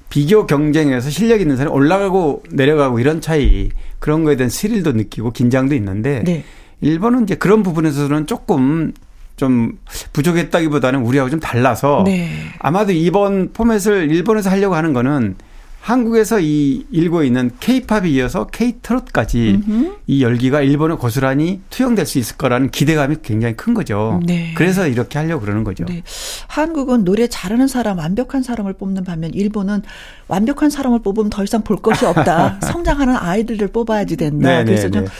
비교 0.09 0.47
경쟁에서 0.47 1.09
실력 1.09 1.39
있는 1.39 1.55
사람이 1.55 1.73
올라가고 1.73 2.43
내려가고 2.51 2.99
이런 2.99 3.21
차이 3.21 3.69
그런 3.99 4.23
거에 4.23 4.35
대한 4.35 4.49
스릴도 4.49 4.93
느끼고 4.93 5.31
긴장도 5.31 5.75
있는데 5.75 6.23
네. 6.23 6.43
일본은 6.81 7.23
이제 7.23 7.35
그런 7.35 7.63
부분에서는 7.63 8.27
조금 8.27 8.93
좀 9.37 9.77
부족했다기보다는 10.11 11.01
우리하고 11.01 11.29
좀 11.29 11.39
달라서 11.39 12.03
네. 12.05 12.29
아마도 12.59 12.91
이번 12.91 13.53
포맷을 13.53 14.11
일본에서 14.11 14.49
하려고 14.49 14.75
하는 14.75 14.91
거는 14.91 15.35
한국에서 15.81 16.39
이 16.39 16.85
일고 16.91 17.23
있는 17.23 17.51
케이팝에 17.59 18.09
이어서 18.09 18.47
케이트롯까지 18.47 19.61
이 20.07 20.23
열기가 20.23 20.61
일본에 20.61 20.95
고스란히 20.95 21.61
투영될 21.69 22.05
수 22.05 22.19
있을 22.19 22.37
거라는 22.37 22.69
기대감이 22.69 23.17
굉장히 23.23 23.55
큰 23.55 23.73
거죠. 23.73 24.19
네. 24.25 24.53
그래서 24.55 24.87
이렇게 24.87 25.17
하려고 25.17 25.41
그러는 25.41 25.63
거죠. 25.63 25.85
네. 25.85 26.03
한국은 26.47 27.05
노래 27.05 27.27
잘하는 27.27 27.67
사람, 27.67 27.97
완벽한 27.97 28.43
사람을 28.43 28.73
뽑는 28.73 29.03
반면 29.03 29.33
일본은 29.33 29.81
완벽한 30.27 30.69
사람을 30.69 31.01
뽑으면 31.01 31.29
더 31.29 31.43
이상 31.43 31.63
볼 31.63 31.77
것이 31.77 32.05
없다. 32.05 32.59
성장하는 32.71 33.15
아이들을 33.15 33.69
뽑아야지 33.69 34.17
된다. 34.17 34.49
네, 34.49 34.57
네 34.59 34.65
그래서 34.65 34.89
좀 34.89 35.05
네. 35.05 35.11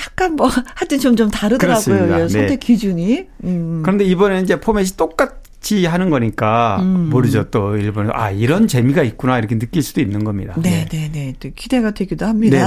약간 0.00 0.36
뭐 0.36 0.48
하여튼 0.74 0.98
좀 1.00 1.16
좀 1.16 1.30
다르더라고요. 1.30 2.20
예, 2.20 2.28
선택 2.28 2.60
기준이. 2.60 3.26
음. 3.44 3.82
그런데 3.82 4.04
이번에 4.04 4.40
이제 4.42 4.60
포맷이 4.60 4.96
똑같 4.96 5.47
같이 5.58 5.86
하는 5.86 6.10
거니까 6.10 6.78
음. 6.80 7.10
모르죠. 7.10 7.50
또 7.50 7.76
일본은 7.76 8.10
아 8.14 8.30
이런 8.30 8.66
재미가 8.68 9.02
있구나 9.02 9.38
이렇게 9.38 9.58
느낄 9.58 9.82
수도 9.82 10.00
있는 10.00 10.24
겁니다. 10.24 10.54
네, 10.56 10.86
네, 10.90 11.10
네. 11.12 11.34
또 11.38 11.50
기대가 11.54 11.90
되기도 11.90 12.26
합니다. 12.26 12.66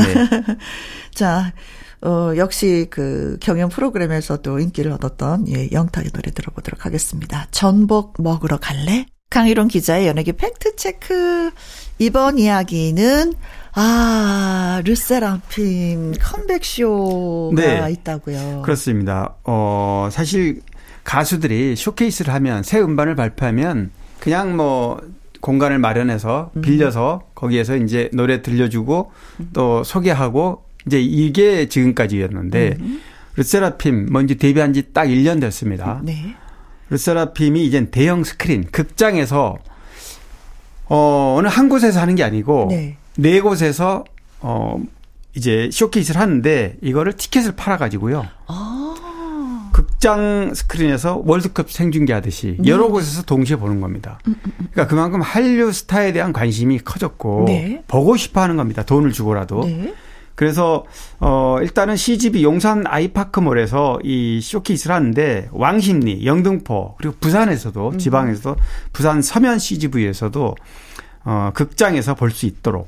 자, 1.13 1.53
어 2.01 2.33
역시 2.35 2.87
그 2.89 3.37
경연 3.41 3.69
프로그램에서도 3.69 4.59
인기를 4.59 4.91
얻었던 4.91 5.47
예, 5.49 5.69
영탁의 5.71 6.11
노래 6.11 6.31
들어보도록 6.31 6.85
하겠습니다. 6.85 7.47
전복 7.51 8.21
먹으러 8.21 8.57
갈래? 8.57 9.05
강일홍 9.29 9.69
기자의 9.69 10.07
연예계 10.07 10.33
팩트 10.33 10.75
체크. 10.75 11.51
이번 11.99 12.37
이야기는 12.37 13.33
아, 13.73 14.81
르세라핌 14.83 16.13
컴백쇼가 16.19 17.55
네, 17.55 17.91
있다고요. 17.91 18.63
그렇습니다. 18.63 19.35
어, 19.45 20.09
사실 20.11 20.61
가수들이 21.03 21.75
쇼케이스를 21.75 22.33
하면 22.33 22.63
새 22.63 22.79
음반을 22.79 23.15
발표하면 23.15 23.91
그냥 24.19 24.55
뭐 24.55 25.01
공간을 25.41 25.79
마련해서 25.79 26.51
음. 26.55 26.61
빌려서 26.61 27.23
거기에서 27.33 27.75
이제 27.77 28.09
노래 28.13 28.41
들려주고 28.41 29.11
또 29.53 29.83
소개하고 29.83 30.63
이제 30.85 31.01
이게 31.01 31.67
지금까지였는데 31.67 32.77
음. 32.79 33.01
르세라핌 33.35 34.07
먼저 34.11 34.35
데뷔한 34.35 34.73
지 34.73 34.93
딱 34.93 35.05
1년 35.05 35.39
됐습니다. 35.41 36.01
네. 36.03 36.35
르세라핌이 36.89 37.65
이제 37.65 37.89
대형 37.89 38.23
스크린 38.23 38.65
극장에서 38.71 39.57
어 40.87 41.35
어느 41.37 41.47
한 41.47 41.69
곳에서 41.69 42.01
하는 42.01 42.15
게 42.15 42.23
아니고 42.23 42.67
네, 42.69 42.97
네 43.15 43.39
곳에서 43.39 44.03
어 44.41 44.77
이제 45.33 45.69
쇼케이스를 45.71 46.19
하는데 46.19 46.75
이거를 46.81 47.13
티켓을 47.13 47.53
팔아 47.55 47.77
가지고요. 47.77 48.25
아. 48.47 48.80
극장 50.01 50.51
스크린에서 50.55 51.21
월드컵 51.25 51.69
생중계 51.69 52.11
하듯이 52.11 52.57
네. 52.57 52.71
여러 52.71 52.87
곳에서 52.87 53.21
동시에 53.21 53.55
보는 53.57 53.81
겁니다. 53.81 54.17
음, 54.27 54.33
음, 54.43 54.51
음. 54.59 54.67
그러니까 54.71 54.87
그만큼 54.87 55.21
한류 55.21 55.71
스타에 55.71 56.11
대한 56.11 56.33
관심이 56.33 56.79
커졌고 56.79 57.43
네. 57.45 57.83
보고 57.87 58.17
싶어 58.17 58.41
하는 58.41 58.57
겁니다. 58.57 58.81
돈을 58.81 59.11
주고라도. 59.11 59.63
네. 59.63 59.93
그래서 60.33 60.85
어 61.19 61.57
일단은 61.61 61.97
CGV 61.97 62.41
용산 62.43 62.87
아이파크몰에서 62.87 63.99
이 64.03 64.39
쇼케이스를 64.41 64.95
하는데 64.95 65.49
왕십리, 65.51 66.25
영등포 66.25 66.95
그리고 66.97 67.15
부산에서도 67.19 67.97
지방에서도 67.97 68.55
부산 68.93 69.21
서면 69.21 69.59
CGV에서도 69.59 70.55
어 71.25 71.51
극장에서 71.53 72.15
볼 72.15 72.31
수 72.31 72.47
있도록 72.47 72.87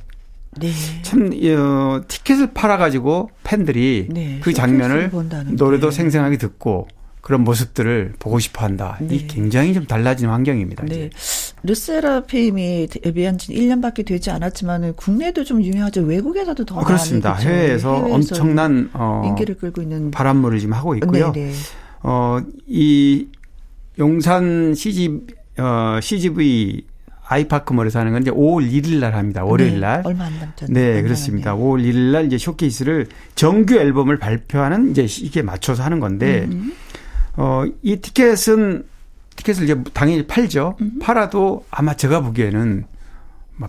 네. 0.58 0.72
참 1.04 1.30
어, 1.32 2.02
티켓을 2.08 2.54
팔아 2.56 2.78
가지고 2.78 3.30
팬들이 3.44 4.08
네. 4.10 4.40
그 4.42 4.52
장면을 4.52 5.12
노래도 5.52 5.92
생생하게 5.92 6.38
듣고 6.38 6.88
그런 7.24 7.46
모습들을 7.46 8.16
보고 8.20 8.38
싶어 8.38 8.66
한다. 8.66 8.98
네. 9.00 9.16
이 9.16 9.28
굉장히 9.28 9.74
좀 9.74 9.86
달라진 9.86 10.28
환경입니다. 10.28 10.84
네. 10.86 11.10
르세라핌이 11.64 12.90
데뷔한 12.92 13.38
지 13.38 13.54
1년밖에 13.54 14.06
되지 14.06 14.30
않았지만 14.30 14.94
국내도 14.98 15.46
좀 15.46 15.64
유명하죠. 15.64 16.02
외국에서도 16.02 16.66
더 16.66 16.76
어, 16.76 16.84
그렇습니다. 16.84 17.32
많이, 17.32 17.46
해외에서, 17.46 17.96
해외에서 17.96 18.14
엄청난 18.14 18.90
어, 18.94 19.24
인기를 19.26 19.56
끌고 19.56 19.82
있는 19.82 20.12
바람물을 20.12 20.60
지금 20.60 20.74
하고 20.74 20.96
있고요. 20.96 21.32
네네. 21.32 21.52
네. 21.52 21.54
어, 22.02 22.42
이 22.68 23.28
용산 23.98 24.76
CG 24.76 25.22
어, 25.60 26.00
CGV 26.02 26.86
아이파크몰에서 27.26 28.00
하는 28.00 28.12
건 28.12 28.22
이제 28.24 28.32
5월 28.32 28.70
1일 28.70 29.00
날 29.00 29.16
합니다. 29.16 29.46
월요일 29.46 29.76
네, 29.76 29.80
날. 29.80 30.02
네, 30.02 30.10
얼마 30.10 30.26
안 30.26 30.40
남죠. 30.40 30.66
네, 30.68 31.02
그렇습니다. 31.02 31.56
5월 31.56 31.82
1일 31.86 32.12
날 32.12 32.26
이제 32.26 32.38
쇼케이스를 32.38 33.08
정규 33.36 33.76
앨범을 33.76 34.20
발표하는 34.20 34.92
이제 34.92 35.06
이게 35.22 35.42
맞춰서 35.42 35.84
하는 35.84 36.02
건데 36.02 36.50
음. 36.52 36.74
어, 37.36 37.64
이 37.82 37.98
티켓은 37.98 38.86
티켓을 39.36 39.64
이제 39.64 39.82
당연히 39.94 40.28
팔죠. 40.28 40.78
음. 40.82 41.00
팔아도 41.02 41.66
아마 41.72 41.96
제가 41.96 42.22
보기에는 42.22 42.86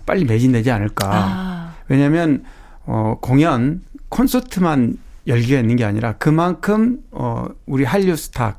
빨리 0.05 0.25
매진되지 0.25 0.71
않을까. 0.71 1.09
아. 1.11 1.75
왜냐하면 1.87 2.43
어, 2.85 3.17
공연, 3.21 3.81
콘서트만 4.09 4.97
열기가 5.27 5.59
있는 5.59 5.75
게 5.75 5.83
아니라 5.83 6.13
그만큼 6.13 6.99
어, 7.11 7.47
우리 7.65 7.83
한류 7.83 8.15
스타 8.15 8.57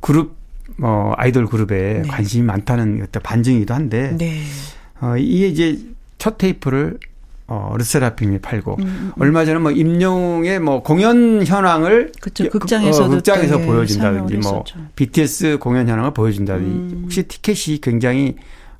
그룹 0.00 0.36
어, 0.80 1.12
아이돌 1.16 1.46
그룹에 1.46 2.02
네. 2.02 2.08
관심이 2.08 2.44
많다는 2.44 3.06
반증이기도 3.22 3.74
한데 3.74 4.16
네. 4.16 4.42
어, 5.00 5.16
이게 5.16 5.48
이제 5.48 5.78
첫 6.18 6.38
테이프를 6.38 6.98
어, 7.48 7.74
르세라핌이 7.78 8.38
팔고 8.40 8.74
음, 8.80 8.82
음, 8.82 8.86
음. 8.86 9.12
얼마 9.20 9.44
전에 9.44 9.58
뭐 9.58 9.70
임영웅의 9.70 10.58
뭐 10.60 10.82
공연 10.82 11.46
현황을 11.46 12.12
그쵸, 12.20 12.48
극장에서 12.50 13.04
어, 13.04 13.08
극장에서 13.08 13.58
보여준다든지 13.58 14.36
뭐 14.38 14.64
BTS 14.96 15.58
공연 15.60 15.88
현황을 15.88 16.12
보여준다든지 16.12 16.94
음. 16.94 17.00
혹시 17.04 17.22
티켓이 17.22 17.80
굉장히 17.80 18.34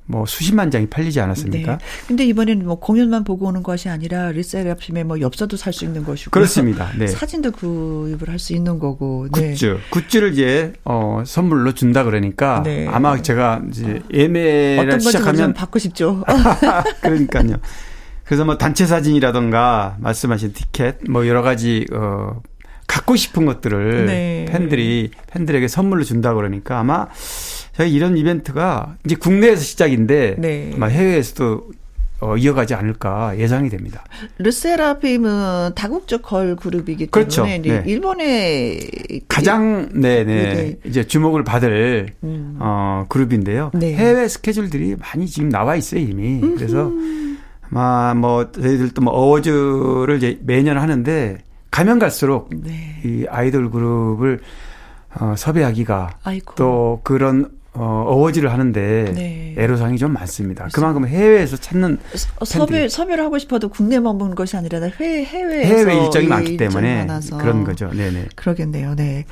뭐 0.09 0.25
수십만 0.25 0.71
장이 0.71 0.87
팔리지 0.87 1.19
않았습니까? 1.19 1.77
네. 1.77 1.85
근데 2.07 2.25
이번에는 2.25 2.65
뭐 2.65 2.79
공연만 2.79 3.25
보고 3.25 3.45
오는 3.47 3.61
것이 3.61 3.89
아니라 3.89 4.31
리셀랍심에 4.31 5.03
뭐 5.03 5.19
엽서도 5.19 5.57
살 5.57 5.73
수 5.73 5.83
있는 5.83 6.03
것이고 6.05 6.31
그렇습니다. 6.31 6.89
네. 6.97 7.07
사진도 7.07 7.51
구입을 7.51 8.29
할 8.29 8.39
수 8.39 8.53
있는 8.53 8.79
거고. 8.79 9.27
네. 9.33 9.51
굿즈, 9.51 9.77
굿즈를 9.91 10.31
이제 10.33 10.73
어 10.85 11.23
선물로 11.25 11.73
준다 11.73 12.03
그러니까 12.05 12.63
네. 12.63 12.87
아마 12.87 13.21
제가 13.21 13.63
이제 13.69 14.01
예매를 14.13 14.99
시작하면 15.01 15.53
받고 15.53 15.77
싶죠. 15.79 16.23
그러니까요. 17.01 17.57
그래서 18.27 18.43
뭐 18.45 18.57
단체 18.57 18.85
사진이라던가 18.85 19.97
말씀하신 19.99 20.53
티켓 20.53 20.97
뭐 21.09 21.27
여러 21.27 21.41
가지 21.41 21.85
어 21.93 22.41
갖고 22.85 23.15
싶은 23.15 23.45
것들을 23.45 24.05
네. 24.05 24.45
팬들이 24.49 25.11
팬들에게 25.27 25.67
선물로 25.67 26.03
준다 26.03 26.33
그러니까 26.33 26.79
아마 26.79 27.07
저희 27.73 27.93
이런 27.93 28.17
이벤트가 28.17 28.95
이제 29.05 29.15
국내에서 29.15 29.61
시작인데 29.61 30.35
네. 30.39 30.71
아마 30.75 30.87
해외에서도 30.87 31.71
어, 32.19 32.35
이어가지 32.35 32.73
않을까 32.73 33.37
예상이 33.37 33.69
됩니다. 33.69 34.03
르세라핌은 34.39 35.75
다국적 35.75 36.23
걸 36.23 36.55
그룹이기 36.55 37.07
때문에 37.07 37.11
그렇죠. 37.11 37.45
네. 37.45 37.83
일본의 37.85 39.21
가장 39.27 39.89
네네 39.93 40.25
네. 40.25 40.53
네. 40.55 40.75
이제 40.85 41.05
주목을 41.05 41.43
받을 41.43 42.07
음. 42.23 42.57
어, 42.59 43.05
그룹인데요. 43.07 43.71
네. 43.75 43.93
해외 43.93 44.27
스케줄들이 44.27 44.95
많이 44.95 45.27
지금 45.27 45.49
나와 45.49 45.75
있어요 45.75 46.01
이미. 46.01 46.41
음흠. 46.41 46.55
그래서 46.55 46.91
아마 47.71 48.13
뭐 48.13 48.51
저희들도 48.51 49.01
뭐 49.01 49.13
어워즈를 49.13 50.17
이제 50.17 50.39
매년 50.43 50.77
하는데 50.77 51.37
가면 51.71 51.99
갈수록 51.99 52.49
네. 52.51 53.01
이 53.03 53.25
아이돌 53.29 53.69
그룹을 53.69 54.39
어, 55.19 55.33
섭외하기가 55.37 56.17
아이고. 56.23 56.55
또 56.55 57.01
그런 57.03 57.49
어, 57.73 58.05
어워지를 58.07 58.51
하는데 58.51 59.11
네. 59.13 59.55
애로사항이 59.57 59.97
좀 59.97 60.13
많습니다. 60.13 60.67
그만큼 60.73 61.07
해외에서 61.07 61.57
찾는 61.57 61.99
어, 62.39 62.45
섭외 62.45 62.89
섭외를 62.89 63.23
하고 63.23 63.37
싶어도 63.37 63.69
국내 63.69 63.99
머무는 63.99 64.33
것이 64.33 64.57
아니라 64.57 64.79
해외 64.79 65.23
해외에서 65.23 65.75
해외 65.75 66.03
일정이 66.03 66.27
많기 66.27 66.57
때문에 66.57 67.05
많아서. 67.05 67.37
그런 67.37 67.63
거죠. 67.63 67.89
네네. 67.91 68.29
그러겠네요. 68.35 68.95
네. 68.95 69.25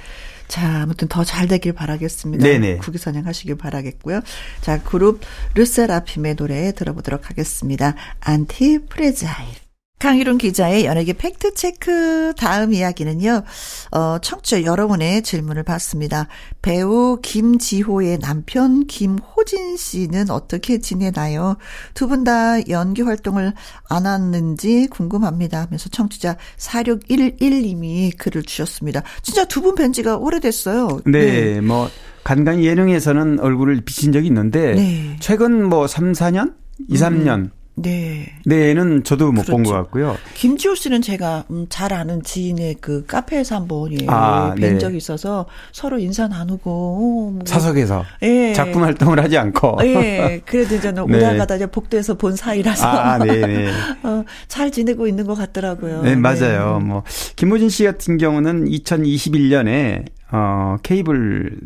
자, 0.48 0.82
아무튼 0.84 1.08
더 1.08 1.24
잘 1.24 1.48
되길 1.48 1.74
바라겠습니다. 1.74 2.44
네네. 2.46 2.78
국위선양 2.78 3.26
하시길 3.26 3.56
바라겠고요. 3.58 4.22
자, 4.62 4.82
그룹 4.84 5.22
르세라핌의 5.56 6.36
노래 6.36 6.72
들어보도록 6.72 7.30
하겠습니다. 7.30 7.96
ANTIFRAGILE. 8.20 9.65
강일홍 10.00 10.38
기자의 10.38 10.86
연예계 10.86 11.14
팩트체크 11.14 12.34
다음 12.38 12.74
이야기는요, 12.74 13.44
어, 13.92 14.18
청취자 14.22 14.64
여러분의 14.64 15.24
질문을 15.24 15.64
받습니다. 15.64 16.28
배우 16.62 17.18
김지호의 17.22 18.20
남편 18.20 18.86
김호진 18.88 19.78
씨는 19.78 20.30
어떻게 20.30 20.80
지내나요? 20.80 21.56
두 21.94 22.08
분 22.08 22.24
다 22.26 22.68
연기 22.70 23.02
활동을 23.04 23.54
안 23.90 24.06
하는지 24.06 24.88
궁금합니다 24.92 25.62
하면서 25.62 25.90
청취자 25.90 26.38
4611님이 26.58 28.16
글을 28.18 28.44
주셨습니다. 28.44 29.02
진짜 29.24 29.46
두 29.46 29.62
분 29.62 29.76
뵌 29.76 29.92
지가 29.94 30.18
오래됐어요. 30.18 31.00
네, 31.06 31.54
네. 31.56 31.62
뭐, 31.62 31.90
간간히 32.24 32.66
예능에서는 32.68 33.40
얼굴을 33.40 33.82
비친 33.86 34.12
적이 34.12 34.28
있는데, 34.28 34.74
네. 34.76 35.16
최근 35.22 35.68
뭐 35.70 35.88
3, 35.88 36.12
4년? 36.12 36.54
2, 36.90 36.96
3년? 36.96 37.36
음. 37.40 37.52
네. 37.76 38.32
네는 38.46 39.04
저도 39.04 39.32
못 39.32 39.46
본것 39.46 39.66
그렇죠. 39.66 39.74
같고요. 39.74 40.18
김지호 40.34 40.76
씨는 40.76 41.02
제가 41.02 41.44
음, 41.52 41.66
잘 41.70 41.94
아는 41.94 42.24
지인의 42.24 42.76
그 42.80 43.06
카페에서 43.06 43.56
한번 43.56 43.92
예, 43.92 44.06
아, 44.08 44.56
뵌 44.58 44.74
네. 44.74 44.78
적이 44.78 44.98
있어서 44.98 45.46
서로 45.74 46.00
인사 46.00 46.28
나누고 46.28 46.72
어, 46.72 47.32
뭐. 47.32 47.40
사석에서 47.46 48.06
예. 48.24 48.54
작품 48.54 48.84
활동을 48.84 49.22
하지 49.22 49.38
않고. 49.38 49.80
예. 49.84 50.42
그래도 50.46 50.76
이제 50.76 50.92
네. 50.96 51.02
오다 51.02 51.36
가다 51.36 51.56
이제 51.56 51.66
복도에서 51.66 52.14
본 52.16 52.36
사이라서 52.36 52.88
아, 52.88 53.18
네, 53.18 53.46
네. 53.46 53.72
어, 54.04 54.24
잘 54.48 54.72
지내고 54.72 55.08
있는 55.08 55.26
것 55.28 55.36
같더라고요. 55.36 56.04
네, 56.04 56.16
맞아요. 56.16 56.80
네. 56.80 56.86
뭐 56.86 57.04
김호진 57.36 57.70
씨 57.70 57.84
같은 57.84 58.18
경우는 58.18 58.66
2021년에 58.70 60.06
어 60.32 60.78
케이블 60.82 61.60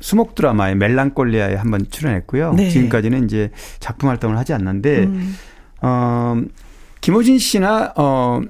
수목 0.00 0.34
드라마의 0.34 0.76
멜랑콜리아에 0.76 1.54
한번 1.54 1.86
출연했고요. 1.90 2.54
네. 2.54 2.70
지금까지는 2.70 3.24
이제 3.24 3.50
작품 3.80 4.08
활동을 4.08 4.36
하지 4.36 4.52
않는데 4.52 5.04
음. 5.04 5.36
어 5.82 6.40
김호진 7.00 7.38
씨나 7.38 7.92
어 7.96 8.40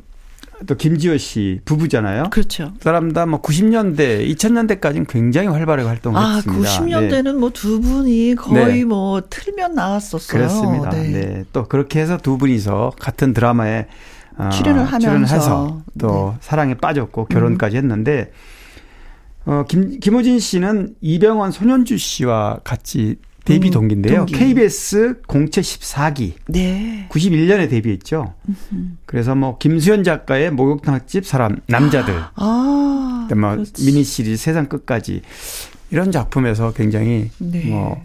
또 0.67 0.75
김지호 0.75 1.19
씨 1.19 1.61
부부잖아요. 1.65 2.31
그렇죠. 2.31 2.73
사람 2.81 3.13
다뭐 3.13 3.43
90년대, 3.43 4.27
2000년대까지는 4.35 5.07
굉장히 5.07 5.49
활발하게 5.49 5.87
활동했습니다. 5.87 6.51
아, 6.51 6.63
90년대는 6.63 7.25
네. 7.25 7.33
뭐두 7.33 7.81
분이 7.81 8.35
거의 8.37 8.79
네. 8.79 8.85
뭐 8.85 9.21
틀면 9.29 9.75
나왔었어요. 9.75 10.39
그렇습니다. 10.39 10.91
네. 10.91 11.11
네. 11.11 11.45
또 11.53 11.65
그렇게 11.65 12.01
해서 12.01 12.17
두 12.17 12.39
분이서 12.39 12.93
같은 12.99 13.35
드라마에 13.35 13.87
어, 14.39 14.49
출연을 14.51 14.85
하면서 14.85 14.99
출연해서 14.99 15.83
또 15.99 16.33
네. 16.35 16.39
사랑에 16.41 16.75
빠졌고 16.75 17.27
결혼까지 17.27 17.77
음. 17.77 17.83
했는데 17.83 18.33
어, 19.47 19.65
김, 19.69 19.99
김호진 20.01 20.41
씨는 20.41 20.97
이병헌 21.01 21.53
손현주 21.53 21.97
씨와 21.99 22.61
같이 22.65 23.17
데뷔 23.45 23.69
음, 23.69 23.73
동기인데요. 23.73 24.17
동기. 24.19 24.35
KBS 24.35 25.23
공채 25.29 25.61
14기. 25.61 26.33
네. 26.49 27.07
91년에 27.11 27.71
데뷔했죠. 27.71 28.35
음흠. 28.49 28.83
그래서 29.07 29.37
뭐 29.37 29.57
김수현 29.57 30.03
작가의 30.03 30.51
목욕탕집 30.51 31.25
사람 31.25 31.61
남자들. 31.69 32.15
아. 32.35 33.29
뭐 33.37 33.51
그렇지. 33.53 33.85
미니 33.85 34.03
시리즈 34.03 34.37
세상 34.37 34.67
끝까지 34.67 35.23
이런 35.91 36.11
작품에서 36.11 36.73
굉장히 36.73 37.31
네. 37.39 37.67
뭐 37.67 38.03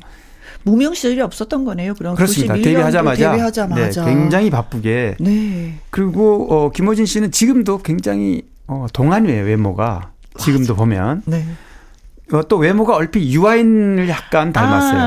무명 0.64 0.94
시절이 0.94 1.20
없었던 1.22 1.66
거네요. 1.66 1.96
그럼 1.96 2.16
그렇습니다. 2.16 2.54
데뷔하자마자, 2.54 3.32
데뷔하자마자. 3.32 4.06
네, 4.06 4.14
굉장히 4.14 4.50
바쁘게. 4.52 5.16
네. 5.20 5.74
그리고 5.90 6.48
어 6.54 6.70
김호진 6.72 7.08
씨는 7.08 7.32
지금도 7.32 7.80
굉장히 7.80 8.44
어 8.68 8.86
동안이에요 8.94 9.44
외모가. 9.44 10.12
지금도 10.40 10.76
보면. 10.76 11.24
네. 11.26 11.46
어, 12.34 12.42
또 12.48 12.56
외모가 12.56 12.96
얼핏 12.96 13.30
유아인을 13.30 14.08
약간 14.08 14.54
닮았어요. 14.54 15.00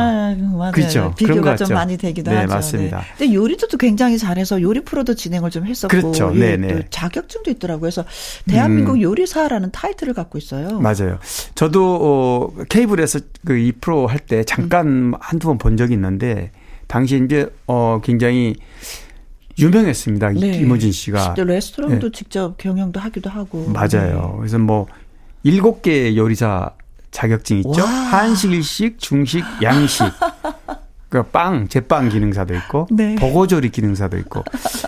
아. 0.62 0.70
그렇죠. 0.72 1.14
비교가 1.16 1.56
좀 1.56 1.68
많이 1.72 1.96
되기도 1.96 2.30
네, 2.30 2.38
하죠. 2.38 2.52
맞습니다. 2.54 2.98
네. 2.98 3.04
근데 3.16 3.34
요리도 3.34 3.68
또 3.68 3.78
굉장히 3.78 4.18
잘해서 4.18 4.60
요리 4.60 4.80
프로도 4.84 5.14
진행을 5.14 5.50
좀 5.50 5.64
했었고, 5.64 5.88
그렇죠. 5.88 6.30
네, 6.32 6.58
네. 6.58 6.82
자격증도 6.90 7.50
있더라고요. 7.52 7.80
그래서 7.80 8.04
대한민국 8.46 8.96
음. 8.96 9.00
요리사라는 9.02 9.70
타이틀을 9.72 10.12
갖고 10.12 10.36
있어요. 10.36 10.78
맞아요. 10.80 11.18
저도 11.54 12.52
어, 12.58 12.62
케이블에서 12.68 13.20
그 13.46 13.56
이 13.56 13.72
프로 13.72 14.06
할 14.06 14.18
때 14.18 14.44
잠깐 14.44 14.86
음. 14.86 15.12
한두 15.18 15.46
번 15.48 15.56
본 15.56 15.78
적이 15.78 15.94
있는데 15.94 16.50
당시 16.88 17.22
이제 17.24 17.48
어 17.66 18.00
굉장히 18.04 18.54
유명했습니다. 19.58 20.30
네. 20.32 20.50
김호진 20.58 20.92
씨가. 20.92 21.36
레스토랑도 21.38 22.10
네. 22.10 22.12
직접 22.18 22.58
경영도 22.58 23.00
하기도 23.00 23.30
하고. 23.30 23.66
맞아요. 23.72 24.30
네. 24.32 24.38
그래서 24.40 24.58
뭐 24.58 24.86
일곱 25.44 25.82
개의 25.82 26.16
요리사 26.16 26.70
자격증 27.10 27.58
있죠. 27.58 27.82
와. 27.82 27.86
한식, 27.86 28.50
일식, 28.52 28.98
중식, 28.98 29.44
양식. 29.62 30.04
그 31.08 31.22
빵, 31.22 31.68
제빵 31.68 32.08
기능사도 32.08 32.54
있고, 32.56 32.88
네. 32.90 33.14
버거조리 33.14 33.68
기능사도 33.68 34.18
있고, 34.18 34.42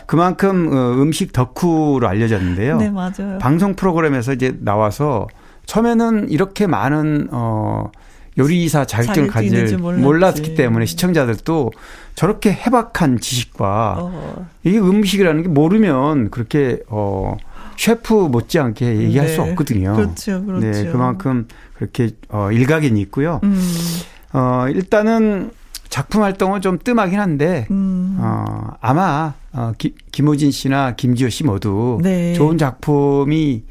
그만큼 0.06 0.72
어, 0.72 1.00
음식 1.00 1.32
덕후로 1.32 2.08
알려졌는데요. 2.08 2.78
네, 2.78 2.90
맞아요. 2.90 3.38
방송 3.40 3.76
프로그램에서 3.76 4.32
이제 4.32 4.56
나와서 4.60 5.28
처음에는 5.66 6.30
이렇게 6.30 6.66
많은 6.66 7.28
어 7.30 7.90
요리사 8.38 8.84
자격증을 8.86 9.28
가질 9.28 9.78
몰랐기 9.78 10.54
때문에 10.54 10.84
시청자들도 10.86 11.72
저렇게 12.14 12.52
해박한 12.52 13.20
지식과 13.20 13.96
어. 13.98 14.46
이게 14.62 14.78
음식이라는 14.78 15.42
게 15.42 15.48
모르면 15.48 16.30
그렇게 16.30 16.80
어 16.88 17.36
셰프 17.76 18.14
못지않게 18.14 18.96
얘기할 18.96 19.28
네. 19.28 19.34
수 19.34 19.42
없거든요. 19.42 19.94
그렇죠, 19.94 20.44
그렇죠. 20.44 20.66
네, 20.66 20.90
그만큼 20.90 21.46
그렇게 21.74 22.10
어, 22.28 22.50
일각이 22.50 22.86
있고요. 22.88 23.40
음. 23.44 23.60
어, 24.32 24.66
일단은 24.68 25.50
작품 25.88 26.22
활동은 26.22 26.60
좀 26.60 26.78
뜸하긴 26.78 27.18
한데 27.18 27.66
음. 27.70 28.18
어, 28.20 28.72
아마 28.80 29.34
어, 29.52 29.72
기, 29.78 29.94
김호진 30.12 30.50
씨나 30.50 30.94
김지호 30.96 31.28
씨 31.30 31.44
모두 31.44 31.98
네. 32.02 32.34
좋은 32.34 32.58
작품이 32.58 33.64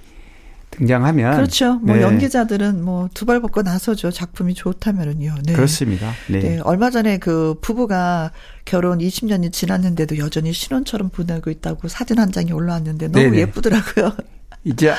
등장하면 0.77 1.35
그렇죠. 1.35 1.75
뭐 1.79 1.95
네. 1.95 2.01
연기자들은 2.01 2.83
뭐 2.83 3.09
두 3.13 3.25
발 3.25 3.39
벗고 3.41 3.61
나서죠. 3.61 4.11
작품이 4.11 4.53
좋다면은요. 4.53 5.35
네. 5.45 5.53
그렇습니다. 5.53 6.11
네. 6.29 6.39
네. 6.39 6.59
얼마 6.63 6.89
전에 6.89 7.17
그 7.17 7.55
부부가 7.61 8.31
결혼 8.65 8.99
20년이 8.99 9.51
지났는데도 9.51 10.17
여전히 10.17 10.53
신혼처럼 10.53 11.09
보내고 11.09 11.49
있다고 11.49 11.87
사진 11.87 12.19
한 12.19 12.31
장이 12.31 12.51
올라왔는데 12.51 13.07
너무 13.09 13.23
네네. 13.25 13.37
예쁘더라고요. 13.39 14.13
이제 14.65 14.91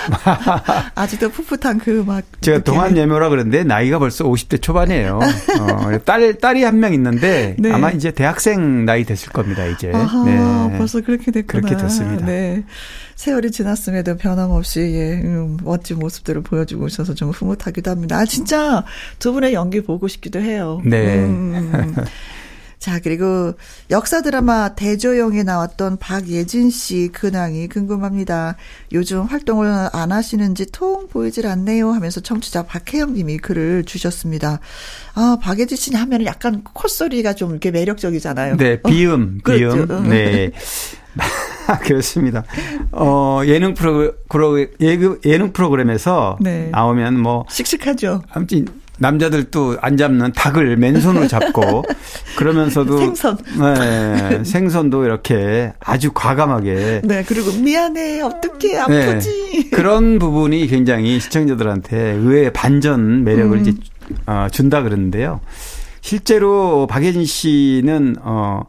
아직도 0.95 1.29
풋풋한 1.31 1.79
그 1.81 2.05
막 2.07 2.23
제가 2.41 2.61
동안 2.61 2.97
예묘라 2.97 3.29
그러는데 3.31 3.65
나이가 3.65 3.99
벌써 3.99 4.25
50대 4.25 4.63
초반이에요. 4.63 5.19
어, 5.19 5.99
딸 6.05 6.35
딸이 6.39 6.63
한 6.63 6.77
명 6.79 6.93
있는데 6.95 7.57
네. 7.59 7.73
아마 7.73 7.91
이제 7.91 8.11
대학생 8.13 8.85
나이 8.85 9.05
됐을 9.05 9.33
겁니다 9.33 9.65
이제. 9.67 9.91
아하, 9.93 10.25
네. 10.71 10.79
벌써 10.79 11.01
그렇게 11.01 11.31
됐구나. 11.33 11.63
그렇게 11.63 11.83
됐습니다. 11.83 12.27
네. 12.27 12.65
세월이 13.17 13.51
지났음에도 13.51 14.17
변함없이 14.19 14.81
예, 14.81 15.21
음, 15.25 15.57
멋진 15.63 15.99
모습들을 15.99 16.43
보여주고 16.43 16.87
있어서 16.87 17.15
좀 17.15 17.31
흐뭇하기도 17.31 17.91
합니다. 17.91 18.19
아 18.19 18.25
진짜 18.27 18.85
두 19.19 19.33
분의 19.33 19.55
연기 19.55 19.83
보고 19.83 20.07
싶기도 20.07 20.39
해요. 20.41 20.81
네. 20.85 21.17
음. 21.25 21.95
자, 22.79 23.01
그리고 23.03 23.55
역사 23.91 24.23
드라마 24.23 24.75
대조영에 24.75 25.43
나왔던 25.43 25.97
박예진 25.99 26.71
씨 26.71 27.09
근황이 27.13 27.69
궁금합니다. 27.69 28.57
요즘 28.93 29.23
활동을 29.23 29.89
안 29.93 30.13
하시는지 30.13 30.67
통 30.73 31.09
보이질 31.09 31.47
않네요 31.47 31.91
하면서 31.91 32.21
청취자 32.21 32.65
박혜영 32.65 33.15
님이 33.15 33.39
글을 33.39 33.85
주셨습니다. 33.85 34.61
아, 35.15 35.39
박예진 35.41 35.77
씨 35.77 35.95
하면 35.95 36.25
약간 36.27 36.63
콧소리가 36.65 37.35
좀 37.35 37.51
이렇게 37.51 37.71
매력적이잖아요. 37.71 38.57
네, 38.57 38.81
비음, 38.83 39.41
어, 39.41 39.51
비음. 39.51 39.87
그렇죠. 39.87 40.01
네. 40.03 40.53
그렇습니다. 41.83 42.45
어, 42.93 43.41
예능 43.47 43.75
프로, 43.75 44.13
예능, 44.81 45.19
예능 45.25 45.53
프로그램에서 45.53 46.37
네. 46.41 46.69
나오면 46.71 47.19
뭐. 47.19 47.45
씩씩하죠. 47.49 48.23
아무튼 48.31 48.67
남자들도 48.99 49.79
안 49.81 49.97
잡는 49.97 50.33
닭을 50.33 50.77
맨손으로 50.77 51.29
잡고 51.29 51.85
그러면서도 52.37 52.99
생선 52.99 53.39
네, 53.59 54.45
생선도 54.45 55.05
이렇게 55.05 55.73
아주 55.81 56.13
과감하게 56.13 57.03
네 57.05 57.25
그리고 57.27 57.53
미안해 57.53 58.23
어떻게 58.23 58.73
네. 58.73 58.79
아프지 58.79 59.31
네, 59.53 59.71
그런 59.71 60.19
부분이 60.19 60.67
굉장히 60.67 61.21
시청자들한테 61.21 62.13
의외의 62.13 62.53
반전 62.53 63.25
매력을 63.25 63.57
음. 63.57 63.61
이제 63.61 63.75
어, 64.27 64.49
준다 64.51 64.83
그러는데요 64.83 65.41
실제로 66.01 66.87
박예진 66.87 67.25
씨는 67.25 68.17
어 68.21 68.63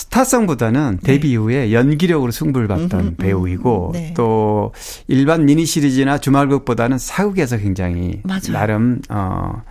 스타성보다는 0.00 0.98
네. 1.02 1.12
데뷔 1.12 1.28
네. 1.28 1.32
이후에 1.34 1.72
연기력으로 1.72 2.32
승부를 2.32 2.68
봤던 2.68 3.00
음흠, 3.00 3.16
배우이고 3.16 3.90
네. 3.92 4.14
또 4.16 4.72
일반 5.08 5.44
미니 5.44 5.66
시리즈나 5.66 6.18
주말극보다는 6.18 6.96
사극에서 6.96 7.58
굉장히 7.58 8.20
맞아요. 8.24 8.52
나름 8.52 9.02
어 9.10 9.62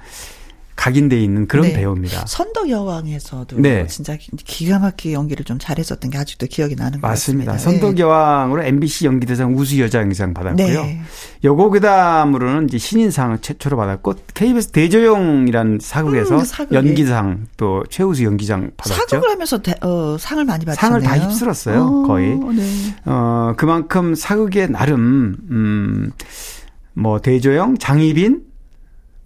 각인돼 0.80 1.22
있는 1.22 1.46
그런 1.46 1.66
네. 1.66 1.74
배우입니다. 1.74 2.24
선덕 2.26 2.70
여왕에서도 2.70 3.58
네. 3.58 3.86
진짜 3.88 4.16
기가 4.18 4.80
막히게 4.80 5.14
연기를 5.14 5.44
좀 5.44 5.60
잘했었던 5.60 6.10
게 6.10 6.18
아직도 6.18 6.48
기억이 6.48 6.76
나는 6.76 7.02
것 7.02 7.08
맞습니다. 7.08 7.52
같습니다. 7.52 7.80
선덕 7.82 7.96
네. 7.96 8.02
여왕으로 8.02 8.64
MBC 8.64 9.06
연기대상 9.06 9.54
우수 9.58 9.78
여자연기상 9.82 10.34
받았고요. 10.34 10.82
네. 10.82 11.02
여고 11.44 11.70
그다음으로는 11.70 12.70
이제 12.70 12.78
신인상을 12.78 13.40
최초로 13.40 13.76
받았고 13.76 14.14
KBS 14.34 14.70
대조영이라는 14.70 15.80
사극에서 15.82 16.38
음, 16.38 16.44
연기상 16.72 17.48
또 17.58 17.84
최우수 17.90 18.24
연기상 18.24 18.72
받았죠. 18.78 18.96
사극을 19.02 19.32
하면서 19.32 19.62
대, 19.62 19.74
어, 19.82 20.16
상을 20.18 20.46
많이 20.46 20.64
받았네요. 20.64 21.02
상을 21.02 21.02
다 21.02 21.28
휩쓸었어요. 21.28 21.84
어, 21.84 22.08
거의. 22.08 22.38
네. 22.38 22.96
어 23.04 23.54
그만큼 23.58 24.16
사극의 24.16 24.72
나름 24.72 25.36
음 25.52 26.12
뭐 27.00 27.20
대조영, 27.20 27.78
장희빈 27.78 28.42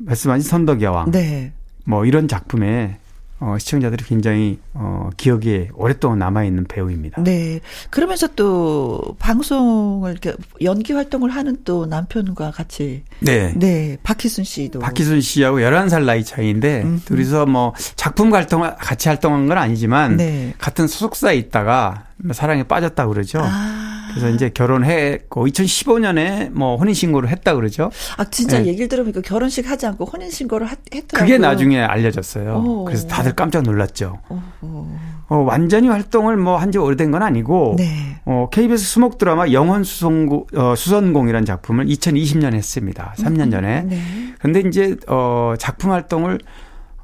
말씀하신 0.06 0.49
선덕 0.49 0.82
여왕. 0.82 1.12
네. 1.12 1.51
뭐 1.86 2.06
이런 2.06 2.28
작품에 2.28 2.97
어, 3.39 3.58
시청자들이 3.58 4.06
굉장히 4.06 4.58
어, 4.74 5.10
기억에 5.18 5.68
오랫동안 5.74 6.20
남아있는 6.20 6.64
배우입니다. 6.64 7.22
네. 7.22 7.60
그러면서 7.89 8.28
또 8.36 9.18
방송을 9.20 10.12
이렇게 10.12 10.34
연기 10.62 10.93
활동을 10.93 11.30
하는 11.30 11.58
또 11.66 11.86
남편과 11.86 12.51
같이. 12.51 13.04
네. 13.20 13.54
네. 13.58 13.97
박희순 14.04 14.45
씨도. 14.45 14.80
박희순 14.80 15.20
씨하고 15.20 15.58
11살 15.58 16.06
나이 16.06 16.24
차이인데 16.24 16.84
음. 16.84 17.01
둘이서 17.04 17.45
뭐 17.45 17.74
작품 17.97 18.34
활동, 18.34 18.62
같이 18.80 19.10
활동한 19.10 19.47
건 19.47 19.58
아니지만 19.58 20.16
네. 20.16 20.54
같은 20.58 20.88
소속사에 20.88 21.36
있다가 21.36 22.06
사랑에 22.32 22.64
빠졌다 22.64 23.06
그러죠. 23.08 23.41
아. 23.43 23.82
그래서 24.14 24.30
이제 24.30 24.49
결혼했고 24.49 25.47
2015년에 25.47 26.51
뭐 26.51 26.76
혼인 26.78 26.93
신고를 26.93 27.30
했다 27.30 27.55
그러죠. 27.55 27.91
아 28.18 28.26
진짜 28.26 28.59
네. 28.59 28.68
얘기를 28.68 28.88
들어보니까 28.88 29.22
결혼식 29.22 29.70
하지 29.70 29.86
않고 29.88 30.05
혼인 30.05 30.30
신고를 30.30 30.68
했더라고요. 30.70 31.09
그게 31.28 31.38
나중에 31.38 31.80
알려졌어요. 31.82 32.64
오. 32.66 32.86
그래서 32.86 33.07
다들 33.07 33.34
깜짝 33.34 33.64
놀랐죠. 33.64 34.20
어, 35.30 35.38
완전히 35.38 35.88
활동을 35.88 36.38
뭐 36.38 36.57
한 36.57 36.72
지 36.72 36.78
오래된 36.78 37.11
건 37.11 37.22
아니고 37.24 37.76
네. 37.78 38.18
어, 38.26 38.47
KBS 38.51 38.84
수목 38.86 39.18
드라마 39.18 39.51
영혼 39.51 39.84
수송고, 39.84 40.47
어, 40.55 40.74
수선공이라는 40.76 41.45
작품을 41.45 41.86
2020년에 41.88 42.53
했습니다. 42.53 43.14
3년 43.18 43.51
전에. 43.51 43.82
네. 43.82 43.99
근데 44.39 44.61
이제 44.61 44.95
어, 45.07 45.53
작품 45.59 45.91
활동을 45.91 46.39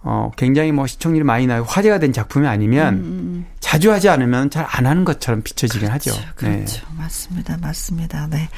어, 0.02 0.32
굉장히 0.38 0.72
뭐 0.72 0.88
시청률이 0.88 1.24
많이 1.26 1.46
나고 1.46 1.66
화제가 1.66 2.00
된 2.00 2.14
작품이 2.14 2.48
아니면 2.48 2.94
음, 2.96 3.00
음, 3.00 3.04
음. 3.04 3.46
자주 3.60 3.92
하지 3.92 4.08
않으면 4.10 4.50
잘 4.50 4.66
안 4.70 4.86
하는 4.86 5.04
것처럼 5.04 5.42
비춰지긴 5.42 5.90
그렇죠, 5.90 6.12
하죠. 6.12 6.22
그렇죠. 6.36 6.78
네. 6.88 6.96
맞습니다. 6.98 7.58
맞습니다. 7.58 8.28
네. 8.28 8.50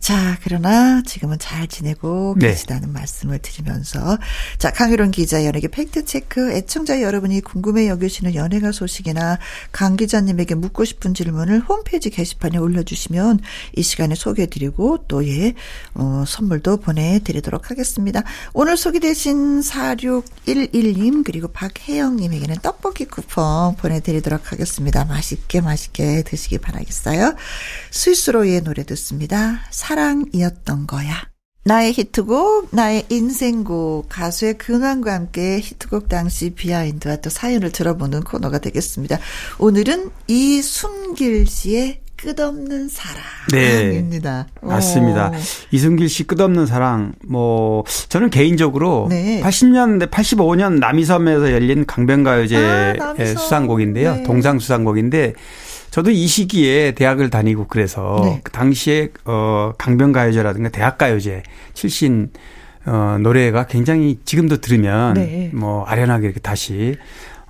자, 0.00 0.38
그러나 0.42 1.02
지금은 1.02 1.38
잘 1.38 1.68
지내고 1.68 2.34
네. 2.38 2.48
계시다는 2.48 2.90
말씀을 2.90 3.38
드리면서 3.38 4.18
자, 4.56 4.72
강유론 4.72 5.10
기자 5.10 5.44
연예계 5.44 5.68
팩트 5.68 6.06
체크 6.06 6.52
애청자 6.52 7.02
여러분이 7.02 7.42
궁금해 7.42 7.86
여기시는 7.86 8.34
연예가 8.34 8.72
소식이나 8.72 9.38
강 9.72 9.96
기자님에게 9.96 10.54
묻고 10.54 10.86
싶은 10.86 11.12
질문을 11.12 11.60
홈페이지 11.60 12.08
게시판에 12.08 12.56
올려 12.56 12.82
주시면 12.82 13.40
이 13.76 13.82
시간에 13.82 14.14
소개해 14.14 14.46
드리고 14.46 15.04
또 15.06 15.26
예, 15.28 15.52
어, 15.94 16.24
선물도 16.26 16.78
보내 16.78 17.20
드리도록 17.22 17.70
하겠습니다. 17.70 18.22
오늘 18.54 18.78
소개되신 18.78 19.60
4611님 19.60 21.24
그리고 21.24 21.48
박혜영 21.48 22.16
님에게는 22.16 22.56
떡볶이 22.62 23.04
쿠폰 23.04 23.76
보내 23.76 24.00
드리도록 24.00 24.50
하겠습니다. 24.50 25.04
맛있게 25.04 25.60
맛있게 25.60 26.22
드시기 26.22 26.56
바라겠어요. 26.56 27.34
스위스로의 27.90 28.62
노래 28.62 28.82
듣습니다. 28.84 29.60
사랑이었던 29.90 30.86
거야. 30.86 31.14
나의 31.64 31.92
히트곡, 31.92 32.68
나의 32.70 33.04
인생곡, 33.08 34.06
가수의 34.08 34.56
근황과 34.56 35.12
함께 35.12 35.58
히트곡 35.60 36.08
당시 36.08 36.50
비하인드와 36.50 37.16
또 37.16 37.28
사연을 37.28 37.72
들어보는 37.72 38.22
코너가 38.22 38.58
되겠습니다. 38.58 39.18
오늘은 39.58 40.10
이순길 40.28 41.46
씨의 41.46 42.00
끝없는 42.16 42.88
사랑입니다. 42.88 44.46
네. 44.62 44.66
맞습니다. 44.66 45.30
오. 45.30 45.32
이순길 45.72 46.08
씨 46.08 46.24
끝없는 46.24 46.66
사랑. 46.66 47.14
뭐 47.26 47.84
저는 48.08 48.30
개인적으로 48.30 49.06
네. 49.10 49.40
80년대 49.42 50.10
85년 50.10 50.78
남이섬에서 50.78 51.50
열린 51.50 51.84
강변가요제 51.84 52.96
아, 53.00 53.14
수상곡인데요. 53.24 54.16
네. 54.16 54.22
동상 54.22 54.58
수상곡인데 54.58 55.34
저도 55.90 56.10
이 56.10 56.26
시기에 56.26 56.92
대학을 56.92 57.30
다니고 57.30 57.66
그래서 57.68 58.20
네. 58.24 58.40
그 58.44 58.52
당시에 58.52 59.10
어 59.24 59.72
강변가요제라든가 59.78 60.68
대학가요제 60.70 61.42
출신 61.74 62.30
어 62.86 63.18
노래가 63.20 63.66
굉장히 63.66 64.18
지금도 64.24 64.58
들으면 64.58 65.14
네. 65.14 65.50
뭐 65.52 65.84
아련하게 65.84 66.26
이렇게 66.26 66.40
다시 66.40 66.96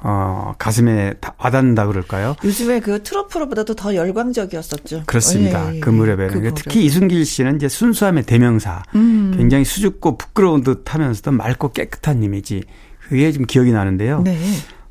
어, 0.03 0.55
가슴에 0.59 1.14
와닿는다 1.36 1.86
그럴까요? 1.86 2.34
요즘에 2.43 2.80
그 2.80 3.03
트로프로보다도 3.03 3.74
더 3.74 3.95
열광적이었었죠. 3.95 5.03
그렇습니다. 5.07 5.72
예, 5.72 5.76
예. 5.76 5.80
그 5.80 5.91
무렵에는. 5.91 6.43
그 6.43 6.55
특히 6.55 6.84
이순길 6.86 7.24
씨는 7.26 7.57
이제 7.57 7.68
순수함의 7.68 8.24
대명사. 8.24 8.82
음. 8.95 9.34
굉장히 9.36 9.64
수줍고 9.64 10.16
부끄러운 10.16 10.62
듯 10.62 10.84
하면서도 10.86 11.32
맑고 11.32 11.72
깨끗한 11.72 12.22
이미지. 12.22 12.62
그게 13.09 13.30
좀 13.32 13.45
기억이 13.45 13.72
나는데요. 13.72 14.22
네. 14.22 14.38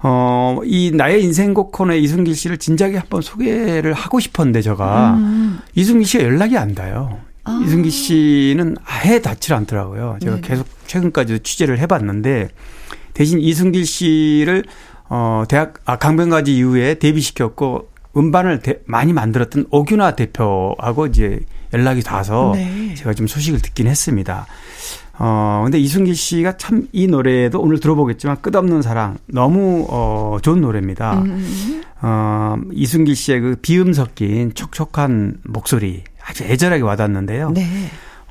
어, 0.02 0.60
이 0.64 0.91
나의 0.93 1.24
인생곡 1.24 1.72
코너에 1.72 1.97
이승길 2.00 2.36
씨를 2.36 2.58
진작에 2.58 2.95
한번 2.95 3.22
소개를 3.22 3.93
하고 3.93 4.20
싶었는데 4.20 4.62
제가 4.62 5.16
음. 5.16 5.60
이승길 5.76 6.08
씨가 6.08 6.24
연락이 6.24 6.58
안 6.58 6.74
닿아요. 6.74 7.20
아. 7.43 7.62
이승기 7.66 7.89
씨는 7.89 8.78
아예 8.86 9.22
닿질 9.22 9.54
않더라고요. 9.54 10.18
제가 10.22 10.36
네네. 10.36 10.47
계속 10.47 10.68
최근까지도 10.88 11.43
취재를 11.43 11.80
해봤는데 11.80 12.50
대신 13.14 13.39
이승길 13.39 13.86
씨를 13.86 14.64
어 15.10 15.43
대학 15.50 15.74
아 15.86 15.97
강변가지 15.97 16.56
이후에 16.56 16.95
데뷔시켰고 16.95 17.89
음반을 18.16 18.60
대, 18.60 18.80
많이 18.86 19.14
만들었던 19.14 19.66
오균화 19.72 20.16
대표하고 20.16 21.08
이제 21.08 21.39
연락이 21.74 22.02
닿아서 22.02 22.52
네. 22.56 22.93
제가 22.95 23.14
좀 23.14 23.28
소식을 23.28 23.62
듣긴 23.62 23.88
했습니다. 23.88 24.45
어, 25.20 25.61
근데 25.65 25.78
이승기 25.80 26.13
씨가 26.13 26.57
참 26.57 26.88
이 26.93 27.07
노래도 27.07 27.59
오늘 27.61 27.80
들어보겠지만 27.80 28.41
끝없는 28.41 28.82
사랑 28.82 29.17
너무 29.28 29.86
어, 29.89 30.38
좋은 30.41 30.61
노래입니다. 30.61 31.20
음. 31.20 31.84
어, 32.01 32.55
이승기 32.72 33.13
씨의 33.15 33.39
그 33.41 33.55
비음 33.61 33.91
섞인 33.93 34.53
촉촉한 34.53 35.39
목소리 35.43 36.03
아주 36.26 36.43
애절하게 36.45 36.84
와닿는데요. 36.84 37.51
네. 37.51 37.65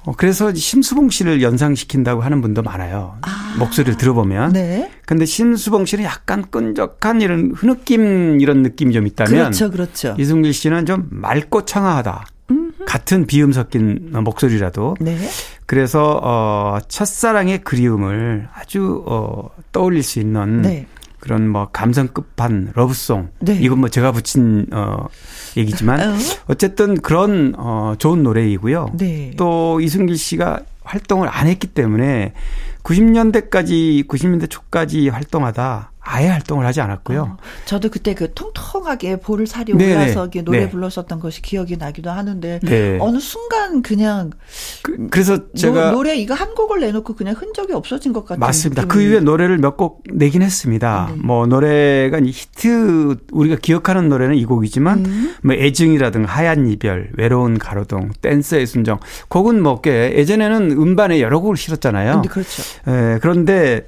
어, 0.05 0.13
그래서 0.17 0.55
심수봉 0.55 1.11
씨를 1.11 1.43
연상시킨다고 1.43 2.23
하는 2.23 2.41
분도 2.41 2.63
많아요. 2.63 3.19
아. 3.23 3.57
목소리를 3.59 3.99
들어보면. 3.99 4.53
네. 4.55 4.91
근데 5.05 5.27
심수봉 5.27 5.85
씨는 5.85 6.05
약간 6.05 6.45
끈적한 6.51 7.21
이런 7.21 7.53
흐느낌 7.55 8.41
이런 8.41 8.63
느낌이 8.63 8.95
좀 8.95 9.07
있다면. 9.07 9.33
그렇죠, 9.35 9.71
그렇죠. 9.71 10.15
이승길 10.19 10.55
씨는 10.55 10.87
좀 10.87 11.07
맑고 11.11 11.65
청아하다. 11.67 12.25
음흠. 12.51 12.85
같은 12.87 13.27
비음 13.27 13.53
섞인 13.53 14.11
목소리라도. 14.13 14.97
네. 15.01 15.17
그래서 15.67 16.21
어 16.23 16.79
첫사랑의 16.89 17.59
그리움을 17.59 18.49
아주 18.55 19.05
어 19.07 19.51
떠올릴 19.73 20.03
수 20.03 20.19
있는 20.19 20.63
네. 20.63 20.87
그런 21.21 21.49
뭐 21.49 21.69
감성 21.73 22.09
끝판 22.09 22.73
러브송. 22.75 23.29
네. 23.41 23.59
이건 23.61 23.81
뭐 23.81 23.89
제가 23.89 24.13
붙인 24.13 24.67
어 24.73 25.07
얘기지만 25.57 26.01
어? 26.01 26.17
어쨌든 26.47 27.01
그런 27.01 27.55
어 27.57 27.95
좋은 27.99 28.23
노래이고요. 28.23 28.93
네. 28.99 29.33
또 29.37 29.81
이승길 29.81 30.17
씨가 30.17 30.61
활동을 30.85 31.29
안 31.31 31.47
했기 31.47 31.67
때문에 31.67 32.33
90년대까지 32.83 34.07
90년대 34.09 34.49
초까지 34.49 35.09
활동하다 35.09 35.93
아예 36.11 36.29
활동을 36.29 36.67
하지 36.67 36.81
않았고요. 36.81 37.23
어, 37.23 37.37
저도 37.65 37.89
그때 37.91 38.15
그 38.15 38.33
통통하게 38.35 39.21
볼을 39.21 39.47
살이 39.47 39.75
네네. 39.75 39.95
올라서 39.95 40.31
노래 40.45 40.61
네. 40.61 40.71
불렀었던 40.71 41.21
것이 41.21 41.43
기억이 41.43 41.77
나기도 41.77 42.11
하는데 42.11 42.61
네. 42.63 42.99
어느 43.01 43.19
순간 43.19 43.83
그냥 43.83 44.31
그래서 44.83 45.53
제가 45.55 45.93
노래 45.93 46.17
이거 46.17 46.35
한 46.35 46.55
곡을 46.55 46.81
내놓고 46.81 47.15
그냥 47.15 47.35
흔적이 47.37 47.73
없어진 47.75 48.13
것 48.13 48.25
같아요. 48.25 48.41
맞습니다. 48.41 48.83
느낌이. 48.83 48.95
그 48.95 49.03
이후에 49.03 49.21
노래를 49.21 49.59
몇 49.59 49.79
곡 49.79 50.03
내긴 50.13 50.43
했습니다. 50.43 51.13
네. 51.15 51.21
뭐 51.23 51.47
노래가 51.47 52.19
히트 52.21 53.17
우리가 53.31 53.57
기억하는 53.63 54.09
노래는 54.09 54.35
이 54.35 54.45
곡이지만 54.45 55.07
음. 55.07 55.35
뭐 55.45 55.55
애증이라든가 55.55 56.29
하얀 56.33 56.67
이별, 56.69 57.11
외로운 57.17 57.59
가로등, 57.59 58.11
댄스의 58.21 58.67
순정 58.67 58.99
곡은 59.29 59.63
뭐 59.63 59.86
꽤 59.86 60.15
예전에는 60.17 60.73
음반에 60.73 61.21
여러 61.21 61.39
곡을 61.39 61.57
실었잖아요. 61.57 62.23
네, 62.23 62.29
그렇죠. 62.29 62.63
예, 62.89 63.19
그런데 63.23 63.85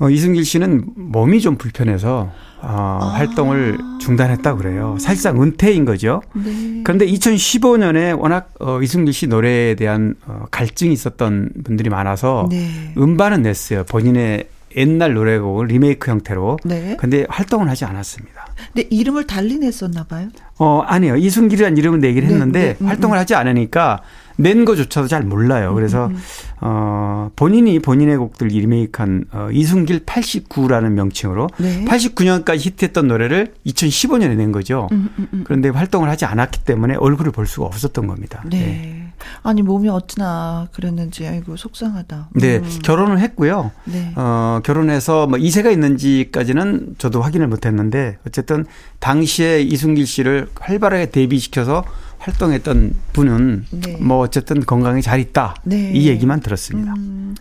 어, 0.00 0.08
이승길 0.08 0.46
씨는 0.46 0.84
몸이 0.96 1.42
좀 1.42 1.56
불편해서 1.56 2.32
어, 2.62 2.98
아. 3.02 3.12
활동을 3.14 3.78
중단했다 4.00 4.56
그래요. 4.56 4.96
사실상 4.98 5.40
은퇴인 5.42 5.84
거죠. 5.84 6.22
네. 6.34 6.80
그런데 6.84 7.06
2015년에 7.06 8.18
워낙 8.18 8.52
어, 8.60 8.80
이승길 8.80 9.12
씨 9.12 9.26
노래에 9.26 9.74
대한 9.74 10.14
어, 10.26 10.46
갈증이 10.50 10.92
있었던 10.94 11.50
분들이 11.64 11.90
많아서 11.90 12.48
네. 12.50 12.94
음반은 12.96 13.42
냈어요. 13.42 13.84
본인의 13.84 14.48
옛날 14.76 15.14
노래곡을 15.14 15.66
리메이크 15.66 16.10
형태로. 16.10 16.58
네. 16.64 16.96
근데 16.98 17.26
활동을 17.28 17.68
하지 17.68 17.84
않았습니다. 17.84 18.46
근데 18.72 18.88
이름을 18.90 19.26
달리 19.26 19.58
냈었나 19.58 20.04
봐요? 20.04 20.28
어, 20.58 20.82
아니요. 20.86 21.16
이승길이라는 21.16 21.76
이름은 21.76 22.00
내기를 22.00 22.28
네, 22.28 22.34
했는데 22.34 22.60
네, 22.60 22.76
음, 22.80 22.86
활동을 22.86 23.16
음. 23.16 23.20
하지 23.20 23.34
않으니까 23.34 24.00
낸 24.40 24.64
거조차도 24.64 25.06
잘 25.06 25.22
몰라요. 25.22 25.74
그래서 25.74 26.06
음, 26.06 26.12
음. 26.12 26.18
어 26.62 27.30
본인이 27.36 27.78
본인의 27.78 28.16
곡들 28.16 28.48
리메이크한 28.48 29.24
어 29.32 29.48
이승길 29.52 30.06
89라는 30.06 30.90
명칭으로 30.90 31.48
네. 31.58 31.84
89년까지 31.84 32.58
히트했던 32.58 33.06
노래를 33.08 33.54
2015년에 33.66 34.36
낸 34.36 34.52
거죠. 34.52 34.88
음, 34.92 35.08
음, 35.18 35.28
음, 35.32 35.44
그런데 35.44 35.68
활동을 35.68 36.08
하지 36.08 36.24
않았기 36.24 36.64
때문에 36.64 36.96
얼굴을 36.96 37.32
볼 37.32 37.46
수가 37.46 37.66
없었던 37.66 38.06
겁니다. 38.06 38.42
네. 38.46 38.58
네. 38.58 39.12
아니 39.42 39.62
몸이 39.62 39.88
어찌나 39.88 40.68
그랬는지 40.72 41.26
아이고 41.26 41.56
속상하다. 41.56 42.30
네, 42.32 42.58
음. 42.58 42.78
결혼을 42.82 43.18
했고요. 43.20 43.70
네. 43.84 44.12
어 44.16 44.60
결혼해서 44.64 45.26
뭐 45.26 45.38
이세가 45.38 45.70
있는지까지는 45.70 46.96
저도 46.98 47.20
확인을 47.20 47.46
못했는데 47.48 48.18
어쨌든 48.26 48.64
당시에 48.98 49.60
이승길 49.60 50.06
씨를 50.06 50.48
활발하게 50.58 51.10
데뷔시켜서 51.10 51.84
활동했던 52.20 52.94
분은 53.14 53.66
네. 53.70 53.96
뭐 53.96 54.18
어쨌든 54.18 54.60
건강히 54.64 55.02
잘 55.02 55.18
있다. 55.20 55.56
네. 55.64 55.90
이 55.94 56.06
얘기만 56.08 56.40
들었습니다. 56.40 56.92
음. 56.94 57.34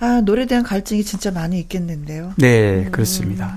아, 0.00 0.20
노래에 0.24 0.46
대한 0.46 0.64
갈증이 0.64 1.04
진짜 1.04 1.30
많이 1.30 1.58
있겠는데요. 1.60 2.32
네, 2.36 2.84
음. 2.86 2.90
그렇습니다. 2.90 3.56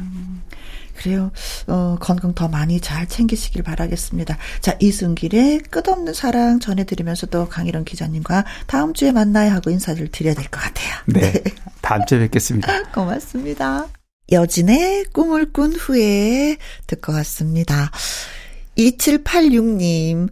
그래요. 0.95 1.31
어, 1.67 1.95
건강 1.99 2.33
더 2.33 2.47
많이 2.47 2.79
잘 2.79 3.07
챙기시길 3.07 3.61
바라겠습니다. 3.63 4.35
자, 4.61 4.75
이승길의 4.79 5.59
끝없는 5.69 6.13
사랑 6.13 6.59
전해드리면서 6.59 7.27
또 7.27 7.47
강희령 7.49 7.83
기자님과 7.83 8.45
다음 8.65 8.93
주에 8.93 9.11
만나야 9.11 9.53
하고 9.53 9.69
인사를 9.69 10.07
드려야 10.09 10.33
될 10.33 10.45
것 10.45 10.59
같아요. 10.59 10.95
네. 11.05 11.33
네. 11.33 11.43
다음 11.81 12.05
주에 12.05 12.19
뵙겠습니다. 12.19 12.83
고맙습니다. 12.93 13.87
여진의 14.31 15.05
꿈을 15.13 15.51
꾼 15.53 15.73
후에 15.73 16.57
듣고 16.87 17.13
왔습니다. 17.13 17.91
2786님, 18.77 20.29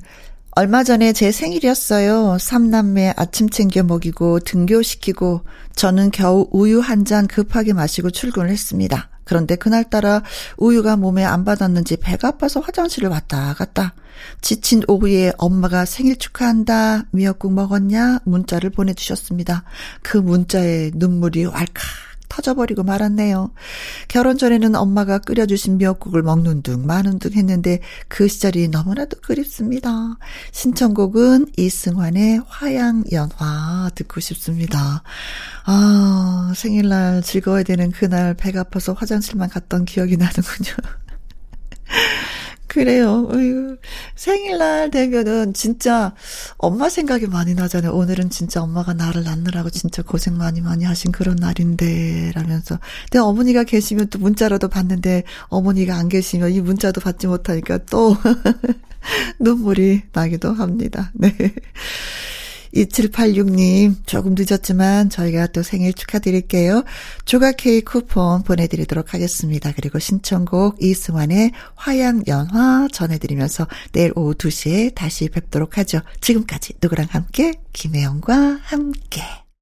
얼마 0.57 0.85
전에 0.85 1.11
제 1.11 1.31
생일이었어요. 1.33 2.37
삼남매 2.39 3.13
아침 3.17 3.49
챙겨 3.49 3.83
먹이고 3.83 4.39
등교시키고 4.39 5.41
저는 5.75 6.11
겨우 6.11 6.47
우유 6.51 6.79
한 6.79 7.03
잔 7.03 7.27
급하게 7.27 7.73
마시고 7.73 8.09
출근을 8.09 8.49
했습니다. 8.49 9.09
그런데 9.25 9.57
그날따라 9.57 10.23
우유가 10.57 10.95
몸에 10.95 11.25
안 11.25 11.43
받았는지 11.43 11.97
배가 11.97 12.29
아파서 12.29 12.61
화장실을 12.61 13.09
왔다 13.09 13.53
갔다. 13.53 13.93
지친 14.41 14.81
오후에 14.87 15.33
엄마가 15.37 15.83
생일 15.83 16.15
축하한다. 16.17 17.03
미역국 17.11 17.51
먹었냐? 17.53 18.19
문자를 18.23 18.69
보내주셨습니다. 18.69 19.63
그 20.01 20.17
문자에 20.17 20.91
눈물이 20.95 21.45
왈칵 21.45 21.83
터져버리고 22.29 22.83
말았네요. 22.83 23.51
결혼 24.07 24.37
전에는 24.37 24.75
엄마가 24.75 25.19
끓여주신 25.19 25.77
미역국을 25.77 26.23
먹는 26.23 26.61
둥 26.61 26.85
마는 26.85 27.19
둥 27.19 27.33
했는데 27.33 27.79
그 28.07 28.27
시절이 28.27 28.69
너무나도 28.69 29.21
그립습니다. 29.21 30.17
신청곡은 30.51 31.47
이승환의 31.57 32.41
화양연화 32.47 33.91
듣고 33.95 34.19
싶습니다. 34.19 35.03
아, 35.65 36.53
생일날 36.55 37.21
즐거워야 37.21 37.63
되는 37.63 37.91
그날 37.91 38.33
배가 38.33 38.61
아파서 38.61 38.93
화장실만 38.93 39.49
갔던 39.49 39.85
기억이 39.85 40.17
나는군요. 40.17 40.71
그래요. 42.75 43.29
어휴, 43.31 43.77
생일날 44.15 44.91
되면은 44.91 45.53
진짜 45.53 46.13
엄마 46.57 46.89
생각이 46.89 47.25
많이 47.25 47.53
나잖아요. 47.53 47.93
오늘은 47.93 48.29
진짜 48.29 48.61
엄마가 48.61 48.93
나를 48.93 49.23
낳느라고 49.23 49.69
진짜 49.69 50.01
고생 50.03 50.35
많이 50.35 50.59
많이 50.59 50.83
하신 50.83 51.13
그런 51.13 51.37
날인데, 51.37 52.33
라면서. 52.35 52.77
근데 53.03 53.19
어머니가 53.19 53.63
계시면 53.63 54.09
또 54.09 54.19
문자라도 54.19 54.67
받는데, 54.67 55.23
어머니가 55.47 55.95
안 55.95 56.09
계시면 56.09 56.51
이 56.51 56.59
문자도 56.59 56.99
받지 56.99 57.27
못하니까 57.27 57.77
또 57.85 58.17
눈물이 59.39 60.01
나기도 60.11 60.51
합니다. 60.51 61.11
네. 61.13 61.33
2786님, 62.75 64.05
조금 64.05 64.35
늦었지만 64.37 65.09
저희가 65.09 65.47
또 65.47 65.63
생일 65.63 65.93
축하드릴게요. 65.93 66.83
조각 67.25 67.57
케이크 67.57 67.93
쿠폰 67.93 68.43
보내드리도록 68.43 69.13
하겠습니다. 69.13 69.71
그리고 69.75 69.99
신청곡 69.99 70.81
이승환의 70.81 71.51
화양연화 71.75 72.89
전해드리면서 72.91 73.67
내일 73.93 74.11
오후 74.15 74.33
2시에 74.33 74.93
다시 74.93 75.29
뵙도록 75.29 75.77
하죠. 75.77 76.01
지금까지 76.21 76.73
누구랑 76.81 77.07
함께? 77.09 77.53
김혜영과 77.73 78.59
함께. 78.63 79.44